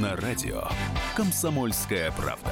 на 0.00 0.16
радио 0.16 0.62
«Комсомольская 1.14 2.10
правда». 2.12 2.50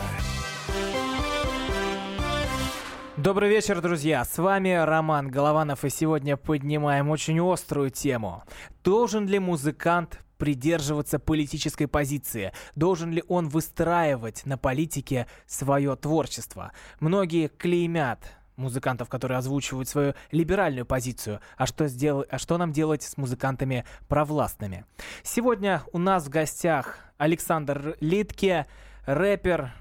Добрый 3.16 3.48
вечер, 3.48 3.80
друзья! 3.80 4.22
С 4.26 4.36
вами 4.36 4.74
Роман 4.74 5.30
Голованов, 5.30 5.82
и 5.86 5.88
сегодня 5.88 6.36
поднимаем 6.36 7.08
очень 7.08 7.40
острую 7.40 7.88
тему. 7.88 8.42
Должен 8.84 9.26
ли 9.26 9.38
музыкант 9.38 10.20
придерживаться 10.36 11.18
политической 11.18 11.86
позиции? 11.86 12.52
Должен 12.74 13.12
ли 13.12 13.24
он 13.28 13.48
выстраивать 13.48 14.44
на 14.44 14.58
политике 14.58 15.26
свое 15.46 15.96
творчество? 15.96 16.72
Многие 17.00 17.48
клеймят 17.48 18.20
музыкантов, 18.56 19.08
которые 19.08 19.38
озвучивают 19.38 19.88
свою 19.88 20.14
либеральную 20.32 20.84
позицию. 20.84 21.40
А 21.56 21.66
что, 21.66 21.88
сдел... 21.88 22.26
а 22.28 22.38
что 22.38 22.58
нам 22.58 22.72
делать 22.72 23.04
с 23.04 23.16
музыкантами 23.16 23.86
провластными? 24.08 24.84
Сегодня 25.22 25.82
у 25.92 25.98
нас 25.98 26.26
в 26.26 26.28
гостях 26.28 27.07
Александр 27.18 27.96
Литке, 28.00 28.66
рэпер, 29.04 29.72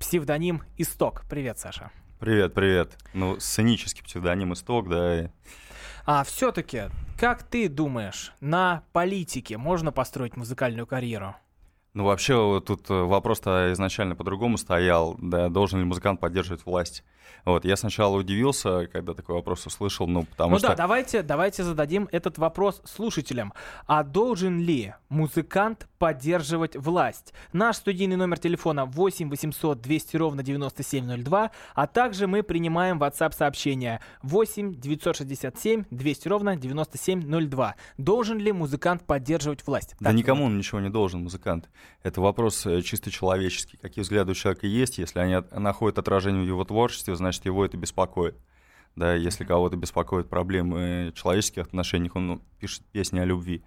псевдоним 0.00 0.64
Исток. 0.76 1.22
Привет, 1.30 1.60
Саша. 1.60 1.92
Привет, 2.18 2.54
привет. 2.54 2.98
Ну, 3.14 3.38
сценический 3.38 4.02
псевдоним 4.02 4.52
Исток, 4.52 4.88
да. 4.88 5.30
А 6.04 6.24
все-таки, 6.24 6.86
как 7.16 7.44
ты 7.44 7.68
думаешь, 7.68 8.32
на 8.40 8.82
политике 8.92 9.58
можно 9.58 9.92
построить 9.92 10.36
музыкальную 10.36 10.88
карьеру? 10.88 11.36
Ну, 11.94 12.04
вообще, 12.04 12.60
тут 12.66 12.90
э, 12.90 12.94
вопрос-то 12.94 13.72
изначально 13.72 14.16
по-другому 14.16 14.58
стоял, 14.58 15.16
да, 15.20 15.48
должен 15.50 15.78
ли 15.78 15.84
музыкант 15.84 16.18
поддерживать 16.18 16.66
власть. 16.66 17.04
Вот, 17.44 17.64
я 17.64 17.76
сначала 17.76 18.16
удивился, 18.16 18.86
когда 18.86 19.14
такой 19.14 19.34
вопрос 19.34 19.66
услышал, 19.66 20.06
ну, 20.06 20.24
потому 20.24 20.52
ну 20.52 20.58
что... 20.58 20.68
да, 20.68 20.74
давайте, 20.74 21.22
давайте 21.22 21.64
зададим 21.64 22.08
этот 22.12 22.38
вопрос 22.38 22.82
слушателям. 22.84 23.52
А 23.86 24.04
должен 24.04 24.60
ли 24.60 24.94
музыкант 25.08 25.88
поддерживать 25.98 26.76
власть? 26.76 27.32
Наш 27.52 27.76
студийный 27.76 28.16
номер 28.16 28.38
телефона 28.38 28.84
8 28.84 29.28
800 29.28 29.80
200 29.80 30.16
ровно 30.16 30.42
9702, 30.42 31.50
а 31.74 31.86
также 31.86 32.26
мы 32.26 32.42
принимаем 32.42 33.02
WhatsApp 33.02 33.34
сообщения 33.34 34.00
8 34.22 34.74
967 34.76 35.84
200 35.90 36.28
ровно 36.28 36.56
9702. 36.56 37.74
Должен 37.98 38.38
ли 38.38 38.52
музыкант 38.52 39.04
поддерживать 39.04 39.66
власть? 39.66 39.94
Да 40.00 40.10
так, 40.10 40.14
никому 40.14 40.44
он 40.44 40.58
ничего 40.58 40.80
не 40.80 40.90
должен, 40.90 41.22
музыкант. 41.22 41.68
Это 42.02 42.20
вопрос 42.20 42.66
э, 42.66 42.82
чисто 42.82 43.10
человеческий. 43.10 43.76
Какие 43.78 44.02
взгляды 44.02 44.32
у 44.32 44.34
человека 44.34 44.66
есть, 44.66 44.98
если 44.98 45.18
они 45.18 45.36
находят 45.52 45.98
отражение 45.98 46.42
в 46.44 46.46
его 46.46 46.64
творчестве, 46.64 47.11
значит, 47.16 47.44
его 47.44 47.64
это 47.64 47.76
беспокоит. 47.76 48.36
Да, 48.94 49.14
если 49.14 49.44
кого-то 49.44 49.76
беспокоят 49.76 50.28
проблемы 50.28 51.12
человеческих 51.14 51.62
отношений, 51.62 52.10
он 52.12 52.26
ну, 52.26 52.42
пишет 52.58 52.84
песни 52.92 53.18
о 53.20 53.24
любви. 53.24 53.64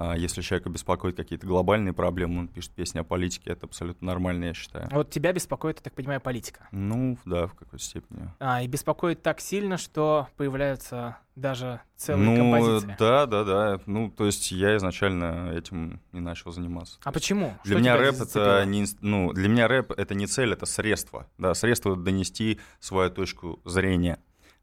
А 0.00 0.16
если 0.16 0.42
человека 0.42 0.70
беспокоит 0.70 1.16
какие-то 1.16 1.44
глобальные 1.44 1.92
проблемы, 1.92 2.38
он 2.38 2.48
пишет 2.48 2.70
песни 2.70 3.00
о 3.00 3.04
политике, 3.04 3.50
это 3.50 3.66
абсолютно 3.66 4.06
нормально, 4.06 4.44
я 4.44 4.54
считаю. 4.54 4.88
Вот 4.92 5.10
тебя 5.10 5.32
беспокоит, 5.32 5.78
я 5.78 5.82
так 5.82 5.92
понимаю, 5.92 6.20
политика? 6.20 6.68
Ну, 6.70 7.18
да, 7.24 7.48
в 7.48 7.54
какой-то 7.54 7.84
степени. 7.84 8.32
А, 8.38 8.62
и 8.62 8.68
беспокоит 8.68 9.22
так 9.22 9.40
сильно, 9.40 9.76
что 9.76 10.28
появляются 10.36 11.18
даже 11.34 11.80
целые 11.96 12.30
ну, 12.30 12.36
композиции. 12.36 12.96
Да, 12.96 13.26
да, 13.26 13.42
да. 13.42 13.80
Ну, 13.86 14.08
то 14.10 14.26
есть 14.26 14.52
я 14.52 14.76
изначально 14.76 15.52
этим 15.52 16.00
не 16.12 16.20
начал 16.20 16.52
заниматься. 16.52 16.98
А 17.02 17.10
почему? 17.10 17.54
Для 17.64 17.74
что 17.74 17.80
меня 17.80 17.96
рэп 17.96 18.20
это 18.20 18.64
не, 18.66 18.84
ну, 19.00 19.32
для 19.32 19.48
меня 19.48 19.66
рэп 19.66 19.92
это 19.92 20.14
не 20.14 20.26
цель, 20.26 20.52
это 20.52 20.66
средство. 20.66 21.26
Да, 21.38 21.54
средство 21.54 21.96
донести 21.96 22.60
свою 22.78 23.10
точку 23.10 23.60
зрения. 23.64 24.20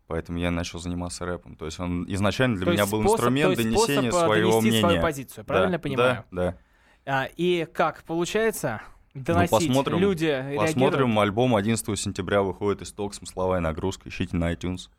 Поэтому 0.08 0.38
я 0.38 0.52
начал 0.52 0.80
заниматься 0.80 1.26
рэпом. 1.26 1.56
То 1.56 1.66
есть 1.66 1.80
он 1.80 2.06
изначально 2.08 2.58
для 2.58 2.66
то 2.66 2.72
меня 2.72 2.86
был 2.86 3.02
способ, 3.02 3.20
инструмент 3.20 3.58
донесения 3.58 4.12
своего 4.12 4.62
мнения. 4.62 4.80
свою 4.80 5.02
позицию, 5.02 5.46
правильно 5.46 5.78
да, 5.78 5.80
понимаю? 5.80 6.26
Да, 6.32 6.42
да. 6.42 6.58
А, 7.06 7.30
и 7.36 7.68
как 7.74 8.04
получается 8.04 8.82
доносить? 9.16 9.52
Ну, 9.52 9.58
посмотрим, 9.58 9.98
Люди 9.98 10.56
посмотрим. 10.58 11.00
реагируют? 11.00 11.18
Альбом 11.20 11.56
11 11.56 12.00
сентября 12.00 12.42
выходит 12.44 12.84
из 12.84 12.92
ток, 12.92 13.16
смысловая 13.16 13.60
нагрузка. 13.62 14.10
Ищите 14.10 14.36
на 14.38 14.54
iTunes. 14.54 14.90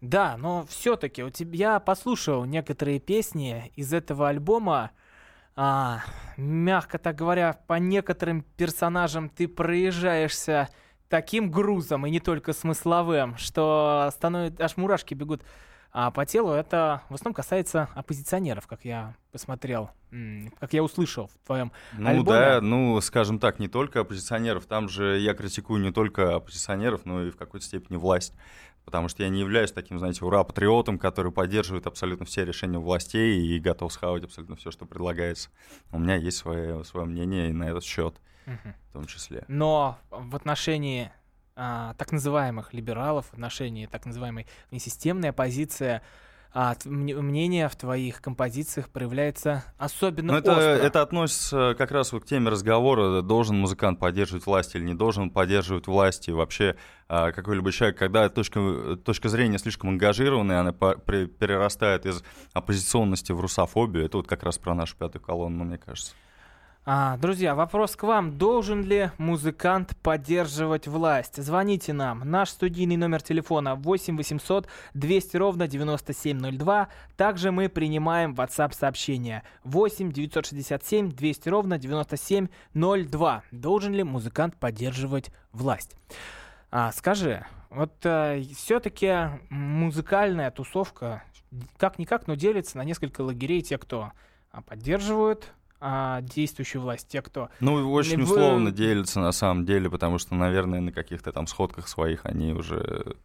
Да, 0.00 0.36
но 0.36 0.64
все-таки 0.68 1.24
у 1.24 1.30
тебя 1.30 1.58
я 1.58 1.80
послушал 1.80 2.44
некоторые 2.44 3.00
песни 3.00 3.72
из 3.74 3.92
этого 3.92 4.28
альбома. 4.28 4.92
А, 5.56 6.02
мягко 6.36 6.98
так 6.98 7.16
говоря, 7.16 7.58
по 7.66 7.74
некоторым 7.74 8.42
персонажам 8.56 9.28
ты 9.28 9.48
проезжаешься 9.48 10.68
таким 11.08 11.50
грузом, 11.50 12.06
и 12.06 12.10
не 12.10 12.20
только 12.20 12.52
смысловым, 12.52 13.36
что 13.36 14.10
становится, 14.12 14.64
аж 14.64 14.76
мурашки 14.76 15.14
бегут 15.14 15.42
а 15.90 16.10
по 16.10 16.26
телу. 16.26 16.52
Это 16.52 17.02
в 17.08 17.14
основном 17.14 17.34
касается 17.34 17.88
оппозиционеров, 17.94 18.66
как 18.66 18.84
я 18.84 19.14
посмотрел, 19.32 19.90
как 20.60 20.72
я 20.72 20.82
услышал 20.82 21.28
в 21.28 21.46
твоем 21.46 21.72
ну, 21.96 22.08
альбоме. 22.08 22.38
да, 22.38 22.60
ну, 22.60 23.00
скажем 23.00 23.38
так, 23.38 23.58
не 23.58 23.68
только 23.68 24.00
оппозиционеров. 24.00 24.66
Там 24.66 24.88
же 24.88 25.18
я 25.18 25.34
критикую 25.34 25.80
не 25.80 25.90
только 25.90 26.36
оппозиционеров, 26.36 27.04
но 27.04 27.24
и 27.24 27.30
в 27.30 27.36
какой-то 27.36 27.64
степени 27.64 27.96
власть. 27.96 28.34
Потому 28.84 29.08
что 29.08 29.22
я 29.22 29.28
не 29.28 29.40
являюсь 29.40 29.70
таким, 29.72 29.98
знаете, 29.98 30.24
ура-патриотом, 30.24 30.98
который 30.98 31.30
поддерживает 31.30 31.86
абсолютно 31.86 32.24
все 32.24 32.44
решения 32.44 32.78
властей 32.78 33.38
и 33.38 33.58
готов 33.58 33.92
схавать 33.92 34.24
абсолютно 34.24 34.56
все, 34.56 34.70
что 34.70 34.86
предлагается. 34.86 35.50
У 35.90 35.98
меня 35.98 36.16
есть 36.16 36.38
свое, 36.38 36.84
свое 36.84 37.06
мнение 37.06 37.50
и 37.50 37.52
на 37.52 37.68
этот 37.68 37.84
счет 37.84 38.14
В 38.88 38.92
том 38.92 39.06
числе. 39.06 39.44
Но 39.48 39.98
в 40.10 40.34
отношении 40.34 41.10
а, 41.60 41.94
так 41.94 42.12
называемых 42.12 42.72
либералов, 42.72 43.26
в 43.26 43.32
отношении 43.32 43.86
так 43.86 44.06
называемой 44.06 44.46
внесистемной 44.70 45.30
оппозиции, 45.30 46.00
а, 46.54 46.76
мнение 46.84 47.68
в 47.68 47.76
твоих 47.76 48.22
композициях 48.22 48.88
проявляется 48.88 49.64
особенно 49.76 50.32
Ну, 50.32 50.38
это, 50.38 50.52
остро. 50.52 50.62
это 50.62 51.02
относится 51.02 51.74
как 51.76 51.90
раз 51.90 52.12
вот 52.12 52.22
к 52.22 52.26
теме 52.26 52.48
разговора, 52.48 53.22
должен 53.22 53.58
музыкант 53.58 53.98
поддерживать 53.98 54.46
власть 54.46 54.74
или 54.74 54.84
не 54.84 54.94
должен 54.94 55.30
поддерживать 55.30 55.88
власть, 55.88 56.28
и 56.28 56.32
вообще 56.32 56.76
а, 57.08 57.32
какой-либо 57.32 57.70
человек, 57.72 57.98
когда 57.98 58.28
точка, 58.28 58.96
точка 59.04 59.28
зрения 59.28 59.58
слишком 59.58 59.90
ангажированная, 59.90 60.60
она 60.60 60.72
перерастает 60.72 62.06
из 62.06 62.22
оппозиционности 62.52 63.32
в 63.32 63.40
русофобию, 63.40 64.06
это 64.06 64.16
вот 64.16 64.26
как 64.26 64.42
раз 64.42 64.58
про 64.58 64.74
нашу 64.74 64.96
пятую 64.96 65.20
колонну, 65.22 65.64
мне 65.64 65.76
кажется. 65.76 66.14
А, 66.84 67.18
друзья, 67.18 67.54
вопрос 67.54 67.96
к 67.96 68.02
вам. 68.04 68.38
Должен 68.38 68.82
ли 68.82 69.10
музыкант 69.18 69.94
поддерживать 70.02 70.88
власть? 70.88 71.42
Звоните 71.42 71.92
нам. 71.92 72.20
Наш 72.20 72.50
студийный 72.50 72.96
номер 72.96 73.20
телефона 73.20 73.74
8 73.74 74.16
800 74.16 74.68
200 74.94 75.36
ровно 75.36 75.68
9702. 75.68 76.88
Также 77.16 77.50
мы 77.50 77.68
принимаем 77.68 78.34
WhatsApp 78.34 78.72
сообщения 78.74 79.42
8 79.64 80.12
967 80.12 81.10
200 81.10 81.48
ровно 81.50 81.78
9702. 81.78 83.42
Должен 83.50 83.92
ли 83.92 84.02
музыкант 84.02 84.56
поддерживать 84.56 85.30
власть? 85.52 85.94
А, 86.70 86.90
скажи, 86.92 87.44
вот 87.70 87.92
все-таки 87.98 89.38
музыкальная 89.50 90.50
тусовка 90.50 91.22
как-никак, 91.76 92.26
но 92.26 92.34
делится 92.34 92.78
на 92.78 92.84
несколько 92.84 93.20
лагерей. 93.22 93.62
Те, 93.62 93.78
кто 93.78 94.12
а, 94.50 94.62
поддерживают 94.62 95.52
а, 95.80 96.20
действующую 96.22 96.82
власть, 96.82 97.08
те, 97.08 97.22
кто... 97.22 97.50
Ну, 97.60 97.92
очень 97.92 98.22
условно 98.22 98.72
делятся 98.72 99.20
на 99.20 99.32
самом 99.32 99.64
деле, 99.64 99.88
потому 99.90 100.18
что, 100.18 100.34
наверное, 100.34 100.80
на 100.80 100.92
каких-то 100.92 101.32
там 101.32 101.46
сходках 101.46 101.88
своих 101.88 102.26
они 102.26 102.52
уже 102.52 103.16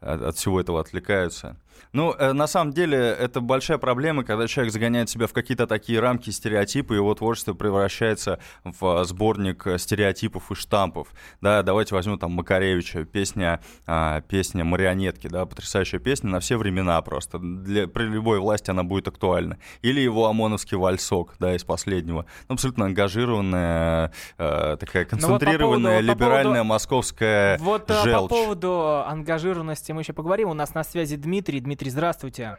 от, 0.00 0.22
от 0.22 0.36
всего 0.36 0.60
этого 0.60 0.80
отвлекаются. 0.80 1.56
Ну, 1.92 2.12
э, 2.12 2.32
на 2.32 2.46
самом 2.46 2.72
деле, 2.72 2.98
это 2.98 3.40
большая 3.40 3.78
проблема, 3.78 4.22
когда 4.22 4.46
человек 4.46 4.72
загоняет 4.72 5.08
себя 5.08 5.26
в 5.26 5.32
какие-то 5.32 5.66
такие 5.66 5.98
рамки, 5.98 6.30
стереотипы, 6.30 6.94
и 6.94 6.96
его 6.98 7.14
творчество 7.14 7.54
превращается 7.54 8.38
в 8.64 9.04
сборник 9.04 9.66
э, 9.66 9.78
стереотипов 9.78 10.50
и 10.52 10.54
штампов. 10.54 11.08
Да, 11.40 11.62
давайте 11.62 11.94
возьмем 11.94 12.18
там 12.18 12.32
Макаревича, 12.32 13.04
песня, 13.04 13.60
а, 13.86 14.20
песня 14.20 14.62
«Марионетки», 14.64 15.26
да, 15.26 15.46
потрясающая 15.46 15.98
песня 15.98 16.28
на 16.30 16.40
все 16.40 16.58
времена 16.58 17.00
просто. 17.02 17.38
Для, 17.38 17.88
при 17.88 18.04
любой 18.04 18.40
власти 18.40 18.70
она 18.70 18.84
будет 18.84 19.08
актуальна. 19.08 19.56
Или 19.80 20.00
его 20.00 20.26
ОМОНовский 20.26 20.76
вальсок, 20.76 21.34
да, 21.40 21.56
из 21.56 21.64
последнего. 21.64 22.26
Ну, 22.48 22.54
абсолютно 22.54 22.84
ангажированная, 22.84 24.12
э, 24.38 24.76
такая 24.78 25.06
Ну 25.10 25.28
вот 25.28 25.40
по 25.40 25.46
концентрированная, 25.46 25.98
поводу- 26.00 26.06
по 26.06 26.12
либеральная 26.12 26.42
поводу- 26.44 26.64
московская 26.64 27.58
Вот 27.58 27.90
а, 27.90 28.02
по 28.04 28.10
желчь. 28.10 28.28
поводу 28.30 29.02
ангажированности 29.06 29.89
мы 29.94 30.02
еще 30.02 30.12
поговорим. 30.12 30.48
У 30.50 30.54
нас 30.54 30.74
на 30.74 30.84
связи 30.84 31.16
Дмитрий. 31.16 31.60
Дмитрий, 31.60 31.90
здравствуйте. 31.90 32.58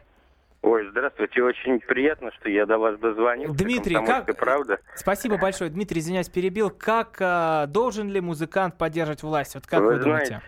Ой, 0.62 0.88
здравствуйте, 0.90 1.42
очень 1.42 1.80
приятно, 1.80 2.30
что 2.38 2.48
я 2.48 2.66
до 2.66 2.78
вас 2.78 2.96
дозвонился. 3.00 3.52
Дмитрий, 3.56 3.96
«Комсомольская 3.96 4.34
как- 4.34 4.38
правда? 4.38 4.78
Спасибо 4.94 5.36
большое. 5.36 5.70
Дмитрий, 5.70 5.98
извиняюсь, 5.98 6.28
перебил. 6.28 6.70
Как 6.70 7.16
а, 7.20 7.66
должен 7.66 8.08
ли 8.08 8.20
музыкант 8.20 8.78
поддерживать 8.78 9.24
власть? 9.24 9.54
Вот 9.56 9.66
как 9.66 9.80
вы, 9.80 9.94
вы 9.94 9.98
думаете? 9.98 10.40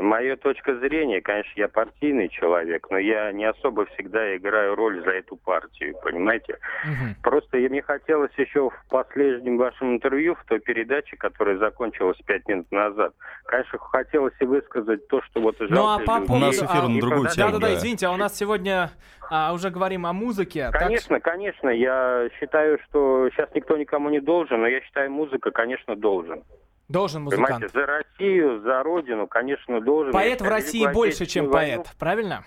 Моя 0.00 0.36
точка 0.36 0.76
зрения, 0.76 1.20
конечно, 1.20 1.52
я 1.56 1.68
партийный 1.68 2.28
человек, 2.28 2.86
но 2.90 2.98
я 2.98 3.30
не 3.32 3.44
особо 3.44 3.84
всегда 3.86 4.34
играю 4.36 4.74
роль 4.74 5.02
за 5.04 5.10
эту 5.10 5.36
партию, 5.36 5.94
понимаете? 6.02 6.58
Мгм. 6.84 7.16
Просто 7.22 7.58
мне 7.58 7.82
хотелось 7.82 8.32
еще 8.38 8.70
в 8.70 8.88
последнем 8.88 9.58
вашем 9.58 9.94
интервью, 9.94 10.34
в 10.34 10.44
той 10.44 10.60
передаче, 10.60 11.16
которая 11.16 11.58
закончилась 11.58 12.16
пять 12.24 12.46
минут 12.48 12.70
назад, 12.72 13.12
конечно, 13.44 13.78
хотелось 13.78 14.34
и 14.40 14.44
высказать 14.46 15.06
то, 15.08 15.20
что 15.22 15.40
вот... 15.40 15.56
Ну, 15.60 15.86
а 15.86 15.98
по. 15.98 16.32
У 16.32 16.38
нас 16.38 16.56
эфир 16.56 16.84
а, 16.84 16.88
на 16.88 17.00
другую 17.00 17.28
тему. 17.28 17.50
Да-да-да, 17.50 17.68
да. 17.68 17.74
извините, 17.74 18.06
а 18.06 18.12
у 18.12 18.16
нас 18.16 18.36
сегодня 18.36 18.90
а, 19.30 19.52
уже 19.52 19.70
говорим 19.70 20.06
о 20.06 20.12
музыке. 20.12 20.70
так 20.72 20.82
Конечно, 20.82 21.20
конечно, 21.20 21.68
я 21.68 22.28
считаю, 22.38 22.78
что 22.86 23.28
сейчас 23.30 23.50
никто 23.54 23.76
никому 23.76 24.08
не 24.08 24.20
должен, 24.20 24.60
но 24.60 24.68
я 24.68 24.80
считаю, 24.80 25.10
музыка, 25.10 25.50
конечно, 25.50 25.96
должен. 25.96 26.42
Должен 26.88 27.22
музыкант. 27.24 27.48
Понимаете, 27.48 27.72
за 27.78 27.86
Россию, 27.86 28.60
за 28.62 28.82
Родину, 28.82 29.26
конечно, 29.26 29.80
должен. 29.80 30.12
Поэт 30.12 30.40
в 30.40 30.44
России 30.48 30.86
больше, 30.92 31.26
чем 31.26 31.48
войну- 31.48 31.82
поэт, 31.84 31.96
правильно? 31.98 32.44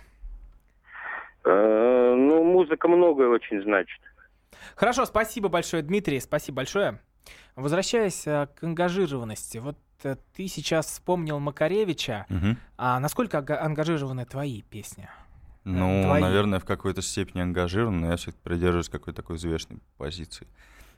Э, 1.45 2.13
ну, 2.17 2.43
музыка 2.43 2.87
многое 2.87 3.29
очень 3.29 3.61
значит. 3.63 3.99
Хорошо, 4.75 5.05
спасибо 5.05 5.49
большое, 5.49 5.83
Дмитрий, 5.83 6.19
спасибо 6.19 6.57
большое. 6.57 6.99
Возвращаясь 7.55 8.25
э, 8.27 8.47
к 8.59 8.63
ангажированности, 8.63 9.57
вот 9.57 9.77
э, 10.03 10.15
ты 10.35 10.47
сейчас 10.47 10.87
вспомнил 10.87 11.39
Макаревича, 11.39 12.25
Мгм. 12.29 12.57
а 12.77 12.99
насколько 12.99 13.37
ангажированы 13.39 14.25
твои 14.25 14.61
песни? 14.63 15.09
Ну, 15.65 16.03
Твои. 16.05 16.21
наверное, 16.21 16.59
в 16.59 16.65
какой-то 16.65 17.01
степени 17.01 17.41
ангажирован, 17.41 17.99
но 17.99 18.11
я 18.11 18.15
все-таки 18.15 18.41
придерживаюсь 18.43 18.89
какой-то 18.89 19.21
такой 19.21 19.35
взвешенной 19.35 19.81
позиции. 19.97 20.47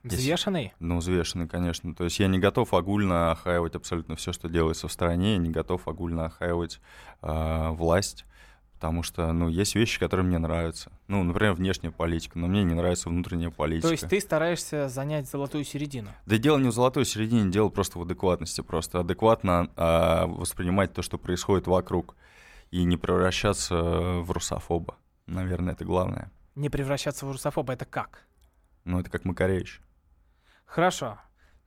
Взвешенный? 0.04 0.74
Ну, 0.80 0.98
взвешенный, 0.98 1.48
конечно. 1.48 1.94
То 1.94 2.06
есть 2.06 2.20
я 2.20 2.28
не 2.28 2.40
готов 2.40 2.74
огульно 2.74 3.32
охаивать 3.32 3.76
абсолютно 3.76 4.16
все, 4.16 4.34
что 4.34 4.50
делается 4.50 4.88
в 4.88 4.92
стране, 4.92 5.34
я 5.34 5.38
не 5.38 5.50
готов 5.50 5.88
огульно 5.88 6.26
охаивать 6.26 6.80
э, 7.22 7.70
власть, 7.70 8.26
потому 8.74 9.04
что, 9.04 9.32
ну, 9.32 9.48
есть 9.48 9.76
вещи, 9.76 10.00
которые 10.00 10.26
мне 10.26 10.40
нравятся. 10.40 10.92
Ну, 11.08 11.24
например, 11.24 11.54
внешняя 11.54 11.92
политика, 11.92 12.40
но 12.40 12.48
мне 12.48 12.64
не 12.64 12.74
нравится 12.74 13.10
внутренняя 13.10 13.52
политика. 13.52 13.90
То 13.90 13.92
есть 13.92 14.08
ты 14.08 14.20
стараешься 14.20 14.90
занять 14.90 15.30
золотую 15.30 15.64
середину? 15.66 16.10
Да 16.26 16.38
дело 16.40 16.58
не 16.58 16.70
в 16.70 16.74
золотой 16.74 17.06
середине, 17.06 17.52
дело 17.52 17.70
просто 17.70 18.00
в 18.00 18.02
адекватности. 18.02 18.62
Просто 18.62 19.02
адекватно 19.02 19.70
а, 19.76 20.26
воспринимать 20.26 20.94
то, 20.94 21.04
что 21.04 21.20
происходит 21.20 21.68
вокруг, 21.68 22.16
и 22.72 22.84
не 22.84 22.98
превращаться 22.98 23.76
в 23.76 24.32
русофоба. 24.32 24.96
Наверное, 25.28 25.74
это 25.74 25.86
главное. 25.86 26.32
Не 26.56 26.70
превращаться 26.70 27.28
в 27.28 27.32
русофоба, 27.32 27.74
это 27.74 27.86
как? 27.86 28.26
Ну, 28.84 29.00
это 29.00 29.12
как 29.12 29.26
Макаревич. 29.26 29.80
Хорошо. 30.72 31.18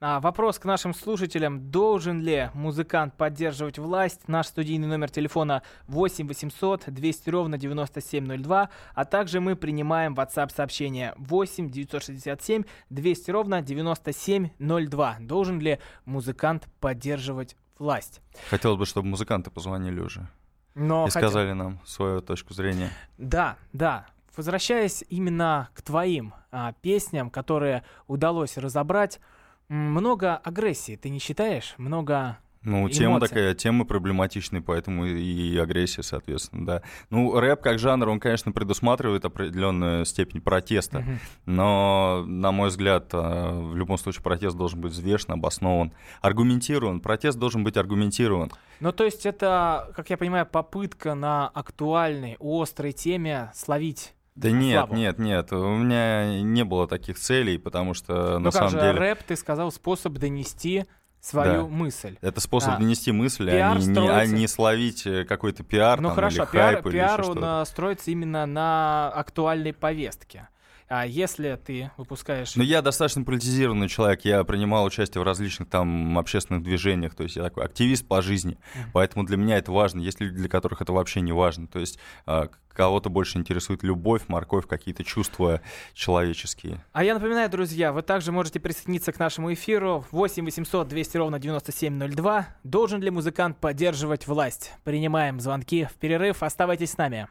А, 0.00 0.18
вопрос 0.20 0.58
к 0.58 0.64
нашим 0.64 0.94
слушателям. 0.94 1.70
Должен 1.70 2.22
ли 2.22 2.50
музыкант 2.54 3.14
поддерживать 3.18 3.78
власть? 3.78 4.28
Наш 4.28 4.46
студийный 4.46 4.88
номер 4.88 5.10
телефона 5.10 5.62
8 5.88 6.26
800 6.26 6.84
200 6.86 7.28
ровно 7.30 7.58
9702. 7.58 8.70
А 8.94 9.04
также 9.04 9.40
мы 9.40 9.56
принимаем 9.56 10.14
WhatsApp 10.14 10.50
сообщение 10.54 11.12
8 11.18 11.70
967 11.70 12.64
200 12.88 13.30
ровно 13.30 13.60
9702. 13.60 15.16
Должен 15.20 15.60
ли 15.60 15.78
музыкант 16.06 16.66
поддерживать 16.80 17.56
власть? 17.78 18.22
Хотелось 18.48 18.78
бы, 18.78 18.86
чтобы 18.86 19.08
музыканты 19.08 19.50
позвонили 19.50 20.00
уже 20.00 20.26
Но 20.74 21.06
и 21.06 21.10
хотя- 21.10 21.28
сказали 21.28 21.52
нам 21.52 21.78
свою 21.84 22.22
точку 22.22 22.54
зрения. 22.54 22.90
Да, 23.18 23.56
да. 23.74 24.06
Возвращаясь 24.36 25.04
именно 25.08 25.68
к 25.74 25.82
твоим 25.82 26.34
а, 26.50 26.72
песням, 26.82 27.30
которые 27.30 27.84
удалось 28.06 28.56
разобрать, 28.56 29.20
много 29.68 30.36
агрессии, 30.36 30.96
ты 30.96 31.08
не 31.08 31.18
считаешь? 31.18 31.74
Много 31.78 32.38
Ну, 32.62 32.88
тема 32.88 33.18
Эмоции. 33.18 33.28
такая, 33.28 33.54
тема 33.54 33.84
проблематичная, 33.84 34.60
поэтому 34.62 35.04
и 35.06 35.56
агрессия, 35.58 36.02
соответственно, 36.02 36.66
да. 36.66 36.82
Ну, 37.10 37.38
рэп 37.38 37.60
как 37.62 37.78
жанр, 37.78 38.08
он, 38.08 38.20
конечно, 38.20 38.52
предусматривает 38.52 39.24
определенную 39.26 40.04
степень 40.06 40.40
протеста, 40.40 41.00
Мгм. 41.00 41.18
но, 41.46 42.24
на 42.26 42.52
мой 42.52 42.68
взгляд, 42.70 43.10
э, 43.12 43.18
в 43.18 43.76
любом 43.76 43.98
случае 43.98 44.22
протест 44.22 44.56
должен 44.56 44.80
быть 44.80 44.92
взвешен, 44.92 45.32
обоснован, 45.32 45.92
аргументирован. 46.22 47.00
Протест 47.00 47.38
должен 47.38 47.64
быть 47.64 47.76
аргументирован. 47.76 48.50
Ну, 48.80 48.92
то 48.92 49.04
есть 49.04 49.26
это, 49.26 49.92
как 49.94 50.08
я 50.10 50.16
понимаю, 50.16 50.46
попытка 50.46 51.14
на 51.14 51.48
актуальной, 51.48 52.36
острой 52.40 52.92
теме 52.92 53.50
словить. 53.54 54.13
Да 54.34 54.50
нет, 54.50 54.78
слабо. 54.80 54.94
нет, 54.96 55.18
нет, 55.18 55.52
у 55.52 55.76
меня 55.76 56.40
не 56.42 56.64
было 56.64 56.88
таких 56.88 57.18
целей, 57.18 57.56
потому 57.58 57.94
что, 57.94 58.32
ну, 58.34 58.38
на 58.40 58.44
как 58.50 58.54
самом 58.54 58.70
же, 58.70 58.80
деле, 58.80 58.92
рэп, 58.98 59.22
ты 59.22 59.36
сказал, 59.36 59.70
способ 59.70 60.14
донести 60.14 60.86
свою 61.20 61.62
Да. 61.62 61.68
мысль. 61.68 62.16
это 62.20 62.40
способ 62.40 62.70
А, 62.74 62.76
донести 62.78 63.12
пиар 63.52 63.76
а 63.76 63.80
не, 63.80 63.86
не- 63.86 64.08
а 64.10 64.26
не 64.26 64.46
словить 64.48 65.06
э, 65.06 65.24
какой-то 65.24 65.62
пиар 65.62 66.00
ну, 66.00 66.08
там, 66.08 66.16
хорошо, 66.16 66.42
или 66.42 66.50
пиар, 66.50 66.74
хайп, 66.74 66.86
или 66.86 66.92
пиар 66.94 67.20
еще 67.20 67.30
он 67.30 67.36
что-то. 67.38 67.64
строится 67.66 68.10
именно 68.10 68.44
на 68.44 69.08
актуальной 69.14 69.72
повестке. 69.72 70.48
А 70.88 71.06
если 71.06 71.58
ты 71.64 71.90
выпускаешь... 71.96 72.56
Ну, 72.56 72.62
я 72.62 72.82
достаточно 72.82 73.22
политизированный 73.24 73.88
человек, 73.88 74.24
я 74.24 74.44
принимал 74.44 74.84
участие 74.84 75.20
в 75.20 75.24
различных 75.24 75.68
там 75.68 76.18
общественных 76.18 76.62
движениях, 76.62 77.14
то 77.14 77.22
есть 77.22 77.36
я 77.36 77.44
такой 77.44 77.64
активист 77.64 78.06
по 78.06 78.22
жизни, 78.22 78.58
поэтому 78.92 79.24
для 79.24 79.36
меня 79.36 79.58
это 79.58 79.72
важно, 79.72 80.00
есть 80.00 80.20
люди, 80.20 80.34
для 80.34 80.48
которых 80.48 80.82
это 80.82 80.92
вообще 80.92 81.20
не 81.20 81.32
важно, 81.32 81.66
то 81.66 81.78
есть 81.78 81.98
а, 82.26 82.48
кого-то 82.74 83.08
больше 83.08 83.38
интересует 83.38 83.82
любовь, 83.82 84.22
морковь, 84.28 84.66
какие-то 84.66 85.04
чувства 85.04 85.60
человеческие. 85.94 86.84
А 86.92 87.04
я 87.04 87.14
напоминаю, 87.14 87.48
друзья, 87.48 87.92
вы 87.92 88.02
также 88.02 88.32
можете 88.32 88.60
присоединиться 88.60 89.12
к 89.12 89.18
нашему 89.18 89.52
эфиру 89.52 90.04
8 90.10 90.44
800 90.44 90.88
200 90.88 91.16
ровно 91.16 91.38
9702. 91.38 92.48
Должен 92.64 93.00
ли 93.00 93.10
музыкант 93.10 93.58
поддерживать 93.58 94.26
власть? 94.26 94.72
Принимаем 94.84 95.40
звонки 95.40 95.84
в 95.84 95.94
перерыв. 95.94 96.42
Оставайтесь 96.42 96.92
с 96.92 96.98
нами. 96.98 97.28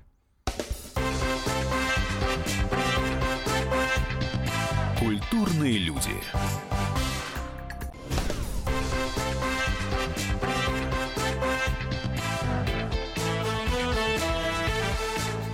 Культурные 5.13 5.77
люди. 5.77 6.10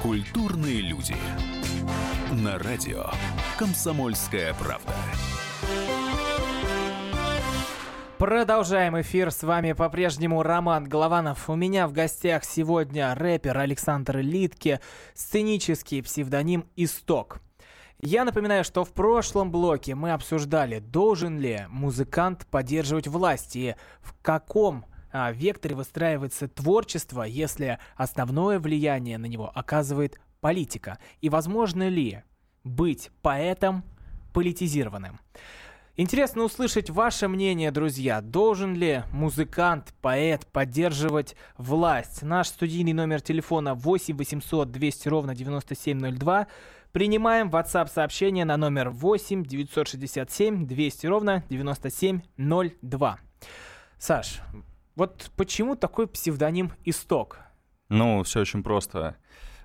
Культурные 0.01 0.79
люди. 0.79 1.13
На 2.31 2.57
радио 2.57 3.07
Комсомольская 3.57 4.53
правда. 4.53 4.93
Продолжаем 8.17 9.01
эфир. 9.01 9.29
С 9.29 9.43
вами 9.43 9.73
по-прежнему 9.73 10.41
Роман 10.41 10.85
Голованов. 10.85 11.49
У 11.49 11.55
меня 11.55 11.89
в 11.89 11.91
гостях 11.91 12.45
сегодня 12.45 13.13
рэпер 13.13 13.57
Александр 13.57 14.19
Литке, 14.19 14.79
сценический 15.13 16.01
псевдоним 16.01 16.65
«Исток». 16.77 17.41
Я 18.01 18.23
напоминаю, 18.23 18.63
что 18.63 18.85
в 18.85 18.93
прошлом 18.93 19.51
блоке 19.51 19.93
мы 19.93 20.13
обсуждали, 20.13 20.79
должен 20.79 21.37
ли 21.37 21.65
музыкант 21.67 22.47
поддерживать 22.49 23.07
власть 23.07 23.57
и 23.57 23.75
в 24.01 24.13
каком 24.21 24.85
а, 25.11 25.33
векторе 25.33 25.75
выстраивается 25.75 26.47
творчество, 26.47 27.23
если 27.23 27.77
основное 27.97 28.57
влияние 28.59 29.17
на 29.17 29.25
него 29.25 29.51
оказывает 29.53 30.17
политика. 30.39 30.97
И 31.19 31.27
возможно 31.27 31.89
ли 31.89 32.23
быть 32.63 33.11
поэтом 33.21 33.83
политизированным? 34.33 35.19
Интересно 35.97 36.43
услышать 36.43 36.89
ваше 36.89 37.27
мнение, 37.27 37.71
друзья. 37.71 38.21
Должен 38.21 38.75
ли 38.75 39.03
музыкант, 39.11 39.93
поэт 40.01 40.47
поддерживать 40.47 41.35
власть? 41.57 42.21
Наш 42.21 42.47
студийный 42.47 42.93
номер 42.93 43.19
телефона 43.19 43.75
8 43.75 44.15
800 44.15 44.71
200 44.71 45.09
ровно 45.09 45.35
9702. 45.35 46.47
Принимаем 46.91 47.49
WhatsApp 47.49 47.87
сообщение 47.87 48.45
на 48.45 48.57
номер 48.57 48.89
8 48.89 49.43
967 49.45 50.65
200 50.65 51.05
ровно 51.05 51.43
9702. 51.47 53.19
Саш, 53.99 54.41
вот 54.95 55.29
почему 55.35 55.75
такой 55.75 56.07
псевдоним 56.07 56.71
«Исток»? 56.85 57.41
Ну, 57.89 58.23
все 58.23 58.39
очень 58.39 58.63
просто. 58.63 59.17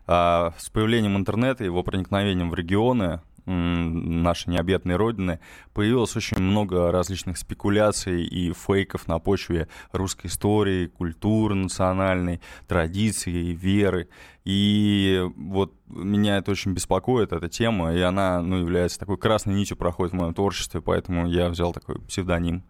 А, 0.06 0.52
с 0.58 0.68
появлением 0.68 1.16
интернета 1.16 1.64
и 1.64 1.66
его 1.66 1.82
проникновением 1.82 2.50
в 2.50 2.54
регионы 2.54 3.22
нашей 3.46 4.50
необъятной 4.50 4.96
родины 4.96 5.40
появилось 5.72 6.16
очень 6.16 6.38
много 6.40 6.90
различных 6.90 7.36
спекуляций 7.38 8.24
и 8.24 8.52
фейков 8.52 9.06
на 9.06 9.18
почве 9.18 9.68
русской 9.92 10.28
истории, 10.28 10.86
культуры 10.86 11.54
национальной, 11.54 12.40
традиций, 12.66 13.52
веры. 13.52 14.08
И 14.44 15.22
вот 15.36 15.74
меня 15.88 16.38
это 16.38 16.50
очень 16.50 16.72
беспокоит, 16.72 17.32
эта 17.32 17.48
тема, 17.48 17.94
и 17.94 18.00
она 18.00 18.40
ну, 18.42 18.58
является 18.58 18.98
такой 18.98 19.16
красной 19.16 19.54
нитью, 19.54 19.76
проходит 19.76 20.12
в 20.12 20.16
моем 20.16 20.34
творчестве, 20.34 20.80
поэтому 20.80 21.26
я 21.26 21.48
взял 21.48 21.72
такой 21.72 22.00
псевдоним. 22.00 22.64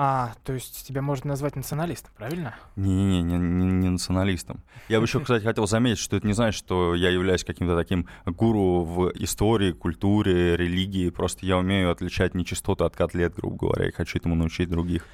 А, 0.00 0.34
то 0.44 0.52
есть 0.52 0.86
тебя 0.86 1.02
можно 1.02 1.30
назвать 1.30 1.56
националистом, 1.56 2.12
правильно? 2.16 2.54
Не-не-не, 2.76 3.36
не, 3.36 3.88
националистом. 3.88 4.62
Я 4.88 5.00
бы 5.00 5.06
еще, 5.06 5.18
кстати, 5.18 5.42
хотел 5.42 5.66
заметить, 5.66 5.98
что 5.98 6.16
это 6.16 6.24
не 6.24 6.34
значит, 6.34 6.56
что 6.56 6.94
я 6.94 7.10
являюсь 7.10 7.42
каким-то 7.42 7.76
таким 7.76 8.06
гуру 8.24 8.84
в 8.84 9.10
истории, 9.16 9.72
культуре, 9.72 10.56
религии. 10.56 11.10
Просто 11.10 11.44
я 11.46 11.58
умею 11.58 11.90
отличать 11.90 12.36
нечистоты 12.36 12.84
от 12.84 12.94
котлет, 12.94 13.34
грубо 13.34 13.56
говоря, 13.56 13.88
и 13.88 13.90
хочу 13.90 14.18
этому 14.18 14.36
научить 14.36 14.70
других. 14.70 15.04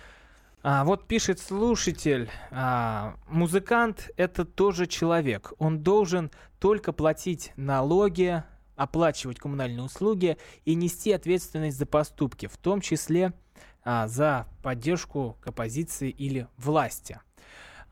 А, 0.62 0.84
вот 0.84 1.06
пишет 1.06 1.40
слушатель, 1.40 2.28
а, 2.50 3.14
музыкант 3.26 4.10
это 4.18 4.44
тоже 4.44 4.86
человек. 4.86 5.54
Он 5.56 5.82
должен 5.82 6.30
только 6.58 6.92
платить 6.92 7.54
налоги, 7.56 8.44
оплачивать 8.76 9.38
коммунальные 9.38 9.82
услуги 9.82 10.36
и 10.66 10.74
нести 10.74 11.10
ответственность 11.12 11.78
за 11.78 11.86
поступки, 11.86 12.48
в 12.48 12.58
том 12.58 12.82
числе 12.82 13.32
а, 13.84 14.08
за 14.08 14.46
поддержку 14.62 15.36
к 15.40 15.48
оппозиции 15.48 16.10
или 16.10 16.48
власти. 16.56 17.20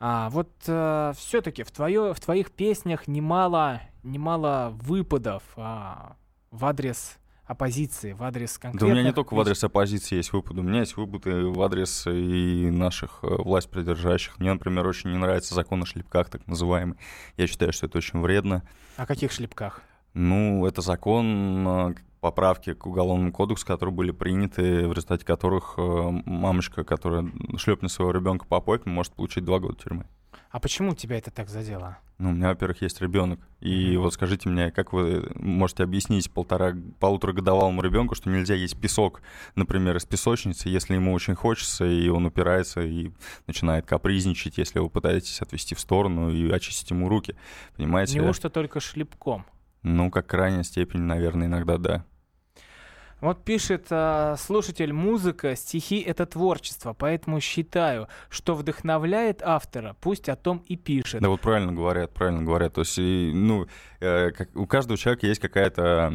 А, 0.00 0.30
вот 0.30 0.50
а, 0.66 1.12
все-таки 1.12 1.62
в, 1.62 1.70
твое, 1.70 2.14
в 2.14 2.20
твоих 2.20 2.50
песнях 2.50 3.06
немало, 3.06 3.80
немало 4.02 4.76
выпадов 4.80 5.42
а, 5.56 6.16
в 6.50 6.64
адрес 6.64 7.18
оппозиции, 7.44 8.12
в 8.12 8.22
адрес 8.22 8.58
конкретных... 8.58 8.80
Да 8.80 8.86
у 8.86 8.90
меня 8.90 9.02
не 9.02 9.12
только 9.12 9.34
в 9.34 9.40
адрес 9.40 9.62
оппозиции 9.62 10.16
есть 10.16 10.32
выпады, 10.32 10.60
у 10.60 10.62
меня 10.62 10.80
есть 10.80 10.96
выпады 10.96 11.46
в 11.46 11.60
адрес 11.62 12.06
и 12.06 12.70
наших 12.70 13.20
э, 13.22 13.26
власть 13.26 13.70
придержащих. 13.70 14.38
Мне, 14.38 14.52
например, 14.52 14.86
очень 14.86 15.10
не 15.10 15.18
нравится 15.18 15.54
закон 15.54 15.82
о 15.82 15.86
шлепках, 15.86 16.30
так 16.30 16.46
называемый. 16.46 16.96
Я 17.36 17.46
считаю, 17.46 17.72
что 17.72 17.86
это 17.86 17.98
очень 17.98 18.20
вредно. 18.20 18.62
О 18.96 19.06
каких 19.06 19.32
шлепках? 19.32 19.82
Ну, 20.14 20.66
это 20.66 20.82
закон, 20.82 21.66
э, 21.68 21.94
поправки 22.22 22.72
к 22.72 22.86
Уголовному 22.86 23.32
кодексу, 23.32 23.66
которые 23.66 23.92
были 23.92 24.12
приняты, 24.12 24.86
в 24.86 24.92
результате 24.92 25.26
которых 25.26 25.74
э, 25.76 26.10
мамочка, 26.24 26.84
которая 26.84 27.28
шлепнет 27.56 27.90
своего 27.90 28.12
ребенка 28.12 28.46
по 28.46 28.60
попе, 28.60 28.88
может 28.88 29.12
получить 29.12 29.44
два 29.44 29.58
года 29.58 29.74
тюрьмы. 29.74 30.06
А 30.50 30.60
почему 30.60 30.94
тебя 30.94 31.18
это 31.18 31.32
так 31.32 31.48
задело? 31.48 31.98
Ну, 32.18 32.30
у 32.30 32.32
меня, 32.32 32.50
во-первых, 32.50 32.80
есть 32.82 33.00
ребенок. 33.00 33.40
И 33.58 33.94
mm-hmm. 33.94 33.98
вот 33.98 34.14
скажите 34.14 34.48
мне, 34.48 34.70
как 34.70 34.92
вы 34.92 35.32
можете 35.34 35.82
объяснить 35.82 36.30
полтора, 36.30 36.74
полуторагодовалому 37.00 37.82
ребенку, 37.82 38.14
что 38.14 38.30
нельзя 38.30 38.54
есть 38.54 38.80
песок, 38.80 39.20
например, 39.56 39.96
из 39.96 40.04
песочницы, 40.04 40.68
если 40.68 40.94
ему 40.94 41.14
очень 41.14 41.34
хочется, 41.34 41.84
и 41.86 42.08
он 42.08 42.26
упирается 42.26 42.82
и 42.82 43.10
начинает 43.48 43.84
капризничать, 43.84 44.58
если 44.58 44.78
вы 44.78 44.90
пытаетесь 44.90 45.42
отвести 45.42 45.74
в 45.74 45.80
сторону 45.80 46.30
и 46.30 46.48
очистить 46.52 46.90
ему 46.90 47.08
руки. 47.08 47.34
Понимаете? 47.76 48.20
Неужто 48.20 48.48
только 48.48 48.78
шлепком? 48.78 49.44
Ну, 49.82 50.10
как 50.12 50.28
крайняя 50.28 50.62
степень, 50.62 51.00
наверное, 51.00 51.48
иногда 51.48 51.76
да. 51.78 52.04
Вот 53.22 53.44
пишет 53.44 53.86
э, 53.90 54.34
слушатель, 54.36 54.92
музыка, 54.92 55.54
стихи— 55.54 56.00
это 56.06 56.26
творчество, 56.26 56.92
поэтому 56.92 57.40
считаю, 57.40 58.08
что 58.28 58.56
вдохновляет 58.56 59.42
автора, 59.42 59.94
пусть 60.00 60.28
о 60.28 60.34
том 60.34 60.64
и 60.66 60.76
пишет. 60.76 61.22
Да 61.22 61.28
вот 61.28 61.40
правильно 61.40 61.72
говорят, 61.72 62.12
правильно 62.12 62.42
говорят. 62.42 62.74
То 62.74 62.80
есть, 62.80 62.98
и, 62.98 63.30
ну, 63.32 63.68
э, 64.00 64.32
как, 64.32 64.48
у 64.56 64.66
каждого 64.66 64.98
человека 64.98 65.28
есть 65.28 65.40
какая-то 65.40 66.12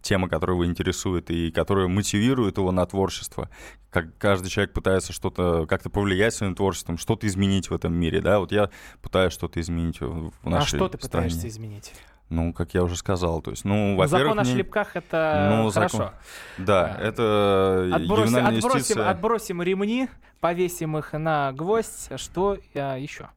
тема, 0.00 0.28
которая 0.28 0.54
его 0.54 0.64
интересует 0.64 1.28
и 1.32 1.50
которая 1.50 1.88
мотивирует 1.88 2.56
его 2.56 2.70
на 2.70 2.86
творчество. 2.86 3.50
Как 3.90 4.16
каждый 4.18 4.48
человек 4.48 4.72
пытается 4.72 5.12
что-то 5.12 5.66
как-то 5.66 5.90
повлиять 5.90 6.34
своим 6.34 6.54
творчеством, 6.54 6.98
что-то 6.98 7.26
изменить 7.26 7.68
в 7.68 7.74
этом 7.74 7.92
мире, 7.94 8.20
да. 8.20 8.38
Вот 8.38 8.52
я 8.52 8.70
пытаюсь 9.02 9.32
что-то 9.32 9.60
изменить 9.60 10.00
в 10.00 10.30
а 10.44 10.50
нашей 10.50 10.76
А 10.76 10.78
что 10.78 10.88
ты 10.88 10.98
стране. 10.98 11.30
пытаешься 11.30 11.48
изменить? 11.48 11.92
Ну, 12.30 12.52
как 12.52 12.74
я 12.74 12.82
уже 12.82 12.96
сказал, 12.96 13.42
то 13.42 13.50
есть, 13.50 13.64
ну, 13.64 13.96
во-первых... 13.96 14.36
Закон 14.36 14.40
о 14.40 14.44
шлепках— 14.44 14.90
это 14.96 15.48
ну, 15.50 15.70
хорошо. 15.70 15.98
Закон... 15.98 16.12
Да, 16.58 16.96
это 17.00 17.90
отбросим, 17.92 18.46
отбросим, 18.46 19.00
отбросим 19.00 19.62
ремни, 19.62 20.08
повесим 20.40 20.96
их 20.96 21.12
на 21.12 21.52
гвоздь. 21.52 22.08
Что 22.16 22.56
а, 22.74 22.96
еще? 22.96 23.28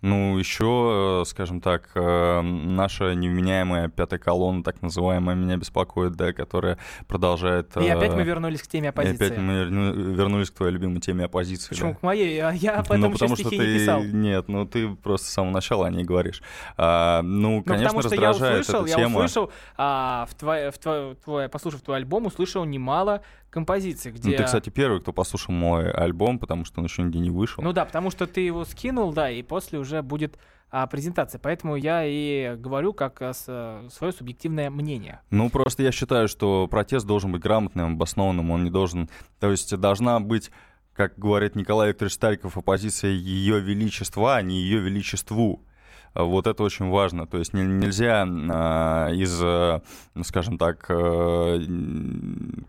Ну, 0.00 0.38
еще, 0.38 1.22
э, 1.22 1.24
скажем 1.26 1.60
так, 1.60 1.90
э, 1.94 2.40
наша 2.40 3.14
невменяемая 3.14 3.88
пятая 3.88 4.20
колонна, 4.20 4.62
так 4.62 4.80
называемая, 4.80 5.34
меня 5.34 5.56
беспокоит, 5.56 6.12
да, 6.12 6.32
которая 6.32 6.78
продолжает... 7.08 7.76
И 7.76 7.88
опять 7.88 8.14
мы 8.14 8.22
вернулись 8.22 8.62
к 8.62 8.68
теме 8.68 8.90
оппозиции. 8.90 9.24
И 9.24 9.26
опять 9.26 9.38
мы 9.38 9.64
вернулись 9.64 10.50
к 10.50 10.54
твоей 10.54 10.72
любимой 10.72 11.00
теме 11.00 11.24
оппозиции. 11.24 11.70
Почему 11.70 11.92
да. 11.92 11.98
к 11.98 12.02
моей? 12.02 12.38
А 12.38 12.52
я 12.52 12.76
об 12.76 12.86
этом 12.86 13.00
ну, 13.00 13.12
потому 13.12 13.34
что 13.34 13.50
ты, 13.50 13.58
не 13.58 13.78
писал. 13.78 14.02
Нет, 14.04 14.48
ну 14.48 14.66
ты 14.66 14.88
просто 14.88 15.26
с 15.26 15.30
самого 15.30 15.52
начала 15.52 15.86
о 15.88 15.90
ней 15.90 16.04
говоришь. 16.04 16.42
А, 16.76 17.22
ну, 17.22 17.56
ну, 17.56 17.62
конечно, 17.64 17.88
потому 17.88 18.02
что 18.02 18.10
раздражает 18.10 18.54
я 18.54 18.60
услышал, 18.60 18.80
эта 18.82 18.90
я 18.90 18.96
тема. 18.96 19.16
услышал, 19.16 19.52
а, 19.76 20.26
в 20.30 20.34
твой, 20.34 20.70
в 20.70 20.78
твой, 20.78 21.14
твой, 21.16 21.48
послушав 21.48 21.80
твой 21.82 21.96
альбом, 21.96 22.26
услышал 22.26 22.64
немало 22.64 23.22
композиций, 23.50 24.12
где... 24.12 24.30
Ну, 24.30 24.36
ты, 24.36 24.44
кстати, 24.44 24.70
первый, 24.70 25.00
кто 25.00 25.12
послушал 25.12 25.54
мой 25.54 25.90
альбом, 25.90 26.38
потому 26.38 26.64
что 26.64 26.80
он 26.80 26.86
еще 26.86 27.02
нигде 27.02 27.18
не 27.18 27.30
вышел. 27.30 27.62
Ну 27.62 27.72
да, 27.72 27.84
потому 27.84 28.10
что 28.10 28.26
ты 28.26 28.40
его 28.40 28.64
скинул, 28.64 29.12
да, 29.12 29.30
и 29.30 29.42
после 29.42 29.78
уже 29.78 30.02
будет 30.02 30.38
а, 30.70 30.86
презентация. 30.86 31.38
Поэтому 31.38 31.76
я 31.76 32.04
и 32.04 32.56
говорю 32.56 32.92
как 32.92 33.22
а, 33.22 33.32
с, 33.32 33.88
свое 33.90 34.12
субъективное 34.12 34.70
мнение. 34.70 35.20
Ну, 35.30 35.50
просто 35.50 35.82
я 35.82 35.92
считаю, 35.92 36.28
что 36.28 36.66
протест 36.68 37.06
должен 37.06 37.32
быть 37.32 37.42
грамотным, 37.42 37.94
обоснованным. 37.94 38.50
Он 38.50 38.64
не 38.64 38.70
должен... 38.70 39.08
То 39.40 39.50
есть 39.50 39.74
должна 39.76 40.20
быть 40.20 40.50
как 40.98 41.16
говорит 41.16 41.54
Николай 41.54 41.90
Викторович 41.90 42.14
Стариков, 42.14 42.58
оппозиция 42.58 43.12
ее 43.12 43.60
величества, 43.60 44.34
а 44.34 44.42
не 44.42 44.60
ее 44.60 44.80
величеству. 44.80 45.64
Вот 46.18 46.48
это 46.48 46.64
очень 46.64 46.88
важно. 46.88 47.26
То 47.28 47.38
есть 47.38 47.52
нельзя 47.54 48.26
э, 48.26 49.14
из, 49.14 49.40
э, 49.40 49.80
скажем 50.24 50.58
так, 50.58 50.84
э, 50.88 51.60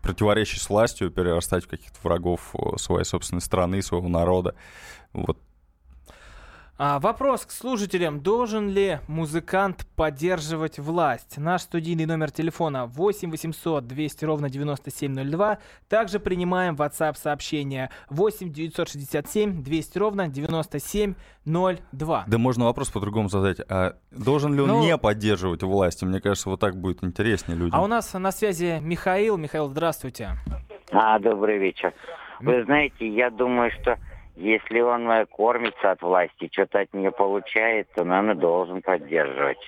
противоречий 0.02 0.60
с 0.60 0.68
властью 0.70 1.10
перерастать 1.10 1.64
в 1.64 1.68
каких-то 1.68 1.98
врагов 2.04 2.54
своей 2.76 3.04
собственной 3.04 3.40
страны, 3.40 3.82
своего 3.82 4.08
народа. 4.08 4.54
Вот 5.12 5.36
а, 6.82 6.98
вопрос 6.98 7.44
к 7.44 7.50
слушателям. 7.50 8.20
Должен 8.20 8.70
ли 8.70 9.00
музыкант 9.06 9.86
поддерживать 9.96 10.78
власть? 10.78 11.36
Наш 11.36 11.60
студийный 11.60 12.06
номер 12.06 12.30
телефона 12.30 12.86
8 12.86 13.30
800 13.30 13.86
200 13.86 14.24
ровно 14.24 14.48
9702. 14.48 15.58
Также 15.90 16.18
принимаем 16.20 16.76
WhatsApp 16.76 17.18
сообщения 17.18 17.90
8 18.08 18.50
967 18.50 19.62
200 19.62 19.98
ровно 19.98 20.28
9702. 20.28 22.24
Да 22.26 22.38
можно 22.38 22.64
вопрос 22.64 22.88
по-другому 22.88 23.28
задать. 23.28 23.60
А 23.68 23.96
должен 24.10 24.54
ли 24.54 24.62
он 24.62 24.68
ну, 24.68 24.80
не 24.80 24.96
поддерживать 24.96 25.62
власть? 25.62 26.02
Мне 26.02 26.22
кажется, 26.22 26.48
вот 26.48 26.60
так 26.60 26.76
будет 26.76 27.04
интереснее 27.04 27.58
людям. 27.58 27.78
А 27.78 27.82
у 27.82 27.88
нас 27.88 28.14
на 28.14 28.32
связи 28.32 28.78
Михаил. 28.80 29.36
Михаил, 29.36 29.68
здравствуйте. 29.68 30.30
А, 30.92 31.18
добрый 31.18 31.58
вечер. 31.58 31.92
Вы 32.40 32.64
знаете, 32.64 33.06
я 33.06 33.28
думаю, 33.28 33.70
что 33.82 33.98
если 34.36 34.80
он 34.80 35.08
кормится 35.26 35.92
от 35.92 36.02
власти, 36.02 36.48
что-то 36.52 36.80
от 36.80 36.92
нее 36.94 37.10
получает, 37.10 37.88
то, 37.94 38.04
наверное, 38.04 38.34
должен 38.34 38.82
поддерживать. 38.82 39.58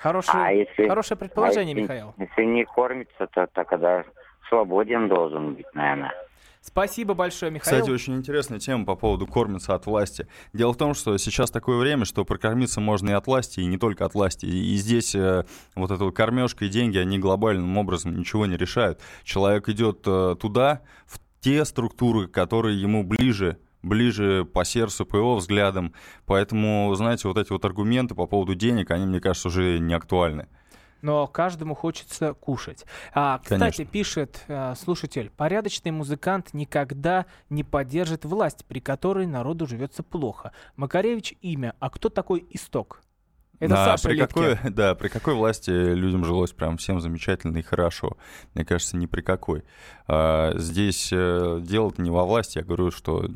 Хорошее, 0.00 0.44
а 0.44 0.52
если, 0.52 0.88
хорошее 0.88 1.18
предположение, 1.18 1.74
а 1.74 1.78
если, 1.78 1.82
Михаил. 1.82 2.14
Если 2.18 2.44
не 2.44 2.64
кормится, 2.64 3.26
то 3.26 3.46
тогда 3.46 4.04
свободен 4.48 5.08
должен 5.08 5.54
быть, 5.54 5.66
наверное. 5.74 6.12
Спасибо 6.60 7.12
большое, 7.12 7.52
Михаил. 7.52 7.76
Кстати, 7.76 7.94
очень 7.94 8.16
интересная 8.16 8.58
тема 8.58 8.86
по 8.86 8.96
поводу 8.96 9.26
кормиться 9.26 9.74
от 9.74 9.84
власти. 9.84 10.26
Дело 10.54 10.72
в 10.72 10.78
том, 10.78 10.94
что 10.94 11.18
сейчас 11.18 11.50
такое 11.50 11.76
время, 11.76 12.06
что 12.06 12.24
прокормиться 12.24 12.80
можно 12.80 13.10
и 13.10 13.12
от 13.12 13.26
власти, 13.26 13.60
и 13.60 13.66
не 13.66 13.76
только 13.76 14.06
от 14.06 14.14
власти. 14.14 14.46
И 14.46 14.74
здесь 14.76 15.14
э, 15.14 15.44
вот 15.74 15.90
эта 15.90 16.02
вот 16.02 16.16
кормежка 16.16 16.64
и 16.64 16.68
деньги, 16.68 16.96
они 16.96 17.18
глобальным 17.18 17.76
образом 17.76 18.16
ничего 18.16 18.46
не 18.46 18.56
решают. 18.56 18.98
Человек 19.24 19.68
идет 19.68 20.04
э, 20.06 20.36
туда, 20.40 20.80
в 21.04 21.20
те 21.40 21.66
структуры, 21.66 22.28
которые 22.28 22.80
ему 22.80 23.04
ближе, 23.04 23.58
ближе 23.84 24.44
по 24.44 24.64
сердцу, 24.64 25.06
по 25.06 25.16
его 25.16 25.36
взглядам. 25.36 25.92
Поэтому, 26.26 26.92
знаете, 26.94 27.28
вот 27.28 27.38
эти 27.38 27.52
вот 27.52 27.64
аргументы 27.64 28.14
по 28.14 28.26
поводу 28.26 28.54
денег, 28.54 28.90
они, 28.90 29.06
мне 29.06 29.20
кажется, 29.20 29.48
уже 29.48 29.78
не 29.78 29.94
актуальны. 29.94 30.48
Но 31.02 31.26
каждому 31.26 31.74
хочется 31.74 32.32
кушать. 32.32 32.86
А, 33.12 33.38
кстати, 33.38 33.58
Конечно. 33.60 33.84
пишет 33.84 34.44
э, 34.48 34.74
слушатель, 34.74 35.30
порядочный 35.36 35.90
музыкант 35.90 36.54
никогда 36.54 37.26
не 37.50 37.62
поддержит 37.62 38.24
власть, 38.24 38.64
при 38.64 38.80
которой 38.80 39.26
народу 39.26 39.66
живется 39.66 40.02
плохо. 40.02 40.52
Макаревич 40.76 41.34
имя, 41.42 41.74
а 41.78 41.90
кто 41.90 42.08
такой 42.08 42.46
исток? 42.48 43.02
Это 43.64 43.74
да, 43.74 43.84
Саша 43.84 44.08
при 44.08 44.18
какой, 44.18 44.58
да, 44.70 44.94
при 44.94 45.08
какой 45.08 45.34
власти 45.34 45.70
людям 45.70 46.24
жилось 46.24 46.52
прям 46.52 46.76
всем 46.76 47.00
замечательно 47.00 47.58
и 47.58 47.62
хорошо? 47.62 48.16
Мне 48.54 48.64
кажется, 48.64 48.96
ни 48.96 49.06
при 49.06 49.22
какой. 49.22 49.64
А, 50.06 50.52
здесь 50.56 51.08
э, 51.12 51.60
дело-то 51.62 52.02
не 52.02 52.10
во 52.10 52.24
власти. 52.24 52.58
Я 52.58 52.64
говорю, 52.64 52.90
что 52.90 53.26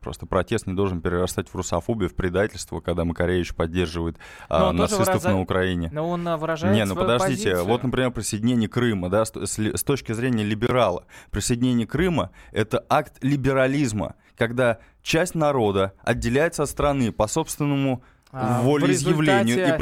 просто 0.00 0.26
протест 0.26 0.66
не 0.66 0.74
должен 0.74 1.00
перерастать 1.00 1.48
в 1.48 1.54
русофобию, 1.54 2.10
в 2.10 2.14
предательство, 2.14 2.80
когда 2.80 3.04
Макаревич 3.04 3.54
поддерживает 3.54 4.16
а, 4.48 4.72
нацистов 4.72 5.06
выраза... 5.06 5.28
на 5.30 5.40
Украине. 5.40 5.90
Но 5.92 6.08
он 6.08 6.28
выражает 6.36 6.74
Не, 6.74 6.84
ну 6.84 6.96
подождите, 6.96 7.50
позицию. 7.50 7.64
вот, 7.64 7.84
например, 7.84 8.10
присоединение 8.10 8.68
Крыма, 8.68 9.08
да, 9.08 9.24
с, 9.24 9.32
с 9.36 9.82
точки 9.84 10.12
зрения 10.12 10.42
либерала. 10.42 11.04
Присоединение 11.30 11.86
Крыма— 11.86 12.30
это 12.52 12.84
акт 12.88 13.22
либерализма, 13.22 14.16
когда 14.36 14.78
часть 15.02 15.34
народа 15.34 15.94
отделяется 16.02 16.64
от 16.64 16.68
страны 16.68 17.12
по 17.12 17.28
собственному 17.28 18.02
а, 18.30 18.62
волеизъявлению 18.62 19.78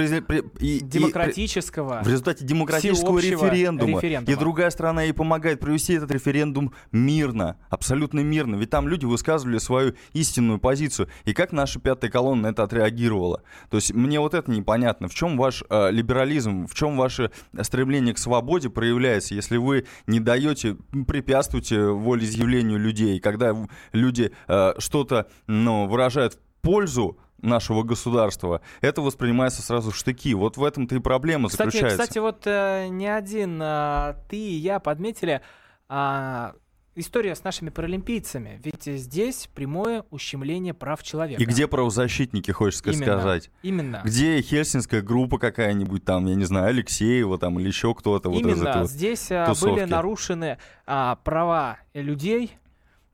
и, 0.60 0.64
и- 0.64 0.76
и- 0.76 0.80
демократического. 0.80 2.02
в 2.04 2.08
результате 2.08 2.44
демократического 2.44 3.18
референдума. 3.18 4.00
референдума. 4.00 4.36
И 4.36 4.38
другая 4.38 4.70
страна 4.70 5.02
ей 5.02 5.12
помогает 5.12 5.60
провести 5.60 5.94
этот 5.94 6.10
референдум 6.10 6.72
мирно, 6.92 7.56
абсолютно 7.70 8.20
мирно. 8.20 8.56
Ведь 8.56 8.70
там 8.70 8.88
люди 8.88 9.04
высказывали 9.04 9.58
свою 9.58 9.94
истинную 10.12 10.58
позицию. 10.58 11.08
И 11.24 11.32
как 11.32 11.52
наша 11.52 11.80
пятая 11.80 12.10
колонна 12.10 12.42
на 12.42 12.46
это 12.52 12.62
отреагировала? 12.62 13.42
То 13.70 13.78
есть 13.78 13.92
мне 13.92 14.20
вот 14.20 14.34
это 14.34 14.50
непонятно. 14.50 15.08
В 15.08 15.14
чем 15.14 15.36
ваш 15.36 15.64
э, 15.68 15.90
либерализм, 15.90 16.66
в 16.66 16.74
чем 16.74 16.96
ваше 16.96 17.30
стремление 17.62 18.14
к 18.14 18.18
свободе 18.18 18.70
проявляется, 18.70 19.34
если 19.34 19.56
вы 19.56 19.86
не 20.06 20.20
даете, 20.20 20.76
препятствуете 21.06 21.80
волеизъявлению 21.80 22.78
людей, 22.78 23.18
когда 23.18 23.54
люди 23.92 24.30
э, 24.46 24.74
что-то 24.78 25.26
ну, 25.46 25.86
выражают 25.88 26.34
в 26.34 26.38
пользу 26.62 27.18
нашего 27.42 27.82
государства, 27.82 28.60
это 28.80 29.02
воспринимается 29.02 29.62
сразу 29.62 29.90
в 29.90 29.96
штыки. 29.96 30.34
Вот 30.34 30.56
в 30.56 30.64
этом-то 30.64 30.94
и 30.94 30.98
проблема 30.98 31.48
Кстати, 31.48 31.68
заключается. 31.68 32.02
кстати, 32.02 32.18
вот 32.18 32.42
э, 32.46 32.88
не 32.88 33.06
один 33.08 33.60
а, 33.62 34.16
ты 34.28 34.36
и 34.36 34.54
я 34.54 34.80
подметили 34.80 35.42
а, 35.88 36.54
история 36.96 37.34
с 37.34 37.44
нашими 37.44 37.68
паралимпийцами. 37.70 38.60
Ведь 38.64 38.84
здесь 38.84 39.48
прямое 39.54 40.04
ущемление 40.10 40.74
прав 40.74 41.02
человека. 41.02 41.40
И 41.40 41.44
где 41.44 41.68
правозащитники, 41.68 42.50
хочется 42.50 42.90
Именно. 42.90 43.04
сказать? 43.04 43.50
Именно. 43.62 44.00
Где 44.04 44.40
хельсинская 44.40 45.02
группа 45.02 45.38
какая-нибудь 45.38 46.04
там, 46.04 46.26
я 46.26 46.34
не 46.34 46.44
знаю, 46.44 46.68
Алексеева 46.68 47.38
там 47.38 47.60
или 47.60 47.68
еще 47.68 47.94
кто-то 47.94 48.30
вот 48.30 48.40
из 48.40 48.46
Именно 48.46 48.68
этого. 48.68 48.86
здесь 48.86 49.30
а, 49.30 49.46
тусовки. 49.46 49.74
были 49.74 49.84
нарушены 49.84 50.58
а, 50.86 51.16
права 51.16 51.78
людей. 51.94 52.52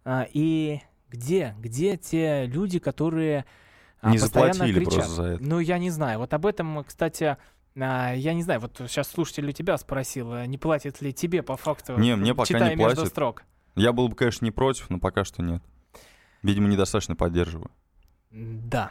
а, 0.05 0.27
и 0.33 0.81
где, 1.11 1.55
где 1.59 1.97
те 1.99 2.47
люди, 2.47 2.79
которые 2.79 3.45
Не 4.03 4.19
постоянно 4.19 4.53
заплатили 4.55 4.79
кричат? 4.81 4.95
просто 4.95 5.13
за 5.15 5.23
это. 5.25 5.45
Ну, 5.45 5.59
я 5.61 5.79
не 5.79 5.91
знаю. 5.91 6.19
Вот 6.19 6.35
об 6.35 6.47
этом, 6.47 6.85
кстати, 6.85 7.37
а, 7.79 8.13
я 8.15 8.35
не 8.35 8.43
знаю. 8.43 8.61
Вот 8.61 8.77
сейчас 8.89 9.09
слушатель 9.09 9.49
у 9.49 9.53
тебя 9.53 9.79
спросил, 9.79 10.33
а 10.33 10.47
не 10.47 10.59
платит 10.59 11.01
ли 11.01 11.13
тебе 11.13 11.43
по 11.43 11.57
факту, 11.57 11.97
Не, 11.99 12.17
мне 12.17 12.35
пока 12.35 12.47
читая 12.47 12.71
не 12.71 12.77
между 12.77 12.97
платят. 12.97 13.13
строк. 13.13 13.45
Я 13.75 13.93
был 13.93 14.09
бы, 14.09 14.17
конечно, 14.17 14.45
не 14.45 14.51
против, 14.51 14.91
но 14.91 14.99
пока 14.99 15.25
что 15.25 15.43
нет. 15.43 15.63
Видимо, 16.43 16.69
недостаточно 16.69 17.15
поддерживаю. 17.17 17.71
Да. 18.33 18.91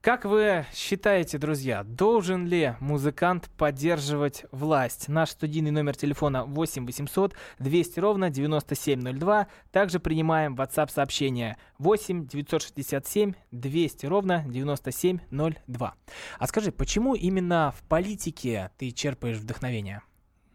Как 0.00 0.24
вы 0.24 0.64
считаете, 0.74 1.36
друзья, 1.36 1.84
должен 1.84 2.46
ли 2.46 2.76
музыкант 2.80 3.50
поддерживать 3.58 4.46
власть? 4.52 5.08
Наш 5.08 5.30
студийный 5.30 5.70
номер 5.70 5.94
телефона 5.94 6.46
8 6.46 6.86
800 6.86 7.34
200 7.58 8.00
ровно 8.00 8.30
9702. 8.30 9.48
Также 9.70 10.00
принимаем 10.00 10.54
WhatsApp 10.54 10.90
сообщение 10.90 11.58
8 11.76 12.26
967 12.26 13.34
200 13.50 14.06
ровно 14.06 14.44
9702. 14.48 15.94
А 16.38 16.46
скажи, 16.46 16.72
почему 16.72 17.14
именно 17.14 17.74
в 17.76 17.82
политике 17.86 18.70
ты 18.78 18.92
черпаешь 18.92 19.36
вдохновение? 19.36 20.00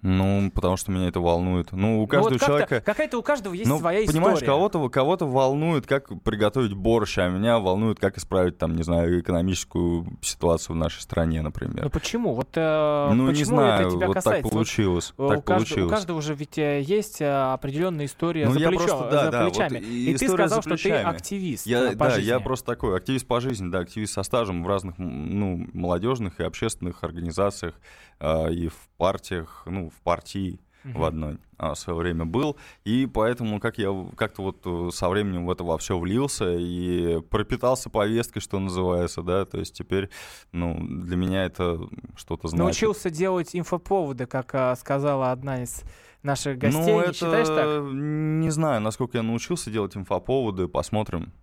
Ну, 0.08 0.52
потому 0.54 0.78
что 0.78 0.92
меня 0.92 1.08
это 1.08 1.20
волнует. 1.20 1.72
Ну, 1.72 1.98
у 1.98 2.02
Ну, 2.02 2.08
каждого 2.08 2.30
вот 2.30 2.40
как-то- 2.40 2.46
человека... 2.46 2.82
Какая-то 2.82 3.18
у 3.18 3.24
каждого 3.24 3.54
есть 3.56 3.68
ну, 3.68 3.80
своя 3.80 4.06
понимаешь, 4.06 4.36
история. 4.36 4.52
кого-то, 4.54 4.90
кого-то 4.90 5.26
волнует, 5.26 5.88
как 5.88 6.10
приготовить 6.22 6.74
борщ, 6.74 7.18
а 7.18 7.28
меня 7.28 7.58
волнует, 7.58 8.00
как 8.00 8.18
исправить, 8.20 8.58
там, 8.60 8.76
не 8.76 8.84
знаю, 8.84 9.20
экономическую 9.22 10.06
ситуацию 10.22 10.76
в 10.76 10.80
нашей 10.80 11.02
стране, 11.02 11.42
например. 11.42 11.84
Ну 11.86 11.90
почему? 11.90 12.34
Вот 12.36 12.50
э, 12.56 13.10
ну, 13.14 13.26
почему 13.28 13.32
не 13.32 13.44
знаю, 13.46 13.88
это 13.88 13.96
тебя 13.96 14.08
вот 14.08 14.14
касается? 14.14 14.44
так 14.44 14.44
Вот 14.44 14.54
получилось. 14.54 15.14
Э, 15.18 15.28
так 15.28 15.38
у, 15.40 15.42
кажд- 15.42 15.42
у 15.42 15.44
получилось. 15.56 15.92
каждого 15.92 16.22
же 16.22 16.36
ведь 16.36 16.58
э, 16.60 16.82
есть 16.82 17.22
э, 17.22 17.28
определенная 17.54 18.06
история 18.06 18.46
Ну, 18.46 18.54
за, 18.54 18.60
я 18.60 18.70
плечо- 18.70 18.86
просто- 18.86 19.10
да, 19.12 19.26
за 19.26 19.32
да, 19.32 19.44
вот 19.46 19.54
плечами. 19.54 19.80
и 19.80 20.12
и 20.12 20.16
ты 20.16 20.28
сказал, 20.28 20.62
за 20.62 20.76
что 20.78 20.78
ты 20.84 20.92
активист 20.92 21.66
Я, 21.66 21.80
э, 21.80 21.92
по 21.94 22.06
да, 22.06 22.10
жизни. 22.12 22.28
я 22.30 22.40
просто 22.40 22.66
такой 22.68 22.96
активист 22.96 23.26
по 23.26 23.42
жизни, 23.42 23.72
да, 23.72 23.80
активист 23.80 24.14
со 24.14 24.22
стажем 24.22 24.64
в 24.64 24.68
разных, 24.68 25.00
ну, 25.00 25.66
молодежных 25.74 26.40
и 26.40 26.44
общественных 26.44 27.04
организациях 27.04 27.74
а, 28.20 28.48
и 28.48 28.68
в 28.70 28.76
партиях, 28.98 29.64
ну, 29.66 29.92
в 29.98 30.02
партии 30.02 30.60
в 30.94 31.04
одной 31.04 31.40
а, 31.58 31.74
в 31.74 31.80
свое 31.80 31.98
время 31.98 32.26
был, 32.26 32.58
и 32.84 33.08
поэтому 33.12 33.60
как 33.60 33.80
я 33.80 33.90
как-то 34.16 34.44
вот 34.44 34.62
э, 34.66 34.90
со 34.94 35.10
временем 35.10 35.48
в 35.48 35.52
это 35.52 35.64
во 35.64 35.80
все 35.80 35.98
влился 35.98 36.54
и 36.56 37.22
пропитался 37.22 37.90
повесткой, 37.90 38.40
что 38.40 38.60
называется, 38.60 39.24
да, 39.24 39.46
то 39.46 39.58
есть 39.58 39.76
теперь, 39.76 40.12
ну, 40.52 40.78
для 40.80 41.16
меня 41.16 41.46
это 41.46 41.80
что-то 42.16 42.50
значит. 42.50 42.64
Научился 42.64 43.10
делать 43.10 43.56
инфоповоды, 43.56 44.28
как 44.28 44.54
а, 44.54 44.76
сказала 44.76 45.32
одна 45.32 45.64
из 45.64 45.82
наших 46.22 46.60
гостей. 46.60 46.80
ну, 46.80 47.00
Не 47.00 47.04
это, 47.04 47.14
считаешь 47.14 47.48
так? 47.48 47.82
не 47.92 48.50
знаю, 48.52 48.82
насколько 48.82 49.18
я 49.18 49.24
научился 49.24 49.72
делать 49.72 49.98
инфоповоды, 49.98 50.68
посмотрим 50.68 51.34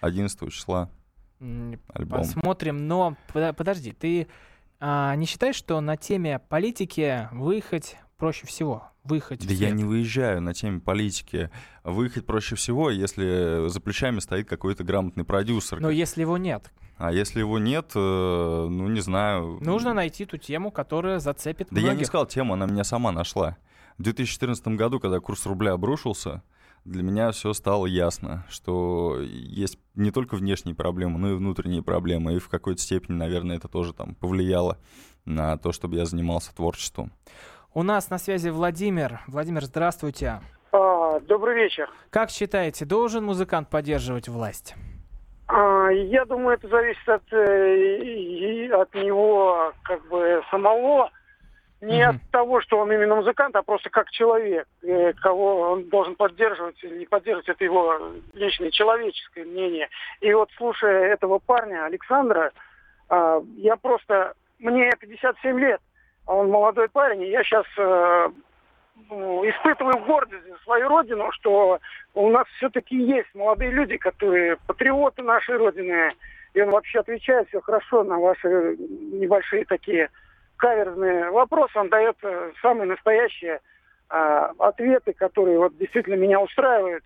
11 0.00 0.50
числа 0.52 0.90
альбом. 1.40 2.20
Посмотрим. 2.20 2.86
Но 2.86 3.16
подо- 3.34 3.52
подожди, 3.52 3.92
ты 3.92 4.26
а, 4.80 5.14
не 5.16 5.26
считаешь, 5.26 5.56
что 5.56 5.80
на 5.80 5.96
теме 5.96 6.38
политики 6.38 7.28
выехать 7.32 7.96
проще 8.16 8.46
всего? 8.46 8.90
Выехать 9.04 9.46
Да 9.46 9.54
я 9.54 9.70
не 9.70 9.84
выезжаю 9.84 10.42
на 10.42 10.52
теме 10.52 10.80
политики. 10.80 11.50
Выехать 11.84 12.26
проще 12.26 12.56
всего, 12.56 12.90
если 12.90 13.68
за 13.68 13.80
плечами 13.80 14.18
стоит 14.18 14.48
какой-то 14.48 14.82
грамотный 14.82 15.24
продюсер. 15.24 15.78
Но 15.80 15.90
если 15.90 16.22
его 16.22 16.36
нет, 16.38 16.72
А 16.98 17.12
если 17.12 17.38
его 17.38 17.58
нет, 17.60 17.92
э, 17.94 17.98
ну, 17.98 18.88
не 18.88 19.00
знаю. 19.00 19.58
нужно 19.60 19.94
найти 19.94 20.24
ту 20.24 20.38
тему, 20.38 20.72
которая 20.72 21.20
зацепит 21.20 21.68
Да 21.70 21.78
я 21.80 21.86
не 21.88 21.92
многих. 21.92 22.08
сказал 22.08 22.26
тему, 22.26 22.54
она 22.54 22.66
меня 22.66 22.82
сама 22.82 23.12
нашла. 23.12 23.56
В 23.98 24.02
2014 24.02 24.66
году, 24.68 24.98
когда 24.98 25.20
курс 25.20 25.46
рубля 25.46 25.72
обрушился, 25.72 26.42
для 26.86 27.02
меня 27.02 27.32
все 27.32 27.52
стало 27.52 27.86
ясно, 27.86 28.44
что 28.48 29.18
есть 29.20 29.78
не 29.94 30.10
только 30.10 30.36
внешние 30.36 30.74
проблемы, 30.74 31.18
но 31.18 31.30
и 31.32 31.34
внутренние 31.34 31.82
проблемы. 31.82 32.34
И 32.34 32.38
в 32.38 32.48
какой-то 32.48 32.80
степени, 32.80 33.16
наверное, 33.16 33.56
это 33.56 33.68
тоже 33.68 33.92
там 33.92 34.14
повлияло 34.14 34.78
на 35.24 35.56
то, 35.58 35.72
чтобы 35.72 35.96
я 35.96 36.04
занимался 36.04 36.54
творчеством. 36.54 37.12
У 37.74 37.82
нас 37.82 38.08
на 38.08 38.18
связи 38.18 38.48
Владимир. 38.48 39.20
Владимир, 39.26 39.64
здравствуйте. 39.64 40.40
А, 40.72 41.20
добрый 41.20 41.56
вечер. 41.56 41.90
Как 42.10 42.30
считаете, 42.30 42.84
должен 42.84 43.24
музыкант 43.24 43.68
поддерживать 43.68 44.28
власть? 44.28 44.74
А, 45.48 45.88
я 45.90 46.24
думаю, 46.24 46.56
это 46.56 46.68
зависит 46.68 47.08
от, 47.08 47.22
э, 47.32 48.04
и- 48.04 48.68
от 48.70 48.94
него 48.94 49.72
как 49.82 50.08
бы 50.08 50.40
самого. 50.50 51.10
Не 51.82 52.06
Мгм. 52.06 52.16
от 52.16 52.30
того, 52.30 52.60
что 52.62 52.78
он 52.78 52.90
именно 52.90 53.16
музыкант, 53.16 53.54
а 53.54 53.62
просто 53.62 53.90
как 53.90 54.10
человек, 54.10 54.66
э, 54.82 55.12
кого 55.12 55.72
он 55.72 55.84
должен 55.90 56.14
поддерживать 56.16 56.82
или 56.82 56.98
не 56.98 57.06
поддерживать, 57.06 57.48
это 57.50 57.64
его 57.64 58.12
личное 58.32 58.70
человеческое 58.70 59.44
мнение. 59.44 59.88
И 60.20 60.32
вот 60.32 60.50
слушая 60.56 61.12
этого 61.12 61.38
парня, 61.38 61.84
Александра, 61.84 62.52
а, 63.08 63.42
я 63.56 63.76
просто... 63.76 64.34
Мне 64.58 64.90
57 64.98 65.60
лет, 65.60 65.80
а 66.26 66.34
он 66.34 66.50
молодой 66.50 66.88
парень, 66.88 67.22
и 67.22 67.30
я 67.30 67.44
сейчас 67.44 67.66
испытываю 69.10 69.98
гордость 70.06 70.46
за 70.46 70.56
свою 70.64 70.88
родину, 70.88 71.30
что 71.32 71.78
у 72.14 72.30
нас 72.30 72.46
все-таки 72.56 72.96
есть 72.96 73.28
молодые 73.34 73.70
люди, 73.70 73.98
которые 73.98 74.56
патриоты 74.66 75.22
нашей 75.22 75.58
Родины, 75.58 76.14
и 76.54 76.60
он 76.62 76.70
вообще 76.70 77.00
отвечает 77.00 77.48
все 77.48 77.60
хорошо 77.60 78.02
на 78.02 78.18
ваши 78.18 78.76
небольшие 78.78 79.66
такие 79.66 80.08
каверзные 80.56 81.30
вопросы. 81.30 81.78
Он 81.78 81.88
дает 81.88 82.16
э, 82.22 82.52
самые 82.62 82.88
настоящие 82.88 83.60
а, 84.08 84.52
ответы, 84.58 85.12
которые 85.12 85.58
вот 85.58 85.76
действительно 85.78 86.14
меня 86.14 86.40
устраивают. 86.40 87.04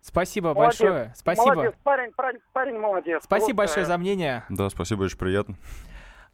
Спасибо 0.00 0.54
Молодец. 0.54 0.80
большое. 0.80 1.12
Спасибо. 1.14 1.54
Молодец, 1.54 1.74
парень, 1.82 2.12
парень, 2.12 2.38
парень 2.52 2.78
молодец. 2.78 3.24
Спасибо 3.24 3.58
Просто, 3.58 3.80
большое 3.80 3.86
за 3.86 3.98
мнение. 3.98 4.44
Да, 4.48 4.70
спасибо, 4.70 5.02
очень 5.02 5.18
приятно. 5.18 5.56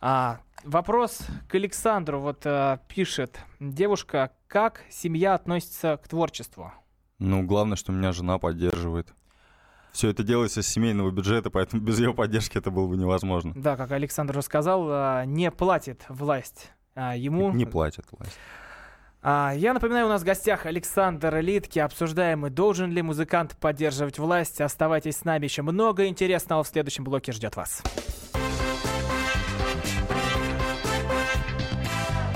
А, 0.01 0.39
вопрос 0.65 1.27
к 1.49 1.55
Александру. 1.55 2.21
Вот 2.21 2.43
а, 2.45 2.79
пишет 2.89 3.41
девушка, 3.59 4.31
как 4.47 4.83
семья 4.91 5.35
относится 5.35 5.99
к 6.03 6.07
творчеству? 6.09 6.73
Ну, 7.19 7.43
главное, 7.43 7.77
что 7.77 7.91
меня 7.91 8.13
жена 8.13 8.39
поддерживает. 8.39 9.09
Все 9.94 10.11
это 10.11 10.24
делается 10.24 10.59
из 10.59 10.66
семейного 10.66 11.12
бюджета, 11.12 11.50
поэтому 11.50 11.80
без 11.80 12.00
ее 12.00 12.12
поддержки 12.12 12.59
это 12.59 12.72
было 12.72 12.88
бы 12.88 12.96
невозможно. 12.96 13.52
Да, 13.54 13.76
как 13.76 13.92
Александр 13.92 14.37
рассказал, 14.37 14.88
а, 14.90 15.24
не 15.24 15.52
платит 15.52 16.02
власть 16.09 16.72
а, 16.96 17.16
ему. 17.16 17.52
Не 17.52 17.64
платят 17.64 18.04
власть. 18.11 18.37
А, 19.22 19.52
я 19.57 19.72
напоминаю, 19.72 20.07
у 20.07 20.09
нас 20.09 20.22
в 20.22 20.24
гостях 20.24 20.66
Александр 20.66 21.37
Литки. 21.37 21.78
Обсуждаем 21.78 22.40
мы, 22.40 22.50
должен 22.50 22.90
ли 22.90 23.02
музыкант 23.02 23.57
поддерживать 23.61 24.18
власть. 24.18 24.61
Оставайтесь 24.61 25.18
с 25.18 25.24
нами, 25.24 25.44
еще 25.44 25.62
много 25.62 26.09
интересного 26.09 26.64
в 26.64 26.66
следующем 26.66 27.04
блоке 27.04 27.30
ждет 27.30 27.54
вас. 27.54 27.80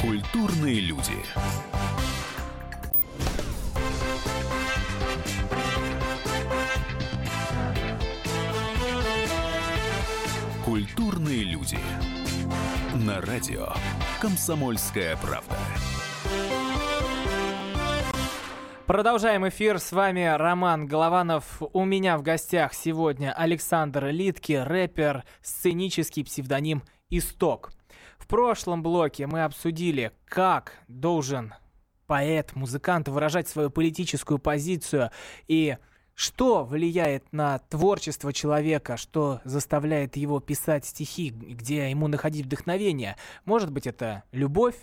Культурные 0.00 0.78
люди. 0.78 1.24
Культурные 10.68 11.44
люди. 11.44 11.78
На 13.06 13.22
радио 13.22 13.68
«Комсомольская 14.20 15.16
правда». 15.16 15.56
Продолжаем 18.84 19.48
эфир. 19.48 19.78
С 19.78 19.92
вами 19.92 20.26
Роман 20.36 20.86
Голованов. 20.86 21.62
У 21.72 21.86
меня 21.86 22.18
в 22.18 22.22
гостях 22.22 22.74
сегодня 22.74 23.32
Александр 23.32 24.08
Литки, 24.08 24.52
рэпер, 24.52 25.24
сценический 25.40 26.22
псевдоним 26.22 26.82
«Исток». 27.08 27.72
В 28.18 28.26
прошлом 28.26 28.82
блоке 28.82 29.26
мы 29.26 29.44
обсудили, 29.44 30.12
как 30.26 30.74
должен 30.86 31.54
поэт, 32.06 32.54
музыкант 32.54 33.08
выражать 33.08 33.48
свою 33.48 33.70
политическую 33.70 34.38
позицию 34.38 35.12
и 35.46 35.78
что 36.18 36.64
влияет 36.64 37.32
на 37.32 37.60
творчество 37.60 38.32
человека, 38.32 38.96
что 38.96 39.40
заставляет 39.44 40.16
его 40.16 40.40
писать 40.40 40.84
стихи, 40.84 41.30
где 41.30 41.88
ему 41.90 42.08
находить 42.08 42.46
вдохновение. 42.46 43.16
Может 43.44 43.70
быть, 43.70 43.86
это 43.86 44.24
любовь, 44.32 44.74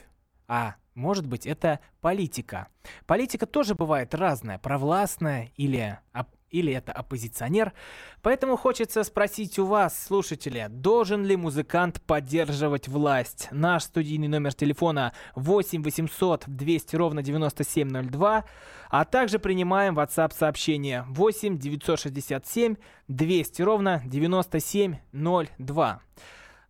а 0.47 0.75
может 0.93 1.27
быть, 1.27 1.45
это 1.45 1.81
политика. 1.99 2.69
Политика 3.05 3.45
тоже 3.45 3.75
бывает 3.75 4.15
разная, 4.15 4.59
провластная 4.59 5.51
или, 5.57 5.99
или 6.49 6.71
это 6.73 6.91
оппозиционер. 6.91 7.73
Поэтому 8.21 8.55
хочется 8.57 9.03
спросить 9.03 9.59
у 9.59 9.65
вас, 9.65 10.05
слушатели, 10.05 10.67
должен 10.69 11.25
ли 11.25 11.35
музыкант 11.35 12.01
поддерживать 12.01 12.87
власть? 12.87 13.49
Наш 13.51 13.83
студийный 13.83 14.27
номер 14.27 14.53
телефона 14.53 15.13
8 15.35 15.83
800 15.83 16.43
200 16.47 16.95
ровно 16.95 17.21
9702, 17.21 18.45
а 18.89 19.05
также 19.05 19.39
принимаем 19.39 19.99
WhatsApp 19.99 20.33
сообщение 20.33 21.05
8 21.09 21.57
967 21.57 22.75
200 23.07 23.61
ровно 23.61 24.01
9702. 24.05 26.01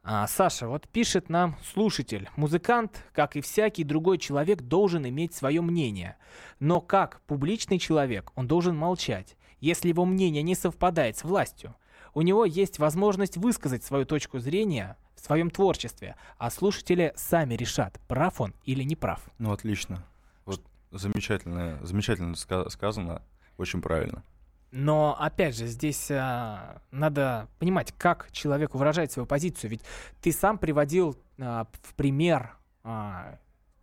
А, 0.08 0.28
Саша, 0.28 0.68
вот 0.68 0.88
пишет 0.88 1.30
нам 1.30 1.58
слушатель. 1.74 2.30
Музыкант, 2.36 3.04
как 3.12 3.36
и 3.36 3.42
всякий 3.42 3.84
другой 3.84 4.20
человек, 4.20 4.62
должен 4.62 5.08
иметь 5.08 5.34
свое 5.34 5.62
мнение. 5.62 6.18
Но 6.60 6.80
как 6.80 7.22
публичный 7.22 7.80
человек, 7.80 8.32
он 8.36 8.48
должен 8.48 8.78
молчать, 8.78 9.36
если 9.66 9.90
его 9.90 10.06
мнение 10.06 10.44
не 10.44 10.56
совпадает 10.56 11.18
с 11.18 11.24
властью. 11.24 11.76
У 12.14 12.22
него 12.22 12.46
есть 12.46 12.80
возможность 12.80 13.36
высказать 13.36 13.84
свою 13.84 14.06
точку 14.06 14.40
зрения 14.40 14.96
в 15.16 15.20
своем 15.20 15.50
творчестве, 15.50 16.16
а 16.38 16.50
слушатели 16.52 17.12
сами 17.16 17.56
решат, 17.56 18.00
прав 18.08 18.40
он 18.40 18.54
или 18.64 18.84
не 18.84 18.96
прав. 18.96 19.20
Ну, 19.40 19.52
отлично. 19.52 20.06
Вот 20.46 20.62
замечательно, 20.92 21.80
замечательно 21.82 22.36
сказано, 22.36 23.22
очень 23.58 23.82
правильно. 23.82 24.24
Но, 24.72 25.16
опять 25.20 25.58
же, 25.58 25.68
здесь 25.68 26.12
а, 26.12 26.82
надо 26.92 27.48
понимать, 27.60 27.94
как 27.98 28.30
человек 28.32 28.76
выражает 28.76 29.12
свою 29.12 29.26
позицию. 29.26 29.72
Ведь 29.72 29.82
ты 30.22 30.32
сам 30.32 30.58
приводил 30.58 31.18
а, 31.40 31.66
в 31.82 31.96
пример 31.96 32.56
а, 32.84 33.40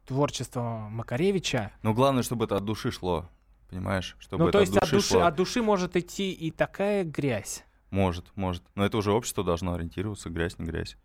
творчество 0.07 0.88
Макаревича. 0.90 1.73
Но 1.83 1.95
главное, 1.95 2.23
чтобы 2.23 2.45
это 2.45 2.57
от 2.57 2.64
души 2.64 2.90
шло, 2.90 3.27
понимаешь? 3.72 4.16
Чтобы 4.18 4.44
ну, 4.44 4.50
то 4.50 4.61
есть 4.61 4.76
от 4.76 4.82
души, 4.82 4.96
от, 4.96 5.00
души, 5.00 5.08
шло. 5.08 5.22
от 5.22 5.35
души 5.35 5.62
может 5.62 5.96
идти 5.96 6.30
и 6.30 6.50
такая 6.50 7.04
грязь. 7.04 7.64
Может, 7.90 8.26
может. 8.37 8.62
Но 8.74 8.85
это 8.85 8.98
уже 8.98 9.12
общество 9.12 9.42
должно 9.42 9.74
ориентироваться, 9.74 10.28
грязь, 10.28 10.58
не 10.58 10.66
грязь. 10.66 10.96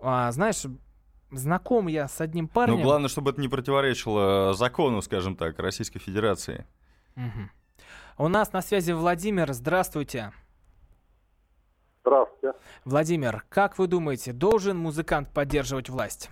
А, 0.00 0.32
знаешь, 0.32 0.62
знаком 1.30 1.88
я 1.88 2.08
с 2.08 2.20
одним 2.20 2.48
парнем... 2.48 2.78
Ну, 2.78 2.82
главное, 2.82 3.08
чтобы 3.08 3.32
это 3.32 3.40
не 3.40 3.48
противоречило 3.48 4.54
закону, 4.54 5.02
скажем 5.02 5.36
так, 5.36 5.58
Российской 5.58 5.98
Федерации. 5.98 6.66
Угу. 7.16 8.24
У 8.24 8.28
нас 8.28 8.52
на 8.52 8.62
связи 8.62 8.92
Владимир. 8.92 9.52
Здравствуйте. 9.52 10.32
Здравствуйте. 12.00 12.58
Владимир, 12.86 13.44
как 13.50 13.78
вы 13.78 13.86
думаете, 13.88 14.32
должен 14.32 14.78
музыкант 14.78 15.28
поддерживать 15.34 15.90
власть? 15.90 16.30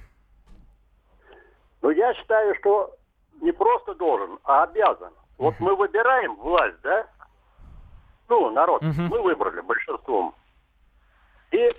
Ну, 1.83 1.91
я 1.91 2.15
считаю, 2.15 2.55
что 2.59 2.97
не 3.43 3.53
просто 3.53 3.95
должен, 3.95 4.39
а 4.45 4.65
обязан. 4.65 5.13
Вот 5.39 5.55
мы 5.61 5.75
выбираем 5.77 6.35
власть, 6.37 6.81
да? 6.83 7.07
Ну, 8.29 8.51
народ, 8.51 8.83
Мгм. 8.83 9.07
мы 9.07 9.23
выбрали 9.23 9.61
большинством. 9.61 10.35
И 11.53 11.71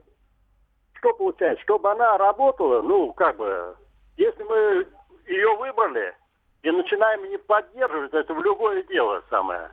что 0.94 1.14
получается? 1.14 1.62
Чтобы 1.64 1.92
она 1.92 2.18
работала, 2.18 2.82
ну, 2.82 3.14
как 3.14 3.38
бы, 3.38 3.76
если 4.18 4.44
мы 4.44 4.88
ее 5.28 5.56
выбрали 5.58 6.16
и 6.64 6.72
начинаем 6.72 7.30
не 7.30 7.38
поддерживать, 7.38 8.14
это 8.14 8.34
в 8.34 8.42
любое 8.42 8.84
дело 8.84 9.22
самое 9.30 9.70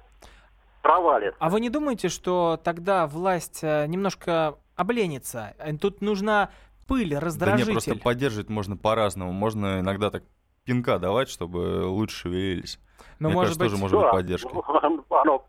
провалит. 0.83 1.35
А 1.38 1.49
вы 1.49 1.61
не 1.61 1.70
думаете, 1.70 2.09
что 2.09 2.61
тогда 2.62 3.07
власть 3.07 3.61
э, 3.62 3.87
немножко 3.87 4.59
обленится? 4.77 5.55
Э, 5.59 5.72
Тут 5.77 6.01
нужна 6.03 6.51
пыль, 6.87 7.14
Да 7.14 7.20
раздражитель. 7.20 7.68
не, 7.68 7.72
просто 7.72 7.96
поддерживать 7.96 8.49
можно 8.51 8.77
по-разному. 8.77 9.33
Можно 9.33 9.81
иногда 9.81 10.11
так 10.11 10.22
пинка 10.64 10.99
давать, 10.99 11.29
чтобы 11.29 11.87
лучше 11.87 12.16
шевелились. 12.22 12.79
Но, 13.18 13.29
Мне 13.29 13.35
Ну, 13.35 13.40
может 13.40 13.59
кажется, 13.59 13.61
быть, 13.61 13.70
тоже 13.70 13.81
может 13.83 13.96
быть 13.96 14.05
Да, 14.07 14.12
поддержкой. 14.12 14.52
ну, 14.55 15.11
оно- 15.20 15.44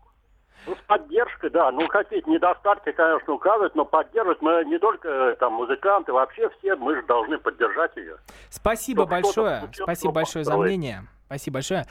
ну, 0.66 0.74
с 0.76 0.80
поддержкой, 0.86 1.50
да. 1.50 1.70
Ну, 1.70 1.86
хотите 1.88 2.28
недостатки, 2.30 2.92
конечно, 2.92 3.32
указывать, 3.32 3.74
но 3.74 3.84
поддерживать 3.84 4.42
мы 4.42 4.64
не 4.66 4.78
только 4.78 5.08
э, 5.08 5.36
там 5.36 5.54
музыканты, 5.54 6.12
вообще 6.12 6.48
все 6.58 6.76
мы 6.76 6.94
же 6.96 7.02
должны 7.06 7.38
поддержать 7.38 7.96
ее. 7.96 8.16
Спасибо 8.50 9.02
Чтоб 9.06 9.08
что-то 9.08 9.22
большое. 9.22 9.70
Спасибо 9.74 10.12
большое 10.12 10.44
за 10.44 10.50
построить. 10.50 10.68
мнение. 10.76 11.06
Спасибо 11.26 11.54
большое. 11.54 11.86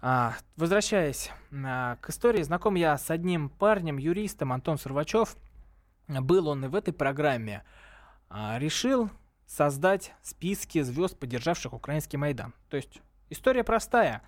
А, 0.00 0.32
возвращаясь 0.56 1.32
а, 1.64 1.96
к 2.00 2.10
истории, 2.10 2.42
знаком 2.42 2.74
я 2.74 2.98
с 2.98 3.10
одним 3.10 3.48
парнем, 3.48 3.96
юристом, 3.98 4.52
Антон 4.52 4.78
Сурвачев. 4.78 5.34
Был 6.08 6.48
он 6.48 6.64
и 6.66 6.68
в 6.68 6.74
этой 6.74 6.92
программе. 6.92 7.64
А, 8.28 8.58
решил 8.58 9.08
создать 9.46 10.12
списки 10.22 10.82
звезд, 10.82 11.18
поддержавших 11.18 11.72
украинский 11.72 12.18
Майдан. 12.18 12.52
То 12.68 12.76
есть 12.76 13.00
история 13.30 13.64
простая. 13.64 14.22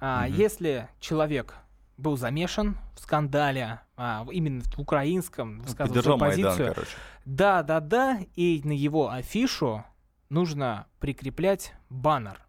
А, 0.00 0.26
Мгм. 0.26 0.34
Если 0.36 0.88
человек 0.98 1.54
был 1.98 2.16
замешан 2.16 2.78
в 2.94 3.00
скандале, 3.00 3.80
а, 3.96 4.26
именно 4.32 4.62
в 4.62 4.78
украинском, 4.78 5.60
высказывал 5.60 5.88
Поддержал 5.94 6.18
свою 6.18 6.30
Майдан, 6.32 6.50
позицию, 6.50 6.74
короче. 6.74 6.96
да, 7.26 7.62
да, 7.62 7.80
да, 7.80 8.18
и 8.34 8.60
на 8.64 8.72
его 8.72 9.10
афишу 9.10 9.84
нужно 10.30 10.86
прикреплять 10.98 11.74
баннер. 11.90 12.40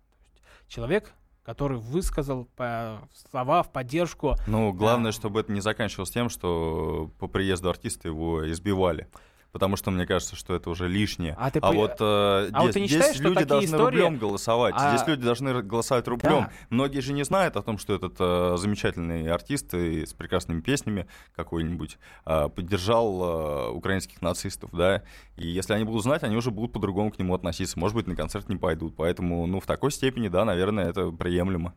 Человек, 0.68 1.12
который 1.44 1.80
высказал 1.80 2.46
по- 2.56 3.02
слова 3.30 3.64
в 3.64 3.72
поддержку. 3.74 4.36
Ну, 4.48 4.72
главное, 4.72 5.12
Да. 5.12 5.18
чтобы 5.18 5.42
это 5.42 5.52
не 5.52 5.60
заканчивалось 5.60 6.12
тем, 6.12 6.30
что 6.30 7.12
по 7.20 7.28
приезду 7.28 7.70
артиста 7.70 8.08
его 8.08 8.50
избивали. 8.50 9.08
Потому 9.52 9.76
что 9.76 9.92
мне 9.92 10.06
кажется, 10.06 10.36
что 10.38 10.56
это 10.56 10.70
уже 10.70 10.88
лишнее. 10.88 11.36
А 11.38 11.52
ты 11.52 11.60
а 11.60 11.62
по- 11.62 11.74
вот 11.74 11.98
э, 12.00 12.50
А 12.54 12.62
вот 12.62 12.72
здесь, 12.72 12.74
ты 12.74 12.80
не 12.80 12.88
здесь 12.88 13.00
считаешь, 13.00 13.20
люди 13.20 13.44
должны 13.44 13.66
истории- 13.66 13.84
рублем 13.98 14.18
голосовать. 14.18 14.74
А- 14.78 14.96
Здесь 14.96 15.08
люди 15.08 15.24
должны 15.24 15.62
голосовать 15.62 16.08
рублем. 16.08 16.32
Да. 16.44 16.52
Многие 16.70 17.02
же 17.02 17.12
не 17.12 17.24
знают 17.24 17.58
о 17.58 17.62
том, 17.62 17.78
что 17.78 17.94
этот 17.94 18.16
э, 18.20 18.56
замечательный 18.58 19.30
артист 19.30 19.74
и 19.74 20.06
с 20.06 20.14
прекрасными 20.14 20.62
песнями 20.62 21.06
какой-нибудь 21.36 21.98
э, 22.26 22.48
поддержал 22.48 23.24
э, 23.24 23.72
украинских 23.72 24.22
нацистов, 24.22 24.70
да. 24.72 25.04
И 25.36 25.48
если 25.50 25.74
они 25.74 25.84
будут 25.84 26.04
знать, 26.04 26.24
они 26.24 26.38
уже 26.38 26.50
будут 26.52 26.72
по-другому 26.72 27.12
к 27.12 27.20
нему 27.20 27.34
относиться. 27.36 27.78
Может 27.78 27.96
быть, 27.96 28.08
на 28.08 28.16
концерт 28.16 28.48
не 28.48 28.56
пойдут. 28.56 28.96
Поэтому, 28.96 29.46
ну, 29.48 29.60
в 29.60 29.66
такой 29.66 29.92
степени, 29.92 30.30
да, 30.30 30.46
наверное, 30.46 30.90
это 30.90 31.12
приемлемо. 31.12 31.74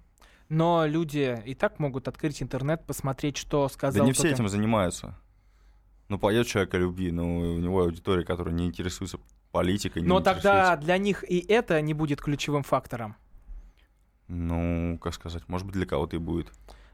Но 0.49 0.85
люди 0.87 1.43
и 1.45 1.55
так 1.55 1.79
могут 1.81 2.07
открыть 2.07 2.41
интернет, 2.43 2.87
посмотреть, 2.87 3.37
что 3.37 3.69
сказал 3.69 4.03
Да 4.03 4.07
не 4.07 4.13
все 4.13 4.29
им. 4.29 4.35
этим 4.35 4.49
занимаются. 4.49 5.19
Ну, 6.09 6.19
поет 6.19 6.47
человек 6.47 6.75
о 6.75 6.79
любви, 6.79 7.11
но 7.13 7.25
у 7.27 7.59
него 7.59 7.83
аудитория, 7.83 8.25
которая 8.25 8.55
не 8.55 8.67
интересуется 8.67 9.19
политикой, 9.53 10.03
не 10.03 10.09
Но 10.09 10.21
тогда 10.21 10.41
интересуется- 10.75 10.85
для 10.85 10.99
них 10.99 11.25
и 11.31 11.39
это 11.39 11.81
не 11.81 11.95
будет 11.95 12.21
ключевым 12.21 12.63
фактором. 12.63 13.17
Ну, 14.29 14.99
как 15.01 15.15
сказать, 15.15 15.43
может 15.49 15.67
быть, 15.67 15.75
для 15.77 15.87
кого-то 15.87 16.17
и 16.17 16.19
будет. 16.19 16.53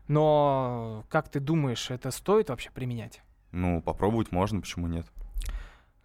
Но 0.08 1.04
как 1.08 1.28
ты 1.28 1.38
думаешь, 1.40 1.90
это 1.90 2.10
стоит 2.10 2.50
вообще 2.50 2.70
применять? 2.70 3.22
Ну, 3.52 3.80
попробовать 3.82 4.32
можно, 4.32 4.60
почему 4.60 4.86
нет? 4.88 5.06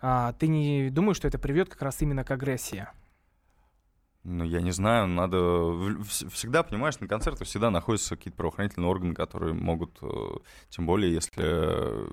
А, 0.01 0.33
ты 0.33 0.47
не 0.47 0.89
думаешь, 0.89 1.17
что 1.17 1.27
это 1.27 1.39
приведет 1.39 1.69
как 1.69 1.81
раз 1.81 2.01
именно 2.01 2.23
к 2.23 2.31
агрессии? 2.31 2.87
Ну, 4.27 4.43
я 4.43 4.59
не 4.61 4.71
знаю, 4.71 5.07
надо... 5.07 5.37
Всегда, 6.31 6.63
понимаешь, 6.63 6.99
на 6.99 7.07
концертах 7.07 7.47
всегда 7.47 7.69
находятся 7.69 8.15
какие-то 8.15 8.35
правоохранительные 8.37 8.89
органы, 8.89 9.13
которые 9.13 9.53
могут, 9.53 9.99
э, 10.01 10.07
тем 10.69 10.87
более, 10.87 11.13
если 11.13 11.43
э, 11.43 12.07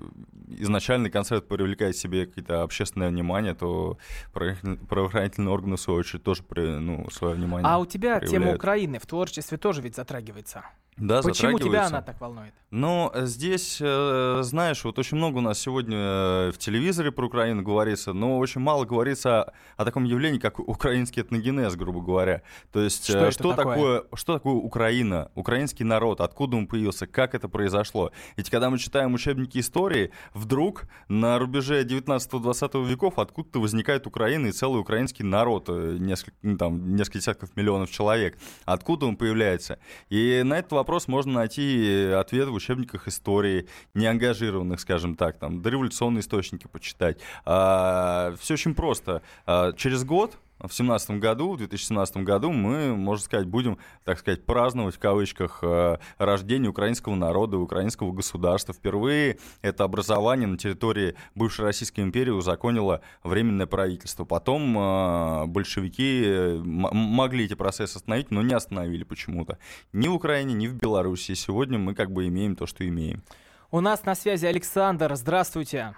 изначальный 0.59 1.09
концерт 1.09 1.47
привлекает 1.47 1.97
себе 1.97 2.27
какие-то 2.27 2.61
общественное 2.61 3.09
внимание, 3.09 3.55
то 3.55 3.97
правоохранитель- 4.31 4.85
правоохранительные 4.87 5.51
органы, 5.51 5.75
в 5.75 5.81
свою 5.81 5.99
очередь, 6.01 6.23
тоже 6.23 6.43
при- 6.43 6.77
ну, 6.79 7.09
свое 7.09 7.33
внимание 7.33 7.67
А 7.67 7.79
у 7.79 7.85
тебя 7.87 8.19
тема 8.19 8.29
проявляют. 8.29 8.57
Украины 8.59 8.99
в 8.99 9.07
творчестве 9.07 9.57
тоже 9.57 9.81
ведь 9.81 9.95
затрагивается. 9.95 10.63
Да, 10.97 11.21
Почему 11.21 11.59
тебя 11.59 11.87
она 11.87 12.01
так 12.01 12.19
волнует? 12.21 12.53
Ну, 12.75 13.11
здесь, 13.13 13.77
э, 13.79 14.39
знаешь, 14.41 14.83
вот 14.83 14.97
очень 14.97 15.17
много 15.17 15.37
у 15.37 15.41
нас 15.41 15.59
сегодня 15.59 15.95
э, 15.95 16.51
в 16.51 16.57
телевизоре 16.57 17.11
про 17.11 17.27
Украину 17.27 17.61
говорится, 17.61 18.13
но 18.13 18.39
очень 18.39 18.61
мало 18.61 18.85
говорится 18.85 19.43
о, 19.43 19.53
о 19.77 19.85
таком 19.85 20.05
явлении, 20.05 20.39
как 20.39 20.57
украинский 20.57 21.21
этногенез, 21.21 21.75
грубо 21.75 22.01
говоря. 22.01 22.41
То 22.71 22.81
есть, 22.81 23.05
Что 23.05 23.27
э, 23.27 23.31
что, 23.31 23.53
такое? 23.53 23.75
такое, 23.75 24.03
что 24.15 24.33
такое 24.33 24.55
Украина, 24.55 25.29
украинский 25.35 25.85
народ, 25.85 26.19
откуда 26.19 26.57
он 26.57 26.65
появился, 26.65 27.05
как 27.05 27.35
это 27.35 27.47
произошло. 27.47 28.11
Ведь 28.37 28.49
когда 28.49 28.71
мы 28.71 28.79
читаем 28.79 29.13
учебники 29.13 29.59
истории, 29.59 30.09
вдруг 30.33 30.85
на 31.09 31.37
рубеже 31.37 31.83
19-20 31.83 32.87
веков 32.87 33.19
откуда-то 33.19 33.59
возникает 33.59 34.07
Украина 34.07 34.47
и 34.47 34.51
целый 34.51 34.79
украинский 34.79 35.23
народ, 35.23 35.69
несколько, 35.69 36.35
ну, 36.41 36.57
там, 36.57 36.95
несколько 36.95 37.19
десятков 37.19 37.55
миллионов 37.55 37.91
человек. 37.91 38.35
Откуда 38.65 39.05
он 39.05 39.15
появляется? 39.15 39.77
И 40.09 40.41
на 40.43 40.57
этот 40.57 40.71
вопрос 40.71 40.82
можно 41.07 41.33
найти 41.33 42.11
ответ 42.15 42.47
в 42.49 42.53
учебниках 42.53 43.07
истории, 43.07 43.67
неангажированных, 43.93 44.79
скажем 44.79 45.15
так, 45.15 45.37
там, 45.37 45.61
дореволюционные 45.61 46.21
источники 46.21 46.67
почитать. 46.67 47.19
А, 47.45 48.33
все 48.39 48.55
очень 48.55 48.75
просто. 48.75 49.21
А, 49.45 49.73
через 49.73 50.03
год 50.03 50.37
в 50.63 50.71
2017 50.71 51.11
году, 51.19 51.51
в 51.53 51.57
2017 51.57 52.17
году 52.17 52.51
мы, 52.51 52.95
можно 52.95 53.23
сказать, 53.23 53.47
будем, 53.47 53.77
так 54.05 54.19
сказать, 54.19 54.45
праздновать 54.45 54.95
в 54.95 54.99
кавычках 54.99 55.59
э, 55.61 55.97
рождение 56.17 56.69
украинского 56.69 57.15
народа, 57.15 57.57
украинского 57.57 58.13
государства. 58.13 58.73
Впервые 58.73 59.39
это 59.61 59.83
образование 59.83 60.47
на 60.47 60.57
территории 60.57 61.15
бывшей 61.35 61.65
Российской 61.65 62.01
империи 62.01 62.31
узаконило 62.31 63.01
временное 63.23 63.67
правительство. 63.67 64.23
Потом 64.23 64.77
э, 64.77 65.45
большевики 65.47 66.23
э, 66.25 66.61
могли 66.63 67.45
эти 67.45 67.55
процессы 67.55 67.97
остановить, 67.97 68.31
но 68.31 68.41
не 68.41 68.53
остановили 68.53 69.03
почему-то. 69.03 69.57
Ни 69.91 70.07
в 70.07 70.13
Украине, 70.13 70.53
ни 70.53 70.67
в 70.67 70.75
Беларуси. 70.75 71.33
Сегодня 71.33 71.77
мы 71.77 71.93
как 71.93 72.11
бы 72.11 72.27
имеем 72.27 72.55
то, 72.55 72.65
что 72.65 72.87
имеем. 72.87 73.21
У 73.69 73.81
нас 73.81 74.05
на 74.05 74.15
связи 74.15 74.45
Александр. 74.45 75.13
Здравствуйте. 75.15 75.93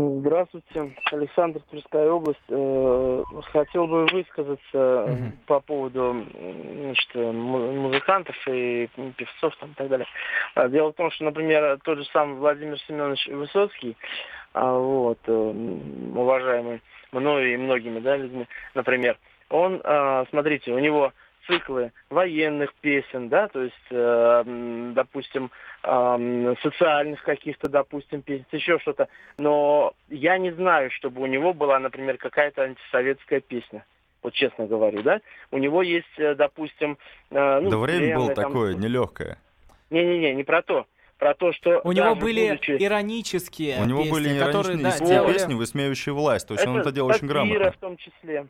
Здравствуйте, 0.00 0.96
Александр, 1.12 1.60
Тверская 1.68 2.10
область. 2.10 2.40
Э, 2.48 3.22
хотел 3.52 3.86
бы 3.86 4.06
высказаться 4.06 5.04
угу. 5.04 5.32
по 5.46 5.60
поводу 5.60 6.24
значит, 6.32 7.14
музыкантов 7.14 8.34
и 8.48 8.88
певцов 9.16 9.54
там, 9.56 9.72
и 9.72 9.74
так 9.74 9.88
далее. 9.88 10.06
А, 10.54 10.68
дело 10.68 10.92
в 10.92 10.96
том, 10.96 11.10
что, 11.10 11.24
например, 11.24 11.78
тот 11.84 11.98
же 11.98 12.04
сам 12.12 12.36
Владимир 12.36 12.78
Семенович 12.80 13.26
Высоцкий, 13.28 13.96
а, 14.54 14.72
вот, 14.78 15.18
э, 15.26 15.32
уважаемый 15.32 16.80
мною 17.12 17.52
и 17.52 17.58
многими 17.58 18.00
да, 18.00 18.16
людьми, 18.16 18.46
например, 18.74 19.18
он, 19.50 19.82
а, 19.84 20.24
смотрите, 20.30 20.72
у 20.72 20.78
него 20.78 21.12
циклы 21.46 21.92
военных 22.08 22.74
песен, 22.74 23.28
да, 23.28 23.48
то 23.48 23.62
есть, 23.62 23.74
э, 23.90 24.92
допустим, 24.94 25.50
э, 25.82 26.54
социальных 26.62 27.22
каких-то, 27.22 27.68
допустим, 27.68 28.22
песен, 28.22 28.46
еще 28.52 28.78
что-то. 28.78 29.08
Но 29.38 29.92
я 30.08 30.38
не 30.38 30.52
знаю, 30.52 30.90
чтобы 30.90 31.22
у 31.22 31.26
него 31.26 31.52
была, 31.52 31.78
например, 31.78 32.16
какая-то 32.18 32.62
антисоветская 32.62 33.40
песня. 33.40 33.84
Вот 34.22 34.34
честно 34.34 34.66
говорю, 34.66 35.02
да? 35.02 35.20
У 35.50 35.58
него 35.58 35.82
есть, 35.82 36.18
э, 36.18 36.34
допустим... 36.34 36.98
Э, 37.30 37.60
ну, 37.60 37.70
да 37.70 37.76
время 37.78 38.16
было 38.16 38.34
там... 38.34 38.44
такое, 38.44 38.74
нелегкое. 38.74 39.38
Не-не-не, 39.90 40.34
не 40.34 40.44
про 40.44 40.62
то 40.62 40.86
про 41.20 41.34
то, 41.34 41.52
что... 41.52 41.82
У 41.84 41.92
него 41.92 42.14
были 42.16 42.48
будучи... 42.48 42.82
иронические 42.82 43.78
У 43.80 43.84
него 43.84 44.02
песни, 44.02 44.12
были 44.12 44.38
которые, 44.38 44.80
иронические 44.80 45.20
да, 45.20 45.32
песни, 45.32 45.54
высмеивающие 45.54 46.14
власть. 46.14 46.48
То 46.48 46.54
есть 46.54 46.62
это 46.62 46.72
он 46.72 46.80
это 46.80 46.90
делал 46.90 47.10
очень 47.10 47.28
грамотно. 47.28 47.70
в 47.70 47.76
том 47.76 47.96
числе. 47.98 48.46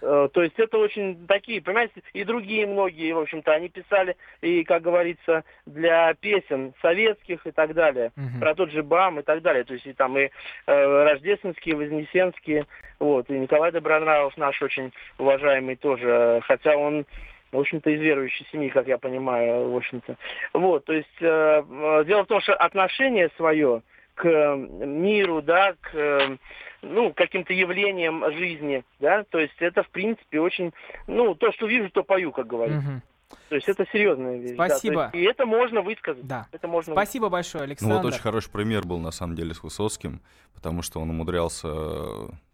Э, 0.00 0.28
то 0.32 0.42
есть 0.42 0.58
это 0.58 0.78
очень 0.78 1.26
такие, 1.26 1.60
понимаете, 1.60 2.02
и 2.12 2.24
другие 2.24 2.66
многие, 2.66 3.12
в 3.12 3.18
общем-то, 3.18 3.52
они 3.52 3.68
писали, 3.68 4.16
и, 4.40 4.64
как 4.64 4.82
говорится, 4.82 5.44
для 5.66 6.14
песен 6.14 6.72
советских 6.80 7.46
и 7.46 7.50
так 7.50 7.74
далее, 7.74 8.12
угу. 8.16 8.40
про 8.40 8.54
тот 8.54 8.70
же 8.70 8.82
БАМ 8.82 9.20
и 9.20 9.22
так 9.22 9.42
далее. 9.42 9.64
То 9.64 9.74
есть 9.74 9.86
и 9.86 9.92
там 9.92 10.16
и 10.18 10.30
э, 10.66 11.04
рождественские, 11.04 11.76
вознесенские, 11.76 12.66
вот, 12.98 13.28
и 13.30 13.38
Николай 13.38 13.72
Добронравов 13.72 14.36
наш 14.36 14.60
очень 14.62 14.92
уважаемый 15.18 15.76
тоже, 15.76 16.40
хотя 16.44 16.76
он 16.76 17.04
в 17.50 17.58
общем-то, 17.58 17.88
из 17.88 18.00
верующей 18.00 18.46
семьи, 18.52 18.68
как 18.68 18.86
я 18.88 18.98
понимаю, 18.98 19.70
в 19.70 19.76
общем-то. 19.76 20.16
Вот, 20.52 20.84
то 20.84 20.92
есть, 20.92 21.08
э, 21.20 21.62
э 21.66 22.04
дело 22.04 22.24
в 22.24 22.26
том, 22.26 22.42
что 22.42 22.54
отношение 22.54 23.30
свое 23.36 23.80
к 24.14 24.56
миру, 24.56 25.40
да, 25.40 25.74
к 25.80 26.38
ну, 26.82 27.12
каким-то 27.12 27.52
явлением 27.52 28.24
жизни, 28.32 28.84
да, 29.00 29.24
то 29.24 29.38
есть 29.38 29.56
это, 29.58 29.82
в 29.82 29.90
принципе, 29.90 30.40
очень, 30.40 30.72
ну, 31.06 31.34
то, 31.34 31.52
что 31.52 31.66
вижу, 31.66 31.90
то 31.90 32.02
пою, 32.02 32.32
как 32.32 32.46
говорится. 32.46 32.88
Угу. 32.88 33.02
То 33.50 33.56
есть 33.56 33.68
это 33.68 33.86
серьезная 33.92 34.38
вещь. 34.38 34.54
Спасибо. 34.54 34.94
Да, 34.94 35.04
есть, 35.04 35.14
и 35.14 35.22
это 35.30 35.44
можно 35.44 35.82
высказать. 35.82 36.26
Да. 36.26 36.46
Это 36.50 36.66
можно 36.66 36.94
Спасибо 36.94 37.24
высказать. 37.24 37.32
большое, 37.32 37.64
Александр. 37.64 37.94
Ну 37.94 38.00
вот 38.00 38.08
очень 38.08 38.20
хороший 38.20 38.50
пример 38.50 38.86
был 38.86 38.98
на 38.98 39.10
самом 39.10 39.36
деле 39.36 39.52
с 39.52 39.62
Высоцким, 39.62 40.22
потому 40.54 40.80
что 40.82 41.00
он 41.00 41.10
умудрялся 41.10 41.68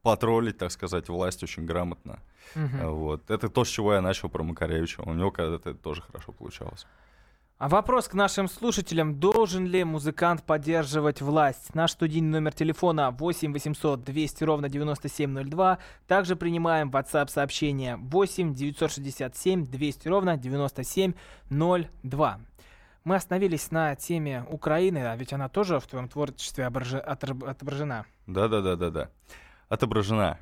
патрулить, 0.03 0.59
так 0.59 0.73
сказать, 0.73 1.09
власть 1.09 1.43
очень 1.43 1.65
грамотно. 1.65 2.19
Угу. 2.57 2.91
Вот. 2.91 3.31
Это 3.31 3.49
то, 3.49 3.65
с 3.65 3.69
чего 3.69 3.95
я 3.95 4.01
начал 4.01 4.29
про 4.29 4.43
Макаревича. 4.43 5.03
У 5.03 5.13
него 5.13 5.31
когда-то 5.31 5.75
тоже 5.75 6.03
хорошо 6.03 6.33
получалось. 6.33 6.87
А 7.65 7.69
вопрос 7.71 8.09
к 8.09 8.13
нашим 8.13 8.47
слушателям. 8.47 9.19
Должен 9.19 9.65
ли 9.65 9.85
музыкант 9.85 10.43
поддерживать 10.43 11.23
власть? 11.23 11.75
Наш 11.75 11.93
студийный 11.93 12.29
номер 12.29 12.53
телефона 12.53 13.11
8 13.11 13.55
800 13.55 14.05
200 14.05 14.45
ровно 14.45 14.69
9702. 14.69 15.79
Также 16.07 16.37
принимаем 16.37 16.91
WhatsApp 16.91 17.31
сообщение 17.31 17.97
8 17.97 18.55
967 18.55 19.65
200 19.65 20.09
ровно 20.09 20.37
9702. 20.37 22.41
Мы 23.05 23.15
остановились 23.15 23.71
на 23.71 23.95
теме 23.95 24.45
Украины, 24.51 24.99
а 24.99 25.17
ведь 25.17 25.33
она 25.33 25.49
тоже 25.49 25.81
в 25.81 25.87
твоем 25.87 26.11
творчестве 26.11 26.67
отображена. 26.67 28.05
Да-да-да-да-да. 28.27 29.09
Отображена. 29.71 30.39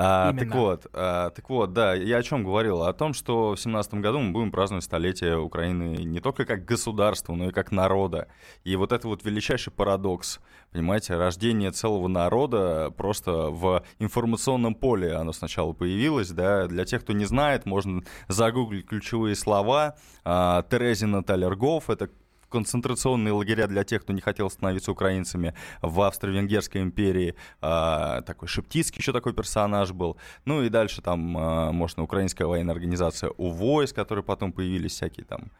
А, 0.00 0.32
так 0.32 0.54
вот, 0.54 0.86
а, 0.92 1.30
так 1.30 1.50
вот, 1.50 1.72
да, 1.72 1.94
я 1.94 2.18
о 2.18 2.22
чем 2.22 2.44
говорил? 2.44 2.84
О 2.84 2.92
том, 2.92 3.12
что 3.14 3.56
в 3.56 3.60
семнадцатом 3.60 4.00
году 4.00 4.20
мы 4.20 4.32
будем 4.32 4.52
праздновать 4.52 4.84
столетие 4.84 5.38
Украины 5.38 5.96
не 6.04 6.20
только 6.20 6.44
как 6.44 6.64
государства, 6.64 7.34
но 7.34 7.48
и 7.48 7.52
как 7.52 7.72
народа. 7.72 8.28
И 8.62 8.76
вот 8.76 8.92
это 8.92 9.08
вот 9.08 9.24
величайший 9.24 9.72
парадокс, 9.72 10.38
понимаете, 10.70 11.16
рождение 11.16 11.72
целого 11.72 12.06
народа 12.06 12.92
просто 12.96 13.50
в 13.50 13.82
информационном 13.98 14.76
поле 14.76 15.14
оно 15.14 15.32
сначала 15.32 15.72
появилось, 15.72 16.30
да, 16.30 16.68
для 16.68 16.84
тех, 16.84 17.02
кто 17.02 17.12
не 17.12 17.24
знает, 17.24 17.66
можно 17.66 18.02
загуглить 18.28 18.86
ключевые 18.86 19.34
слова. 19.34 19.96
А, 20.24 20.62
Терезина 20.70 21.24
Талергов, 21.24 21.90
это 21.90 22.08
концентрационные 22.48 23.32
лагеря 23.32 23.66
для 23.66 23.84
тех, 23.84 24.02
кто 24.02 24.12
не 24.12 24.20
хотел 24.20 24.50
становиться 24.50 24.92
украинцами 24.92 25.54
в 25.82 26.00
Австро-Венгерской 26.00 26.82
империи. 26.82 27.34
А, 27.60 28.22
такой 28.22 28.48
Шептицкий 28.48 29.00
еще 29.00 29.12
такой 29.12 29.32
персонаж 29.32 29.92
был. 29.92 30.16
Ну 30.44 30.62
и 30.62 30.68
дальше 30.68 31.02
там, 31.02 31.36
а, 31.36 31.72
можно, 31.72 32.02
украинская 32.02 32.46
военная 32.46 32.74
организация 32.74 33.30
УВОИС, 33.30 33.92
которые 33.92 34.24
потом 34.24 34.52
появились 34.52 34.92
всякие 34.92 35.24
там 35.26 35.50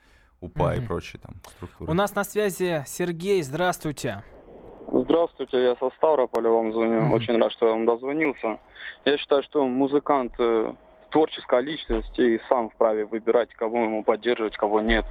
УПА 0.41 0.75
mm-hmm. 0.75 0.85
и 0.85 0.87
прочие 0.87 1.21
там 1.21 1.35
структуры. 1.57 1.91
У 1.91 1.95
нас 1.95 2.15
на 2.15 2.25
связи 2.25 2.85
Сергей, 2.87 3.43
здравствуйте. 3.43 4.23
Здравствуйте, 4.91 5.63
я 5.63 5.77
со 5.77 5.91
Ставрополя 5.97 6.49
вам 6.49 6.73
звоню. 6.73 7.01
Mm-hmm. 7.01 7.15
Очень 7.15 7.39
рад, 7.39 7.53
что 7.53 7.67
я 7.67 7.73
вам 7.73 7.87
дозвонился. 7.87 8.59
Я 9.05 9.19
считаю, 9.19 9.43
что 9.43 9.67
музыкант 9.67 10.33
э, 10.39 10.73
творческая 11.11 11.61
личность 11.61 12.19
и 12.19 12.41
сам 12.49 12.71
вправе 12.71 13.05
выбирать, 13.05 13.51
кого 13.55 13.85
ему 13.85 14.03
поддерживать, 14.03 14.57
кого 14.57 14.81
нет. 14.81 15.05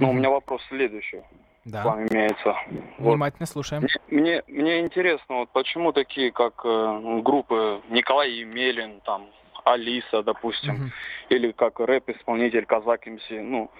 Ну, 0.00 0.10
у 0.10 0.12
меня 0.12 0.30
вопрос 0.30 0.62
следующий. 0.68 1.22
Да. 1.64 1.82
К 1.82 1.84
вам 1.84 2.06
имеется. 2.06 2.56
Внимательно 2.98 3.46
вот. 3.46 3.48
слушаем. 3.48 3.86
Мне, 4.08 4.42
мне 4.48 4.80
интересно, 4.80 5.36
вот 5.36 5.50
почему 5.50 5.92
такие, 5.92 6.32
как 6.32 6.62
э, 6.64 7.20
группы 7.22 7.82
Николай 7.90 8.30
Емелин, 8.30 9.00
там, 9.02 9.26
Алиса, 9.64 10.22
допустим, 10.22 10.74
угу. 10.74 10.90
или 11.28 11.52
как 11.52 11.80
рэп-исполнитель 11.80 12.64
Казак 12.64 13.06
МС, 13.06 13.22
ну, 13.30 13.70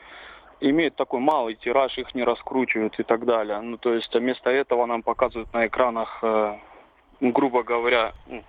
имеют 0.60 0.94
такой 0.96 1.20
малый 1.20 1.54
тираж, 1.54 1.96
их 1.96 2.14
не 2.14 2.22
раскручивают 2.22 2.98
и 2.98 3.02
так 3.02 3.24
далее. 3.24 3.60
Ну, 3.60 3.78
то 3.78 3.94
есть 3.94 4.14
вместо 4.14 4.50
этого 4.50 4.84
нам 4.84 5.02
показывают 5.02 5.52
на 5.54 5.66
экранах, 5.66 6.18
э, 6.22 6.58
грубо 7.20 7.62
говоря, 7.62 8.12
ну, 8.26 8.44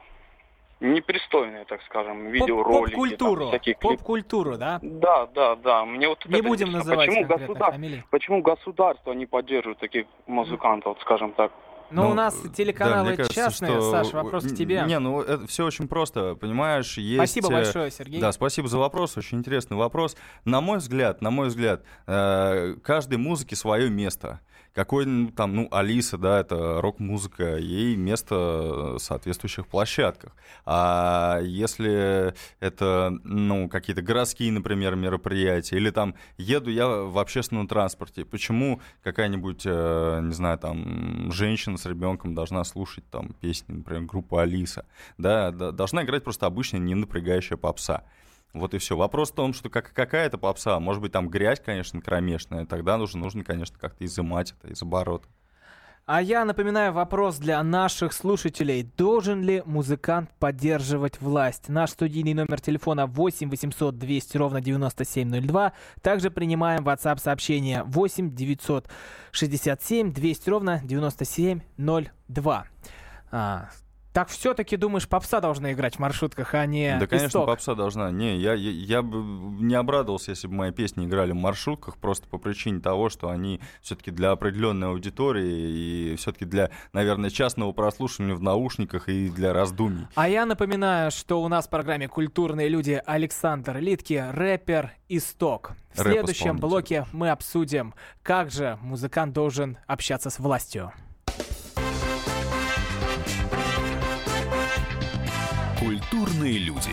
непристойные, 0.82 1.66
так 1.66 1.82
скажем, 1.84 2.30
видеоролики. 2.32 2.96
Поп-культуру, 2.96 3.52
поп-культуру, 3.80 4.58
да? 4.58 4.80
Да, 4.82 5.28
да, 5.28 5.56
да. 5.56 5.86
Мне 5.86 6.10
вот 6.10 6.26
не 6.26 6.42
будем 6.42 6.70
интересно. 6.70 6.78
называть 6.80 7.10
почему, 7.10 7.26
государ... 7.28 7.76
почему 8.10 8.42
государство 8.42 9.12
не 9.14 9.26
поддерживает 9.26 9.80
таких 9.80 10.06
музыкантов, 10.28 10.98
скажем 11.02 11.34
так? 11.34 11.52
Ну, 11.92 12.04
ну, 12.04 12.12
у 12.12 12.14
нас 12.14 12.42
телеканалы 12.56 13.12
да, 13.12 13.16
кажется, 13.18 13.36
частные, 13.36 13.72
что... 13.72 13.92
Саш, 13.92 14.14
вопрос 14.14 14.46
к 14.46 14.56
тебе. 14.56 14.84
Не, 14.88 14.98
ну 15.00 15.22
это 15.22 15.46
все 15.48 15.66
очень 15.66 15.90
просто, 15.90 16.36
понимаешь, 16.36 16.98
есть... 16.98 17.18
Спасибо 17.18 17.50
э, 17.50 17.64
большое, 17.64 17.92
Сергей. 17.92 18.22
Да, 18.22 18.32
спасибо 18.32 18.70
за 18.70 18.78
вопрос, 18.78 19.18
очень 19.18 19.40
интересный 19.40 19.76
вопрос. 19.76 20.16
На 20.46 20.62
мой 20.62 20.78
взгляд, 20.78 21.22
на 21.22 21.32
мой 21.32 21.48
взгляд, 21.48 21.84
э, 22.08 22.76
каждой 22.82 23.18
музыке 23.18 23.58
свое 23.58 23.90
место 23.90 24.40
какой 24.74 25.32
там, 25.36 25.56
ну, 25.56 25.68
Алиса, 25.72 26.18
да, 26.18 26.40
это 26.40 26.82
рок-музыка, 26.82 27.58
ей 27.58 27.96
место 27.96 28.36
в 28.36 29.00
соответствующих 29.00 29.68
площадках. 29.68 30.34
А 30.66 31.40
если 31.42 32.34
это, 32.60 33.12
ну, 33.24 33.68
какие-то 33.70 34.02
городские, 34.02 34.52
например, 34.52 34.96
мероприятия, 34.96 35.78
или 35.78 35.90
там 35.90 36.16
еду 36.38 36.70
я 36.70 36.88
в 36.88 37.20
общественном 37.20 37.68
транспорте, 37.68 38.26
почему 38.26 38.82
какая-нибудь, 39.04 39.64
э, 39.66 40.20
не 40.24 40.34
знаю, 40.34 40.58
там, 40.58 41.32
женщина 41.32 41.78
с 41.78 41.86
ребенком 41.86 42.34
должна 42.34 42.64
слушать 42.64 43.04
там 43.10 43.34
песни, 43.34 43.74
например, 43.74 44.04
группы 44.04 44.40
Алиса, 44.40 44.86
да, 45.18 45.52
должна 45.52 46.04
играть 46.04 46.24
просто 46.24 46.46
обычная, 46.46 46.80
не 46.80 46.96
напрягающая 46.96 47.58
попса. 47.58 48.04
Вот 48.54 48.74
и 48.74 48.78
все. 48.78 48.98
Вопрос 48.98 49.32
в 49.32 49.36
том, 49.36 49.54
что 49.54 49.70
как, 49.70 49.94
какая-то 49.94 50.38
попса, 50.38 50.80
может 50.80 51.02
быть, 51.02 51.12
там 51.12 51.30
грязь, 51.30 51.60
конечно, 51.60 52.02
кромешная, 52.02 52.66
тогда 52.66 52.98
нужно, 52.98 53.22
нужно 53.22 53.44
конечно, 53.44 53.78
как-то 53.80 54.06
изымать 54.06 54.54
это 54.60 54.74
из 54.74 54.82
оборота. 54.82 55.28
А 56.06 56.22
я 56.22 56.44
напоминаю 56.46 56.92
вопрос 56.92 57.38
для 57.38 57.62
наших 57.64 58.12
слушателей. 58.12 58.84
Должен 58.98 59.44
ли 59.44 59.62
музыкант 59.66 60.30
поддерживать 60.40 61.22
власть? 61.22 61.70
Наш 61.70 61.92
студийный 61.92 62.34
номер 62.34 62.60
телефона 62.60 63.06
8 63.06 63.50
800 63.50 63.98
200 63.98 64.38
ровно 64.38 64.62
9702. 64.62 65.74
Также 66.02 66.32
принимаем 66.32 66.86
WhatsApp 66.86 67.20
сообщение 67.20 67.84
8 67.84 68.36
967 68.36 70.12
200 70.12 70.50
ровно 70.50 70.82
9702. 70.84 72.66
А, 73.32 73.70
так 74.14 74.30
все-таки 74.30 74.78
думаешь, 74.78 75.08
попса 75.08 75.40
должна 75.40 75.72
играть 75.72 75.96
в 75.96 76.00
маршрутках, 76.00 76.54
а 76.54 76.66
не 76.66 76.98
Да, 77.00 77.08
конечно, 77.08 77.28
исток? 77.28 77.46
попса 77.46 77.76
должна. 77.76 78.12
Не, 78.12 78.38
я, 78.38 78.54
я, 78.54 78.72
я 78.72 79.02
бы 79.02 79.18
не 79.64 79.76
обрадовался, 79.76 80.32
если 80.32 80.48
бы 80.48 80.54
мои 80.54 80.72
песни 80.72 81.06
играли 81.06 81.32
в 81.32 81.36
маршрутках, 81.36 81.98
просто 81.98 82.28
по 82.28 82.38
причине 82.38 82.82
того, 82.82 83.10
что 83.10 83.30
они 83.30 83.62
все-таки 83.82 84.12
для 84.12 84.32
определенной 84.32 84.90
аудитории 84.90 86.12
и 86.12 86.16
все-таки 86.18 86.46
для, 86.46 86.72
наверное, 86.94 87.30
частного 87.30 87.72
прослушивания 87.72 88.36
в 88.36 88.42
наушниках 88.42 89.08
и 89.08 89.30
для 89.30 89.54
раздумий. 89.54 90.08
А 90.16 90.28
я 90.28 90.46
напоминаю, 90.46 91.12
что 91.12 91.42
у 91.42 91.48
нас 91.48 91.68
в 91.68 91.70
программе 91.70 92.08
«Культурные 92.08 92.68
люди» 92.68 93.02
Александр 93.06 93.78
Литки, 93.78 94.24
рэпер 94.32 94.92
«Исток». 95.08 95.74
В 95.94 96.02
следующем 96.02 96.58
блоке 96.58 97.06
мы 97.12 97.30
обсудим, 97.30 97.94
как 98.24 98.52
же 98.52 98.78
музыкант 98.82 99.34
должен 99.34 99.78
общаться 99.88 100.30
с 100.30 100.40
властью. 100.40 100.92
Культурные 106.12 106.58
люди. 106.58 106.92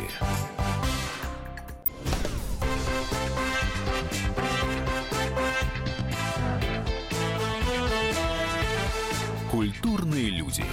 Культурные 9.50 10.30
люди. 10.30 10.64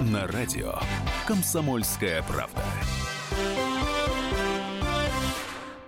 На 0.00 0.26
радио 0.26 0.80
Комсомольская 1.28 2.24
правда. 2.24 2.64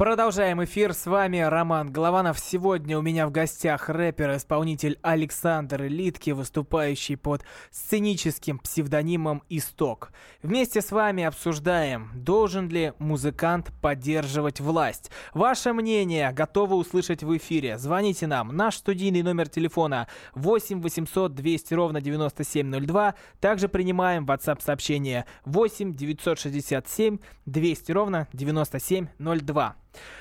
Продолжаем 0.00 0.64
эфир. 0.64 0.94
С 0.94 1.04
вами 1.04 1.40
Роман 1.40 1.92
Голованов. 1.92 2.38
Сегодня 2.38 2.98
у 2.98 3.02
меня 3.02 3.26
в 3.26 3.30
гостях 3.30 3.90
рэпер-исполнитель 3.90 4.98
Александр 5.02 5.82
Литки, 5.82 6.30
выступающий 6.30 7.16
под 7.16 7.44
сценическим 7.70 8.58
псевдонимом 8.60 9.42
«Исток». 9.50 10.12
Вместе 10.42 10.80
с 10.80 10.90
вами 10.90 11.24
обсуждаем, 11.24 12.10
должен 12.14 12.70
ли 12.70 12.94
музыкант 12.98 13.72
поддерживать 13.82 14.58
власть. 14.60 15.10
Ваше 15.34 15.74
мнение 15.74 16.32
готовы 16.32 16.76
услышать 16.76 17.22
в 17.22 17.36
эфире. 17.36 17.76
Звоните 17.76 18.26
нам. 18.26 18.56
Наш 18.56 18.76
студийный 18.76 19.22
номер 19.22 19.50
телефона 19.50 20.08
8 20.34 20.80
800 20.80 21.34
200 21.34 21.74
ровно 21.74 22.00
9702. 22.00 23.16
Также 23.38 23.68
принимаем 23.68 24.24
WhatsApp 24.24 24.62
сообщение 24.64 25.26
8 25.44 25.94
967 25.94 27.18
200 27.44 27.92
ровно 27.92 28.28
9702. 28.32 29.76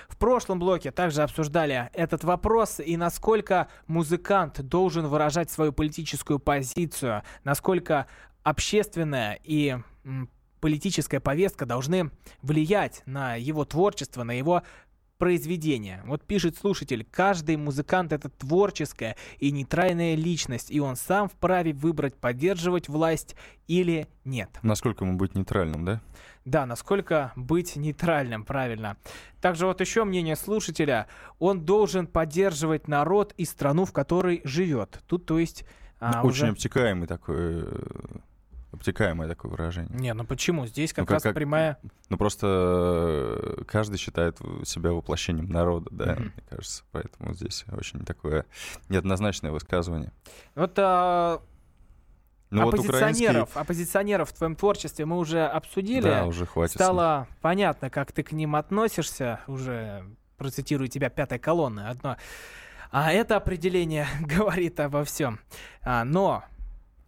В 0.08 0.18
прошлом 0.18 0.60
блоке 0.60 0.92
также 0.92 1.22
обсуждали 1.22 1.90
этот 1.94 2.24
вопрос 2.24 2.80
и 2.80 2.98
насколько 2.98 3.68
музыкант 3.88 4.62
должен 4.62 5.08
выражать 5.08 5.50
свою 5.50 5.72
политическую 5.72 6.40
позицию, 6.40 7.24
насколько 7.44 8.08
общественная 8.44 9.40
и 9.44 9.78
политическая 10.60 11.20
повестка 11.20 11.66
должны 11.66 12.12
влиять 12.42 13.02
на 13.06 13.36
его 13.36 13.66
творчество, 13.66 14.24
на 14.24 14.32
его 14.32 14.64
произведение. 15.20 16.02
Вот 16.06 16.24
пишет 16.24 16.58
слушатель, 16.58 17.06
каждый 17.12 17.58
музыкант 17.58 18.14
это 18.14 18.30
творческая 18.30 19.16
и 19.38 19.52
нейтральная 19.52 20.16
личность, 20.16 20.72
и 20.72 20.80
он 20.80 20.96
сам 20.96 21.28
вправе 21.30 21.74
выбрать, 21.74 22.16
поддерживать 22.16 22.88
власть 22.88 23.36
или 23.68 24.08
нет. 24.24 24.50
Насколько 24.64 25.04
ему 25.06 25.18
быть 25.18 25.36
нейтральным, 25.36 25.86
да? 25.86 26.02
Да, 26.46 26.66
насколько 26.66 27.34
быть 27.36 27.76
нейтральным, 27.76 28.46
правильно. 28.46 28.96
Также 29.42 29.66
вот 29.68 29.82
еще 29.82 30.06
мнение 30.06 30.38
слушателя. 30.38 31.08
Он 31.38 31.66
должен 31.66 32.08
поддерживать 32.08 32.88
народ 32.88 33.34
и 33.38 33.44
страну, 33.46 33.84
в 33.86 33.92
которой 33.92 34.42
живет. 34.46 35.04
Тут, 35.06 35.26
то 35.26 35.38
есть... 35.38 35.66
а, 36.00 36.22
Очень 36.24 36.30
уже- 36.46 36.48
обтекаемый 36.48 37.08
такой, 37.08 37.64
э, 37.66 37.86
обтекаемое 38.72 39.28
такое 39.28 39.52
выражение. 39.52 39.98
Не, 40.00 40.14
ну 40.14 40.24
почему? 40.26 40.66
Здесь 40.68 40.94
как 40.94 41.04
Ну, 41.04 41.06
как- 41.08 41.14
раз 41.16 41.24
как- 41.24 41.36
прямая... 41.36 41.78
Ну 42.10 42.18
просто 42.18 42.48
э, 43.60 43.64
каждый 43.68 43.98
считает 43.98 44.38
себя 44.64 44.92
воплощением 44.92 45.50
народа, 45.50 45.88
да, 45.92 46.14
Мгм. 46.14 46.24
мне 46.34 46.44
кажется. 46.50 46.84
Поэтому 46.92 47.34
здесь 47.34 47.66
очень 47.72 48.06
такое 48.06 48.46
неоднозначное 48.90 49.52
высказывание. 49.52 50.12
Вот 50.56 50.74
а, 50.78 51.42
Ну 52.52 52.64
вот 52.66 52.74
оппозиционеров, 52.76 53.50
украинский... 53.50 53.62
оппозиционеров 53.62 54.30
в 54.30 54.34
твоем 54.34 54.56
творчестве 54.56 55.06
мы 55.06 55.18
уже 55.18 55.46
обсудили. 55.46 56.02
Да, 56.10 56.26
уже 56.26 56.46
хватит. 56.46 56.76
Стало 56.76 57.28
понятно, 57.42 57.90
как 57.90 58.12
ты 58.12 58.24
к 58.24 58.32
ним 58.32 58.56
относишься. 58.56 59.40
Уже 59.48 60.04
процитирую 60.38 60.88
тебя 60.88 61.10
пятой 61.10 61.38
колонны. 61.40 61.82
Одно. 61.88 62.18
А 62.92 63.12
это 63.12 63.36
определение 63.36 64.08
говорит 64.22 64.80
обо 64.80 65.04
всем. 65.04 65.40
А, 65.84 66.04
но 66.04 66.44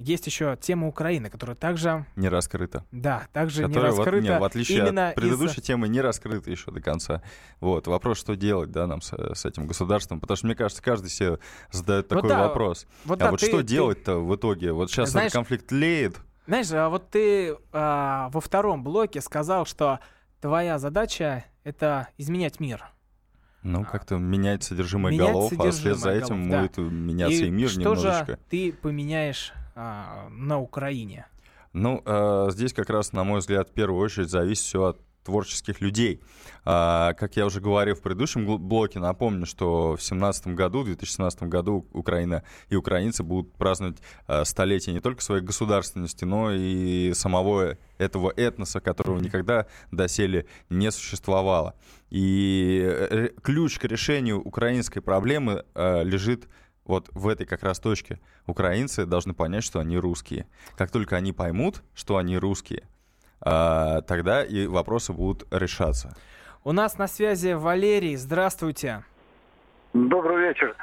есть 0.01 0.25
еще 0.27 0.57
тема 0.59 0.87
Украины, 0.87 1.29
которая 1.29 1.55
также, 1.55 2.05
Не 2.15 2.27
раскрыто. 2.29 2.83
да, 2.91 3.23
также 3.33 3.61
не 3.63 3.67
Которая, 3.69 3.91
вот, 3.91 3.99
раскрыта. 3.99 4.23
не, 4.33 4.39
в 4.39 4.43
отличие 4.43 4.79
именно 4.79 5.09
от 5.09 5.15
предыдущей 5.15 5.61
темы, 5.61 5.87
не 5.87 6.01
раскрыта 6.01 6.49
еще 6.51 6.71
до 6.71 6.81
конца. 6.81 7.21
Вот, 7.59 7.87
вопрос, 7.87 8.17
что 8.19 8.35
делать, 8.35 8.71
да, 8.71 8.87
нам 8.87 9.01
с, 9.01 9.13
с 9.13 9.45
этим 9.45 9.67
государством. 9.67 10.19
Потому 10.19 10.35
что, 10.37 10.45
мне 10.47 10.55
кажется, 10.55 10.81
каждый 10.83 11.09
себе 11.09 11.39
задает 11.71 12.05
Вот 12.11 12.15
такой 12.17 12.29
да, 12.29 12.47
вопрос. 12.47 12.87
Вот 13.05 13.21
а 13.21 13.25
да, 13.25 13.31
вот 13.31 13.39
ты- 13.39 13.47
что 13.47 13.57
ты- 13.57 13.63
делать-то 13.63 14.17
в 14.17 14.35
итоге? 14.35 14.71
Вот 14.73 14.89
сейчас 14.91 15.09
Знаешь- 15.11 15.27
этот 15.27 15.33
конфликт 15.35 15.71
леет. 15.71 16.17
Знаешь, 16.47 16.71
а 16.71 16.89
вот 16.89 17.09
ты 17.09 17.55
а, 17.71 18.29
во 18.33 18.41
втором 18.41 18.83
блоке 18.83 19.21
сказал, 19.21 19.65
что 19.65 19.99
твоя 20.41 20.79
задача 20.79 21.45
это 21.63 22.07
изменять 22.17 22.59
мир. 22.59 22.83
Ну, 23.63 23.85
как-то 23.85 24.15
менять 24.17 24.63
содержимое 24.63 25.11
А, 25.11 25.13
менять 25.13 25.31
голов, 25.33 25.53
а 25.53 25.69
вслед 25.69 25.73
за 25.73 25.99
содержимое 26.09 26.17
этим 26.17 26.49
голов, 26.49 26.71
будет 26.71 26.91
меняться 26.91 27.43
и, 27.45 27.49
мир 27.51 27.69
что 27.69 27.79
немножечко. 27.81 28.25
же 28.25 28.39
ты 28.49 28.73
поменяешь 28.73 29.53
а, 29.81 30.29
на 30.29 30.59
Украине? 30.59 31.25
Ну, 31.73 32.03
э, 32.05 32.47
здесь 32.51 32.71
как 32.73 32.89
раз, 32.89 33.13
на 33.13 33.23
мой 33.23 33.39
взгляд, 33.39 33.69
в 33.69 33.73
первую 33.73 33.99
очередь 34.03 34.29
зависит 34.29 34.63
все 34.65 34.83
от 34.83 35.01
творческих 35.23 35.81
людей. 35.81 36.21
А, 36.65 37.13
как 37.13 37.35
я 37.35 37.45
уже 37.45 37.61
говорил 37.61 37.95
в 37.95 38.01
предыдущем 38.01 38.45
блоке, 38.45 38.99
напомню, 38.99 39.45
что 39.45 39.93
в 39.93 39.97
2017 39.97 40.47
году, 40.49 40.81
в 40.81 40.85
2017 40.85 41.43
году 41.43 41.87
Украина 41.93 42.43
и 42.69 42.75
украинцы 42.75 43.23
будут 43.23 43.53
праздновать 43.53 43.97
э, 44.27 44.45
столетие 44.45 44.93
не 44.93 44.99
только 44.99 45.23
своей 45.23 45.43
государственности, 45.43 46.25
но 46.25 46.51
и 46.51 47.13
самого 47.13 47.77
этого 47.97 48.31
этноса, 48.35 48.81
которого 48.81 49.19
никогда 49.19 49.65
доселе 49.91 50.45
не 50.69 50.91
существовало. 50.91 51.75
И 52.09 52.81
э, 52.83 53.29
ключ 53.41 53.79
к 53.79 53.85
решению 53.85 54.41
украинской 54.41 54.99
проблемы 54.99 55.63
э, 55.73 56.03
лежит 56.03 56.47
вот 56.91 57.09
в 57.13 57.27
этой 57.29 57.45
как 57.45 57.63
раз 57.63 57.79
точке. 57.79 58.19
Украинцы 58.47 59.05
должны 59.05 59.33
понять, 59.33 59.63
что 59.63 59.79
они 59.79 59.97
русские. 59.97 60.45
Как 60.77 60.91
только 60.91 61.15
они 61.15 61.31
поймут, 61.31 61.81
что 61.95 62.17
они 62.17 62.37
русские, 62.37 62.83
а, 63.39 64.01
тогда 64.01 64.43
и 64.43 64.67
вопросы 64.67 65.13
будут 65.13 65.47
решаться. 65.53 66.15
У 66.65 66.73
нас 66.73 66.97
на 66.97 67.07
связи 67.07 67.53
Валерий. 67.53 68.17
Здравствуйте. 68.17 69.03
Добрый 69.93 70.49
вечер. 70.49 70.75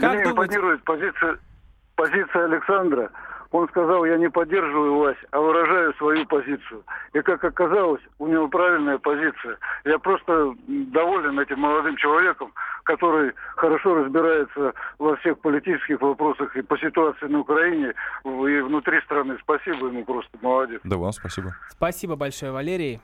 Как 0.00 0.14
Мне 0.14 0.24
думаете- 0.24 0.56
импонирует 0.56 0.82
позиция, 0.84 1.38
позиция 1.94 2.44
Александра. 2.46 3.10
Он 3.54 3.68
сказал, 3.68 4.04
я 4.04 4.18
не 4.18 4.28
поддерживаю 4.28 4.94
власть, 4.96 5.20
а 5.30 5.38
выражаю 5.38 5.94
свою 5.94 6.26
позицию. 6.26 6.82
И 7.12 7.20
как 7.20 7.44
оказалось, 7.44 8.02
у 8.18 8.26
него 8.26 8.48
правильная 8.48 8.98
позиция. 8.98 9.58
Я 9.84 10.00
просто 10.00 10.54
доволен 10.66 11.38
этим 11.38 11.60
молодым 11.60 11.96
человеком, 11.96 12.52
который 12.82 13.32
хорошо 13.54 13.94
разбирается 13.94 14.74
во 14.98 15.14
всех 15.18 15.38
политических 15.38 16.00
вопросах 16.00 16.56
и 16.56 16.62
по 16.62 16.76
ситуации 16.78 17.26
на 17.26 17.38
Украине, 17.38 17.94
и 18.24 18.60
внутри 18.60 19.00
страны. 19.02 19.38
Спасибо 19.42 19.86
ему 19.86 20.04
просто, 20.04 20.36
молодец. 20.42 20.80
Да, 20.82 20.96
вам 20.96 21.12
спасибо. 21.12 21.54
Спасибо 21.68 22.16
большое, 22.16 22.50
Валерий. 22.50 23.00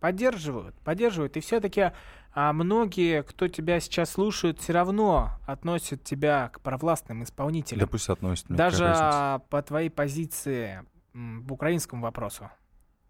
Поддерживают, 0.00 0.74
поддерживают. 0.80 1.36
И 1.36 1.40
все-таки 1.40 1.92
а, 2.32 2.52
многие, 2.52 3.22
кто 3.22 3.48
тебя 3.48 3.80
сейчас 3.80 4.10
слушает, 4.10 4.60
все 4.60 4.72
равно 4.74 5.30
относят 5.46 6.04
тебя 6.04 6.50
к 6.50 6.60
провластным 6.60 7.22
исполнителям. 7.22 7.80
Да 7.80 7.86
пусть 7.86 8.08
относят. 8.08 8.48
мне 8.48 8.58
Даже 8.58 9.40
по 9.48 9.62
твоей 9.62 9.88
позиции 9.88 10.84
в 11.14 11.52
украинскому 11.52 12.02
вопросу. 12.02 12.50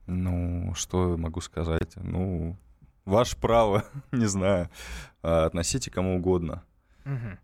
Ну, 0.07 0.73
что 0.75 1.11
я 1.11 1.17
могу 1.17 1.41
сказать? 1.41 1.97
Ну, 1.97 2.57
ваше 3.05 3.37
право, 3.37 3.85
не 4.13 4.27
знаю. 4.27 4.71
А, 5.23 5.47
Относите 5.47 5.91
кому 5.91 6.17
угодно. 6.17 6.63
Мгм. 7.05 7.39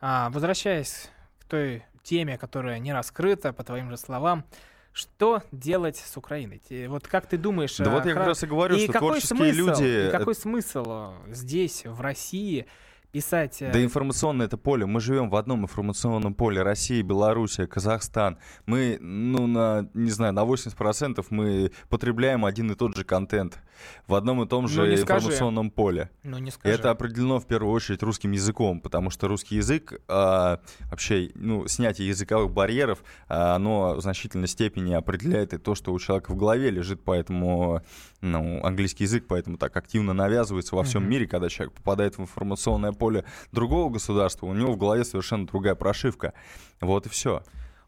А, 0.00 0.30
возвращаясь 0.30 1.10
к 1.38 1.44
той 1.44 1.84
теме, 2.02 2.38
которая 2.38 2.78
не 2.78 2.92
раскрыта, 2.92 3.52
по 3.52 3.62
твоим 3.62 3.90
же 3.90 3.96
словам, 3.96 4.44
что 4.92 5.42
делать 5.52 5.96
с 5.96 6.16
Украиной? 6.16 6.60
Вот 6.88 7.06
как 7.06 7.26
ты 7.26 7.36
думаешь? 7.38 7.76
Да 7.76 7.90
вот 7.90 8.06
я 8.06 8.14
как 8.14 8.26
раз 8.26 8.42
и 8.42 8.46
говорю, 8.46 8.76
и 8.76 8.84
что 8.84 8.92
какой 8.92 9.20
творческие 9.20 9.52
смысл, 9.54 9.80
люди... 9.80 10.08
И 10.08 10.10
какой 10.10 10.34
смысл 10.34 10.84
э, 10.86 11.32
здесь, 11.32 11.84
в 11.84 12.00
России, 12.00 12.66
писать... 13.12 13.60
э, 13.62 13.72
Да 13.72 13.82
информационное 13.82 14.46
это 14.46 14.56
поле. 14.56 14.86
Мы 14.86 15.00
живем 15.00 15.30
в 15.30 15.36
одном 15.36 15.62
информационном 15.62 16.34
поле. 16.34 16.62
Россия, 16.62 17.02
Белоруссия, 17.02 17.66
Казахстан. 17.66 18.38
Мы, 18.66 18.98
ну, 19.00 19.46
на, 19.46 19.88
не 19.94 20.10
знаю, 20.10 20.32
на 20.32 20.44
80% 20.44 21.24
мы 21.30 21.72
потребляем 21.88 22.44
один 22.44 22.70
и 22.70 22.74
тот 22.74 22.96
же 22.96 23.04
контент 23.04 23.58
в 24.06 24.14
одном 24.14 24.42
и 24.42 24.46
том 24.46 24.68
же 24.68 24.82
Ну, 24.82 24.86
не 24.90 24.96
скажи. 24.98 25.20
информационном 25.26 25.70
поле. 25.70 26.10
Ну, 26.22 26.36
не 26.38 26.48
И 26.48 26.52
скажи. 26.52 26.74
это 26.74 26.90
определено 26.90 27.40
в 27.40 27.46
первую 27.46 27.72
очередь 27.72 28.02
русским 28.02 28.32
языком, 28.32 28.80
потому 28.80 29.08
что 29.10 29.26
русский 29.26 29.56
язык, 29.56 30.00
а, 30.06 30.60
вообще, 30.90 31.30
ну, 31.34 31.66
снятие 31.66 32.08
языковых 32.08 32.52
барьеров, 32.52 33.02
а, 33.28 33.54
оно 33.56 33.94
в 33.94 34.00
значительной 34.02 34.48
степени 34.48 34.92
определяет 34.92 35.54
и 35.54 35.58
то, 35.58 35.74
что 35.74 35.92
у 35.94 35.98
человека 35.98 36.30
в 36.32 36.36
голове 36.36 36.68
лежит, 36.70 37.02
поэтому, 37.02 37.80
ну, 38.20 38.62
английский 38.64 39.04
язык 39.04 39.24
поэтому 39.26 39.56
так 39.56 39.74
активно 39.76 40.12
навязывается 40.12 40.76
во 40.76 40.82
всем 40.84 41.02
Мгм. 41.02 41.10
мире, 41.10 41.26
когда 41.26 41.48
человек 41.48 41.72
попадает 41.74 42.18
в 42.18 42.20
информационное 42.20 42.92
поле 43.00 43.24
другого 43.50 43.90
государства, 43.90 44.46
у 44.46 44.52
него 44.54 44.72
в 44.72 44.76
голове 44.76 45.04
совершенно 45.04 45.46
другая 45.46 45.74
прошивка. 45.74 46.34
Вот 46.80 47.06
и 47.06 47.08
все. 47.08 47.40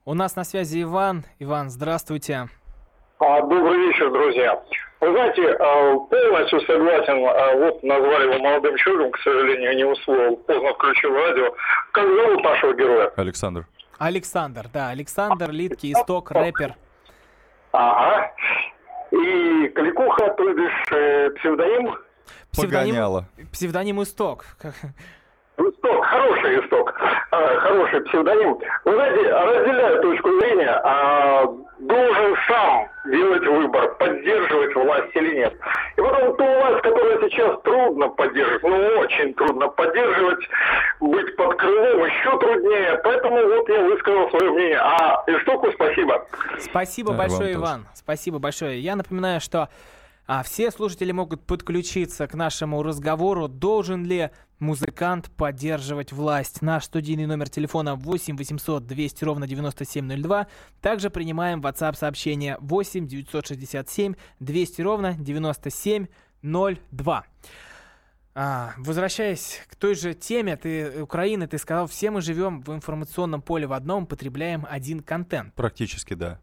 У 0.05 0.15
нас 0.15 0.35
на 0.35 0.43
связи 0.45 0.83
Иван. 0.83 1.25
Иван, 1.39 1.71
здравствуйте. 1.71 2.49
А, 3.21 3.41
Добрый 3.43 3.79
вечер, 3.87 4.11
друзья. 4.11 4.61
Вы 5.01 5.13
знаете, 5.13 5.43
а, 5.61 5.97
полностью 5.97 6.61
согласен, 6.63 7.25
а, 7.25 7.57
вот 7.57 7.83
назвали 7.83 8.25
его 8.25 8.39
молодым 8.43 8.77
человеком, 8.77 9.13
к 9.13 9.19
сожалению, 9.19 9.77
не 9.77 9.85
условил, 9.85 10.37
поздно 10.39 10.75
включил 10.75 11.13
радио. 11.13 11.55
Как 11.93 12.05
зовут 12.05 12.43
нашего 12.43 12.75
героя? 12.75 13.13
Александр. 13.17 13.67
Александр, 13.99 14.67
да, 14.73 14.89
Александр 14.89 15.51
Литки, 15.51 15.93
исток, 15.93 16.33
рэпер. 16.33 16.75
Ага. 17.71 18.33
И 19.13 19.69
Кликуха, 19.69 20.35
то 20.37 20.53
бишь 20.55 20.93
э, 20.93 21.31
псевдоним? 22.53 22.95
Погоняло. 22.95 23.25
Псевдоним 23.53 24.03
исток. 24.03 24.45
Исток, 25.59 26.05
хороший 26.07 26.65
исток, 26.65 26.95
а, 27.31 27.57
хороший 27.59 28.01
псевдоним. 28.03 28.59
Вы 28.85 28.95
знаете, 28.95 29.33
разделяю 29.33 30.03
точку 30.03 30.41
зрения, 30.41 30.81
а, 30.83 31.45
должен 31.79 32.37
сам 32.49 32.89
делать 33.05 33.47
выбор, 33.47 33.95
поддерживать 33.97 34.75
власть 34.75 35.15
или 35.15 35.37
нет. 35.37 35.55
И 35.97 36.01
потом 36.01 36.37
ту 36.37 36.45
власть, 36.45 36.83
которую 36.83 37.31
сейчас 37.31 37.61
трудно 37.63 38.09
поддерживать, 38.09 38.63
ну 38.63 38.77
очень 39.01 39.35
трудно 39.35 39.69
поддерживать, 39.69 40.49
быть 41.01 41.37
под 41.37 41.57
крылом 41.57 42.05
еще 42.07 42.39
труднее. 42.39 43.01
Поэтому 43.05 43.37
вот 43.47 43.69
я 43.69 43.83
высказал 43.83 44.31
свое 44.31 44.53
мнение. 44.53 44.79
А 44.79 45.25
истоку 45.27 45.71
спасибо. 45.73 46.27
Спасибо 46.61 47.13
Да, 47.13 47.19
большое, 47.19 47.41
вам 47.41 47.53
тоже. 47.53 47.61
Иван. 47.61 47.87
Спасибо 47.95 48.39
большое. 48.39 48.81
Я 48.81 48.97
напоминаю, 48.97 49.41
что 49.41 49.69
а, 50.27 50.43
все 50.43 50.71
слушатели 50.71 51.13
могут 51.13 51.45
подключиться 51.45 52.27
к 52.27 52.35
нашему 52.35 52.83
разговору. 52.83 53.49
Должен 53.49 54.05
ли 54.05 54.31
музыкант 54.61 55.31
поддерживать 55.37 56.13
власть? 56.13 56.63
Наш 56.63 56.85
студийный 56.85 57.27
номер 57.27 57.49
телефона 57.49 57.97
8 57.97 58.37
800 58.37 58.87
200 58.87 59.25
ровно 59.25 59.49
9702. 59.49 60.47
Также 60.81 61.11
принимаем 61.11 61.61
WhatsApp 61.61 61.97
сообщение 61.97 62.57
8 62.61 63.09
967 63.09 64.15
200 64.39 64.83
ровно 64.83 65.15
9702. 65.15 67.25
А, 68.35 68.73
возвращаясь 68.79 69.61
к 69.69 69.77
той 69.77 69.95
же 69.95 70.15
теме, 70.15 70.57
ты 70.57 71.03
Украины, 71.03 71.47
ты 71.47 71.59
сказал, 71.59 71.87
все 71.87 72.11
мы 72.11 72.23
живем 72.23 72.63
в 72.63 72.73
информационном 72.73 73.43
поле 73.43 73.67
в 73.67 73.75
одном, 73.75 74.07
потребляем 74.07 74.67
один 74.71 75.01
контент. 75.01 75.53
Практически, 75.55 76.15
да. 76.15 76.41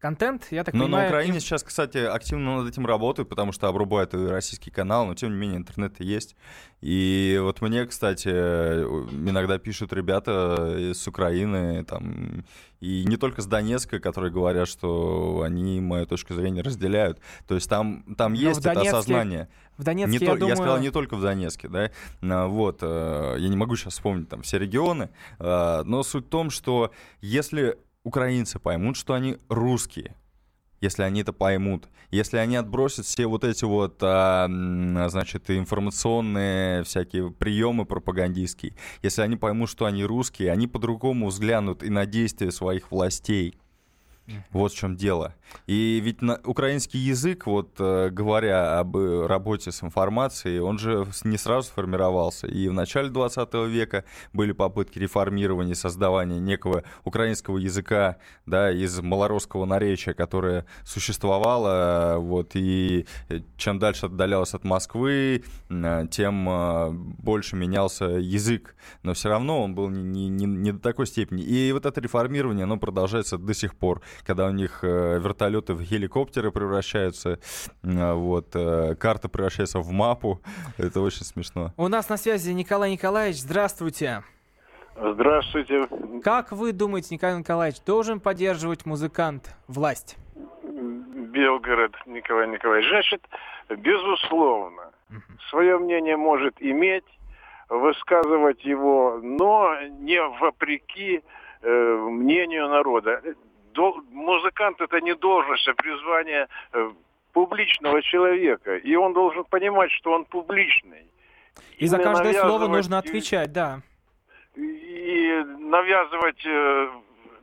Контент, 0.00 0.46
я 0.50 0.64
так 0.64 0.74
Но 0.74 0.84
понимаю, 0.84 1.04
на 1.04 1.08
Украине 1.10 1.34
им- 1.34 1.40
сейчас, 1.40 1.62
кстати, 1.62 1.98
активно 1.98 2.62
над 2.62 2.72
этим 2.72 2.86
работают, 2.86 3.28
потому 3.28 3.52
что 3.52 3.68
обрубают 3.68 4.14
и 4.14 4.16
российский 4.28 4.70
канал, 4.70 5.04
но 5.04 5.14
тем 5.14 5.30
не 5.30 5.36
менее 5.36 5.58
интернет 5.58 6.00
есть. 6.00 6.36
И 6.80 7.38
вот 7.42 7.60
мне, 7.60 7.84
кстати, 7.84 8.28
иногда 8.30 9.58
пишут 9.58 9.92
ребята 9.92 10.74
из 10.78 11.06
Украины, 11.06 11.84
там, 11.84 12.44
и 12.80 13.04
не 13.04 13.18
только 13.18 13.42
с 13.42 13.46
Донецка, 13.46 14.00
которые 14.00 14.32
говорят, 14.32 14.68
что 14.68 15.42
они 15.44 15.82
мою 15.82 16.06
точку 16.06 16.32
зрения 16.32 16.62
разделяют. 16.62 17.18
То 17.46 17.54
есть 17.54 17.68
там, 17.68 18.02
там 18.16 18.32
Но 18.32 18.40
есть 18.40 18.60
в 18.62 18.66
это 18.66 18.80
Донецке- 18.80 18.88
осознание. 18.88 19.48
в 19.76 19.84
Донецке, 19.84 20.18
Не 20.18 20.24
я 20.24 20.32
то- 20.32 20.38
думаю... 20.38 20.56
сказал 20.56 20.78
не 20.78 20.90
только 20.90 21.16
в 21.16 21.20
Донецке, 21.20 21.68
да. 21.68 21.90
А, 22.22 22.46
Вот, 22.46 22.78
э, 22.80 23.36
я 23.38 23.48
не 23.50 23.56
могу 23.56 23.76
сейчас 23.76 23.92
вспомнить 23.92 24.30
там 24.30 24.40
все 24.40 24.58
регионы, 24.58 25.10
а, 25.38 25.82
но 25.84 26.02
суть 26.02 26.24
в 26.24 26.28
том, 26.30 26.48
что 26.48 26.90
если 27.20 27.76
украинцы 28.04 28.58
поймут, 28.58 28.96
что 28.96 29.14
они 29.14 29.38
русские, 29.48 30.16
если 30.80 31.02
они 31.02 31.20
это 31.20 31.32
поймут, 31.32 31.88
если 32.10 32.38
они 32.38 32.56
отбросят 32.56 33.06
все 33.06 33.26
вот 33.26 33.44
эти 33.44 33.64
вот, 33.64 33.98
а, 34.02 34.46
значит, 35.08 35.50
информационные 35.50 36.84
всякие 36.84 37.30
приемы 37.30 37.84
пропагандистские, 37.84 38.74
если 39.02 39.22
они 39.22 39.36
поймут, 39.36 39.68
что 39.68 39.84
они 39.84 40.04
русские, 40.04 40.52
они 40.52 40.66
по-другому 40.66 41.28
взглянут 41.28 41.82
и 41.82 41.90
на 41.90 42.06
действия 42.06 42.50
своих 42.50 42.90
властей. 42.90 43.58
Вот 44.50 44.72
в 44.72 44.76
чем 44.76 44.96
дело. 44.96 45.34
И 45.66 46.00
ведь 46.02 46.22
на, 46.22 46.40
украинский 46.44 47.00
язык, 47.00 47.46
вот 47.46 47.74
э, 47.78 48.10
говоря 48.10 48.78
об 48.78 48.96
э, 48.96 49.26
работе 49.26 49.72
с 49.72 49.82
информацией, 49.82 50.60
он 50.60 50.78
же 50.78 51.06
не 51.24 51.36
сразу 51.36 51.68
сформировался. 51.68 52.46
И 52.46 52.68
в 52.68 52.72
начале 52.72 53.08
20 53.08 53.52
века 53.68 54.04
были 54.32 54.52
попытки 54.52 54.98
реформирования, 54.98 55.74
создавания 55.74 56.38
некого 56.38 56.84
украинского 57.04 57.58
языка, 57.58 58.18
да, 58.46 58.70
из 58.70 59.00
малоросского 59.00 59.64
наречия, 59.64 60.14
которое 60.14 60.66
существовало, 60.84 62.14
э, 62.14 62.18
вот, 62.18 62.52
и 62.54 63.06
чем 63.56 63.78
дальше 63.78 64.06
отдалялось 64.06 64.54
от 64.54 64.64
Москвы, 64.64 65.42
тем 66.10 67.14
больше 67.18 67.56
менялся 67.56 68.04
язык. 68.04 68.74
Но 69.02 69.14
все 69.14 69.28
равно 69.28 69.62
он 69.62 69.74
был 69.74 69.88
не, 69.88 70.02
не- 70.02 70.28
не- 70.28 70.46
не 70.46 70.72
до 70.72 70.78
такой 70.78 71.06
степени. 71.06 71.42
И 71.42 71.72
вот 71.72 71.86
это 71.86 72.00
реформирование, 72.00 72.64
оно 72.64 72.76
продолжается 72.78 73.38
до 73.38 73.54
сих 73.54 73.74
пор, 73.74 74.02
когда 74.22 74.46
у 74.46 74.52
них 74.52 74.80
э, 74.82 75.18
вертолеты 75.18 75.74
в 75.74 75.82
геликоптеры 75.82 76.50
превращаются, 76.50 77.38
э, 77.82 78.12
вот, 78.12 78.54
э, 78.54 78.94
карта 78.96 79.28
превращается 79.28 79.80
в 79.80 79.90
мапу. 79.90 80.40
Это 80.78 81.00
очень 81.00 81.24
смешно. 81.24 81.72
У 81.76 81.88
нас 81.88 82.08
на 82.08 82.16
связи 82.16 82.50
Николай 82.52 82.92
Николаевич. 82.92 83.40
Здравствуйте. 83.40 84.22
Здравствуйте. 84.96 85.88
Как 86.22 86.52
вы 86.52 86.72
думаете, 86.72 87.14
Николай 87.14 87.38
Николаевич, 87.38 87.80
должен 87.82 88.20
поддерживать 88.20 88.84
музыкант 88.84 89.54
власть? 89.66 90.16
Белгород 90.62 91.94
Николай 92.06 92.48
Николаевич. 92.48 92.88
Значит, 92.90 93.22
безусловно, 93.70 94.90
свое 95.48 95.78
мнение 95.78 96.16
может 96.16 96.54
иметь, 96.60 97.04
высказывать 97.68 98.64
его, 98.64 99.20
но 99.22 99.74
не 100.00 100.20
вопреки 100.40 101.22
э, 101.62 101.94
мнению 102.10 102.68
народа. 102.68 103.22
Музыкант 104.10 104.80
это 104.80 105.00
не 105.00 105.14
должность, 105.14 105.68
а 105.68 105.74
призвание 105.74 106.48
э, 106.72 106.90
публичного 107.32 108.02
человека. 108.02 108.76
И 108.76 108.94
он 108.94 109.12
должен 109.12 109.44
понимать, 109.44 109.90
что 109.92 110.12
он 110.12 110.24
публичный. 110.24 111.06
И 111.78 111.86
за 111.86 111.98
каждое 111.98 112.34
слово 112.34 112.68
нужно 112.68 112.98
отвечать, 112.98 113.52
да. 113.52 113.80
и 114.56 115.44
навязывать 115.58 116.44
э, 116.44 116.90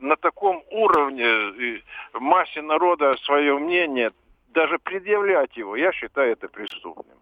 на 0.00 0.16
таком 0.16 0.62
уровне 0.70 1.24
э, 1.24 1.80
массе 2.14 2.62
народа 2.62 3.16
свое 3.24 3.58
мнение, 3.58 4.12
даже 4.48 4.78
предъявлять 4.78 5.56
его, 5.56 5.76
я 5.76 5.92
считаю 5.92 6.32
это 6.32 6.48
преступным. 6.48 7.18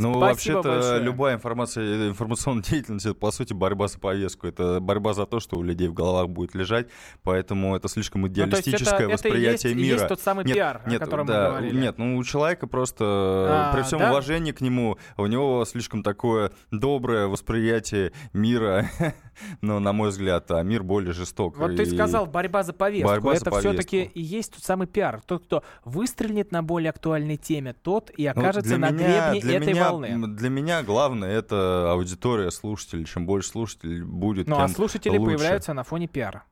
Ну, 0.00 0.18
вообще-то 0.18 0.98
любая 1.00 1.36
информация, 1.36 2.08
информационная 2.08 2.62
деятельность, 2.62 3.06
это, 3.06 3.14
по 3.14 3.30
сути, 3.30 3.52
борьба 3.52 3.88
за 3.88 3.98
повестку. 3.98 4.46
Это 4.46 4.80
борьба 4.80 5.12
за 5.14 5.26
то, 5.26 5.40
что 5.40 5.56
у 5.58 5.62
людей 5.62 5.88
в 5.88 5.92
головах 5.94 6.28
будет 6.28 6.54
лежать, 6.54 6.88
поэтому 7.22 7.76
это 7.76 7.88
слишком 7.88 8.22
Ну, 8.22 8.28
идеалистическое 8.28 8.94
это- 8.94 9.04
это 9.04 9.12
восприятие 9.12 9.72
есть- 9.72 9.82
мира. 9.82 9.96
есть 9.96 10.08
тот 10.08 10.20
самый 10.20 10.44
нет, 10.44 10.54
пиар, 10.56 10.82
о 10.84 10.90
нет, 10.90 11.00
котором 11.00 11.26
мы 11.26 11.32
да, 11.32 11.48
говорили. 11.50 11.80
Нет, 11.80 11.98
ну 11.98 12.16
у 12.16 12.24
человека 12.24 12.66
просто, 12.66 13.04
А, 13.08 13.72
при 13.74 13.82
всем 13.82 13.98
да? 13.98 14.10
уважении 14.10 14.52
к 14.52 14.60
нему, 14.60 14.96
у 15.16 15.26
него 15.26 15.64
слишком 15.64 16.02
такое 16.02 16.50
доброе 16.70 17.26
восприятие 17.26 18.12
мира, 18.32 18.86
но, 19.60 19.80
на 19.80 19.92
мой 19.92 20.10
взгляд, 20.10 20.50
а 20.50 20.62
мир 20.62 20.82
более 20.82 21.12
жесток. 21.12 21.56
Вот 21.58 21.76
ты 21.76 21.82
И- 21.82 21.86
сказал 21.94 22.26
борьба 22.26 22.62
за 22.62 22.72
повестку. 22.72 23.08
Борьба 23.08 23.34
это 23.34 23.50
все-таки 23.58 24.02
и 24.14 24.20
есть 24.22 24.54
тот 24.54 24.62
самый 24.64 24.86
пиар. 24.86 25.20
Тот, 25.26 25.44
кто 25.44 25.62
выстрелит 25.84 26.52
на 26.52 26.62
более 26.62 26.90
актуальной 26.90 27.36
теме, 27.36 27.72
тот 27.74 28.10
и 28.16 28.24
Ну, 28.24 28.30
окажется 28.40 28.76
для 28.76 28.78
на 28.78 28.90
меня- 28.90 29.30
гребне 29.32 29.40
для 29.40 29.56
этой 29.58 29.72
меня- 29.72 29.89
волны. 29.90 30.28
Для 30.28 30.48
меня 30.48 30.82
главное 30.82 31.30
это 31.30 31.92
аудитория 31.92 32.50
слушателей. 32.50 33.04
Чем 33.04 33.26
больше 33.26 33.50
слушателей 33.50 34.02
будет, 34.02 34.46
Ну 34.48 34.58
а 34.58 34.68
слушатели 34.68 35.16
лучше. 35.16 35.36
появляются 35.36 35.72
на 35.74 35.82
фоне 35.84 36.08
пиара. 36.08 36.44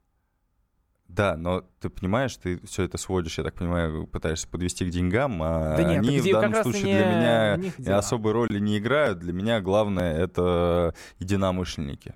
Да, 1.08 1.36
но 1.38 1.64
ты 1.80 1.88
понимаешь, 1.88 2.36
ты 2.36 2.60
все 2.66 2.82
это 2.82 2.98
сводишь, 2.98 3.38
я 3.38 3.44
так 3.44 3.54
понимаю, 3.54 4.06
пытаешься 4.06 4.46
подвести 4.46 4.84
к 4.84 4.90
деньгам, 4.90 5.42
а 5.42 5.74
Да 5.76 5.82
нет, 5.82 5.98
они 6.06 6.20
в 6.20 6.30
данном 6.30 6.62
случае 6.62 6.84
не 6.84 6.92
для 6.92 7.06
меня 7.86 7.96
особой 7.96 8.32
роли 8.32 8.58
не 8.58 8.78
играют. 8.78 9.18
Для 9.18 9.32
меня 9.32 9.60
главное 9.60 10.16
это 10.18 10.94
единомышленники. 11.18 12.14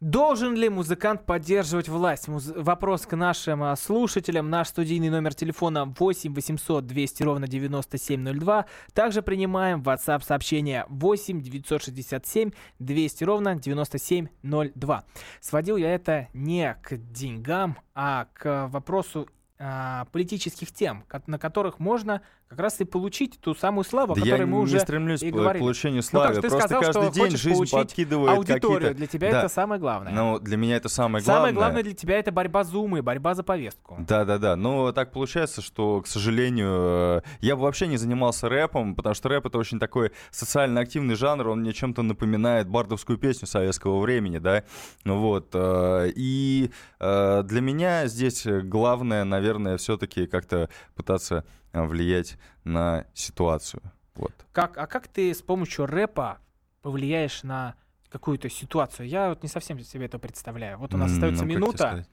Должен 0.00 0.54
ли 0.54 0.70
музыкант 0.70 1.26
поддерживать 1.26 1.90
власть? 1.90 2.26
Муз... 2.26 2.50
Вопрос 2.56 3.04
к 3.04 3.14
нашим 3.14 3.62
а, 3.62 3.76
слушателям. 3.76 4.48
Наш 4.48 4.68
студийный 4.68 5.10
номер 5.10 5.34
телефона 5.34 5.84
8 5.84 6.32
800 6.32 6.86
200 6.86 7.22
ровно 7.22 7.46
9702. 7.46 8.64
Также 8.94 9.20
принимаем 9.20 9.82
WhatsApp 9.82 10.24
сообщение 10.24 10.86
8 10.88 11.42
967 11.42 12.50
200 12.78 13.24
ровно 13.24 13.56
9702. 13.56 15.04
Сводил 15.42 15.76
я 15.76 15.94
это 15.94 16.28
не 16.32 16.78
к 16.82 16.96
деньгам, 16.96 17.76
а 17.94 18.26
к 18.32 18.68
вопросу 18.68 19.28
а, 19.58 20.06
политических 20.12 20.72
тем, 20.72 21.04
на 21.26 21.38
которых 21.38 21.78
можно 21.78 22.22
как 22.50 22.58
раз 22.58 22.80
и 22.80 22.84
получить 22.84 23.38
ту 23.40 23.54
самую 23.54 23.84
славу, 23.84 24.14
да 24.14 24.22
о 24.22 24.24
которой 24.24 24.40
я 24.40 24.46
мы 24.46 24.58
уже 24.58 24.74
не 24.74 24.80
стремлюсь 24.80 25.22
и 25.22 25.30
к 25.30 25.34
говорили. 25.34 25.62
получению 25.62 26.02
славы. 26.02 26.34
Ну, 26.34 26.34
как, 26.34 26.42
ты 26.42 26.48
Просто 26.48 26.66
сказал, 26.66 27.04
каждый 27.04 27.12
день 27.12 27.36
жизнь 27.36 27.70
подкидывает 27.70 28.36
аудиторию. 28.36 28.92
Для 28.92 29.06
тебя 29.06 29.30
да. 29.30 29.38
это 29.38 29.48
самое 29.48 29.80
главное. 29.80 30.12
Ну, 30.12 30.40
для 30.40 30.56
меня 30.56 30.76
это 30.76 30.88
самое 30.88 31.24
главное. 31.24 31.38
Самое 31.38 31.54
главное 31.54 31.82
для 31.84 31.94
тебя 31.94 32.18
это 32.18 32.32
борьба 32.32 32.64
за 32.64 32.76
умы, 32.76 33.02
борьба 33.02 33.36
за 33.36 33.44
повестку. 33.44 33.98
Да-да-да. 34.00 34.56
Но 34.56 34.90
так 34.90 35.12
получается, 35.12 35.62
что, 35.62 36.02
к 36.02 36.08
сожалению, 36.08 36.70
э, 36.72 37.20
я 37.40 37.54
бы 37.54 37.62
вообще 37.62 37.86
не 37.86 37.96
занимался 37.96 38.48
рэпом, 38.48 38.96
потому 38.96 39.14
что 39.14 39.28
рэп— 39.28 39.46
это 39.46 39.56
очень 39.56 39.78
такой 39.78 40.10
социально 40.32 40.80
активный 40.80 41.14
жанр, 41.14 41.46
он 41.46 41.60
мне 41.60 41.72
чем-то 41.72 42.02
напоминает 42.02 42.68
бардовскую 42.68 43.16
песню 43.16 43.46
советского 43.46 44.00
времени, 44.00 44.38
да. 44.38 44.64
Вот. 45.04 45.50
э, 45.54 46.10
И 46.16 46.72
э, 46.98 47.42
для 47.44 47.60
меня 47.60 48.08
здесь 48.08 48.44
главное, 48.44 49.22
наверное, 49.22 49.76
все-таки 49.76 50.26
как-то 50.26 50.68
пытаться 50.96 51.44
влиять 51.72 52.38
на 52.64 53.06
ситуацию. 53.14 53.82
Вот. 54.14 54.32
Как, 54.52 54.76
а 54.76 54.86
как 54.86 55.08
ты 55.08 55.32
с 55.32 55.42
помощью 55.42 55.86
рэпа 55.86 56.38
повлияешь 56.82 57.42
на 57.42 57.74
какую-то 58.08 58.48
ситуацию? 58.50 59.08
Я 59.08 59.28
вот 59.28 59.42
не 59.42 59.48
совсем 59.48 59.80
себе 59.80 60.06
это 60.06 60.18
представляю. 60.18 60.78
Вот 60.78 60.94
у 60.94 60.96
нас 60.96 61.12
остается 61.12 61.44
ну, 61.44 61.50
минута. 61.50 62.06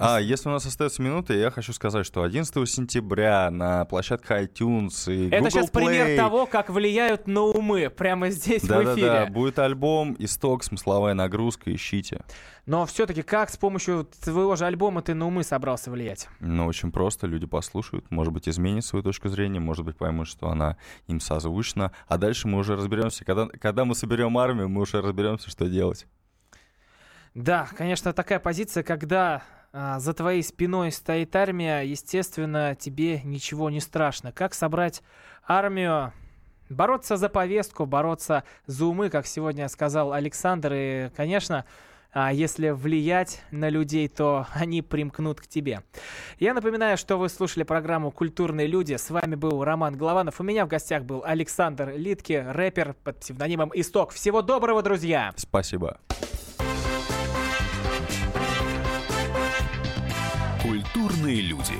А, 0.00 0.20
если 0.20 0.48
у 0.48 0.52
нас 0.52 0.64
остается 0.64 1.02
минута, 1.02 1.34
я 1.34 1.50
хочу 1.50 1.72
сказать, 1.72 2.06
что 2.06 2.22
11 2.22 2.68
сентября 2.70 3.50
на 3.50 3.84
площадках 3.84 4.42
iTunes 4.42 5.12
и 5.12 5.26
Это 5.26 5.38
Google 5.38 5.50
сейчас 5.50 5.70
пример 5.70 6.06
Play- 6.06 6.16
того, 6.16 6.46
как 6.46 6.70
влияют 6.70 7.26
на 7.26 7.42
умы 7.42 7.90
прямо 7.90 8.30
здесь 8.30 8.62
в 8.62 8.68
Да-да-да, 8.68 8.94
эфире. 8.94 9.26
будет 9.32 9.58
альбом 9.58 10.14
«Исток», 10.20 10.62
смысловая 10.62 11.14
нагрузка, 11.14 11.74
ищите. 11.74 12.22
Но 12.64 12.86
все-таки 12.86 13.22
как 13.22 13.50
с 13.50 13.56
помощью 13.56 14.06
твоего 14.22 14.54
же 14.54 14.66
альбома 14.66 15.02
ты 15.02 15.14
на 15.14 15.26
умы 15.26 15.42
собрался 15.42 15.90
влиять? 15.90 16.28
Ну, 16.38 16.66
очень 16.66 16.92
просто, 16.92 17.26
люди 17.26 17.46
послушают, 17.46 18.08
может 18.10 18.32
быть, 18.32 18.48
изменят 18.48 18.84
свою 18.84 19.02
точку 19.02 19.28
зрения, 19.28 19.58
может 19.58 19.84
быть, 19.84 19.96
поймут, 19.96 20.28
что 20.28 20.48
она 20.48 20.76
им 21.08 21.18
созвучна, 21.18 21.90
а 22.06 22.18
дальше 22.18 22.46
мы 22.46 22.58
уже 22.58 22.76
разберемся, 22.76 23.24
когда, 23.24 23.46
когда 23.46 23.84
мы 23.84 23.96
соберем 23.96 24.38
армию, 24.38 24.68
мы 24.68 24.82
уже 24.82 25.00
разберемся, 25.02 25.50
что 25.50 25.66
делать. 25.68 26.06
Да, 27.34 27.68
конечно, 27.76 28.12
такая 28.12 28.38
позиция, 28.38 28.82
когда 28.82 29.42
за 29.72 30.14
твоей 30.14 30.42
спиной 30.42 30.92
стоит 30.92 31.34
армия, 31.36 31.82
естественно, 31.82 32.76
тебе 32.78 33.20
ничего 33.22 33.70
не 33.70 33.80
страшно. 33.80 34.32
Как 34.32 34.54
собрать 34.54 35.02
армию? 35.46 36.12
Бороться 36.70 37.16
за 37.16 37.28
повестку, 37.28 37.86
бороться 37.86 38.44
за 38.66 38.84
умы, 38.86 39.08
как 39.08 39.26
сегодня 39.26 39.68
сказал 39.68 40.12
Александр. 40.12 40.72
И, 40.74 41.10
конечно, 41.16 41.64
а, 42.12 42.32
если 42.32 42.70
влиять 42.70 43.42
на 43.50 43.68
людей, 43.68 44.08
то 44.08 44.46
они 44.54 44.82
примкнут 44.82 45.40
к 45.40 45.46
тебе. 45.46 45.82
Я 46.38 46.54
напоминаю, 46.54 46.96
что 46.96 47.16
вы 47.16 47.28
слушали 47.28 47.64
программу 47.64 48.10
«Культурные 48.10 48.66
люди». 48.66 48.94
С 48.94 49.10
вами 49.10 49.34
был 49.34 49.62
Роман 49.62 49.96
Голованов. 49.96 50.40
У 50.40 50.42
меня 50.42 50.64
в 50.64 50.68
гостях 50.68 51.04
был 51.04 51.22
Александр 51.24 51.92
Литки, 51.94 52.44
рэпер 52.46 52.94
под 53.04 53.20
псевдонимом 53.20 53.70
«Исток». 53.74 54.12
Всего 54.12 54.42
доброго, 54.42 54.82
друзья! 54.82 55.32
Спасибо. 55.36 55.98
Культурные 60.78 61.40
люди. 61.40 61.74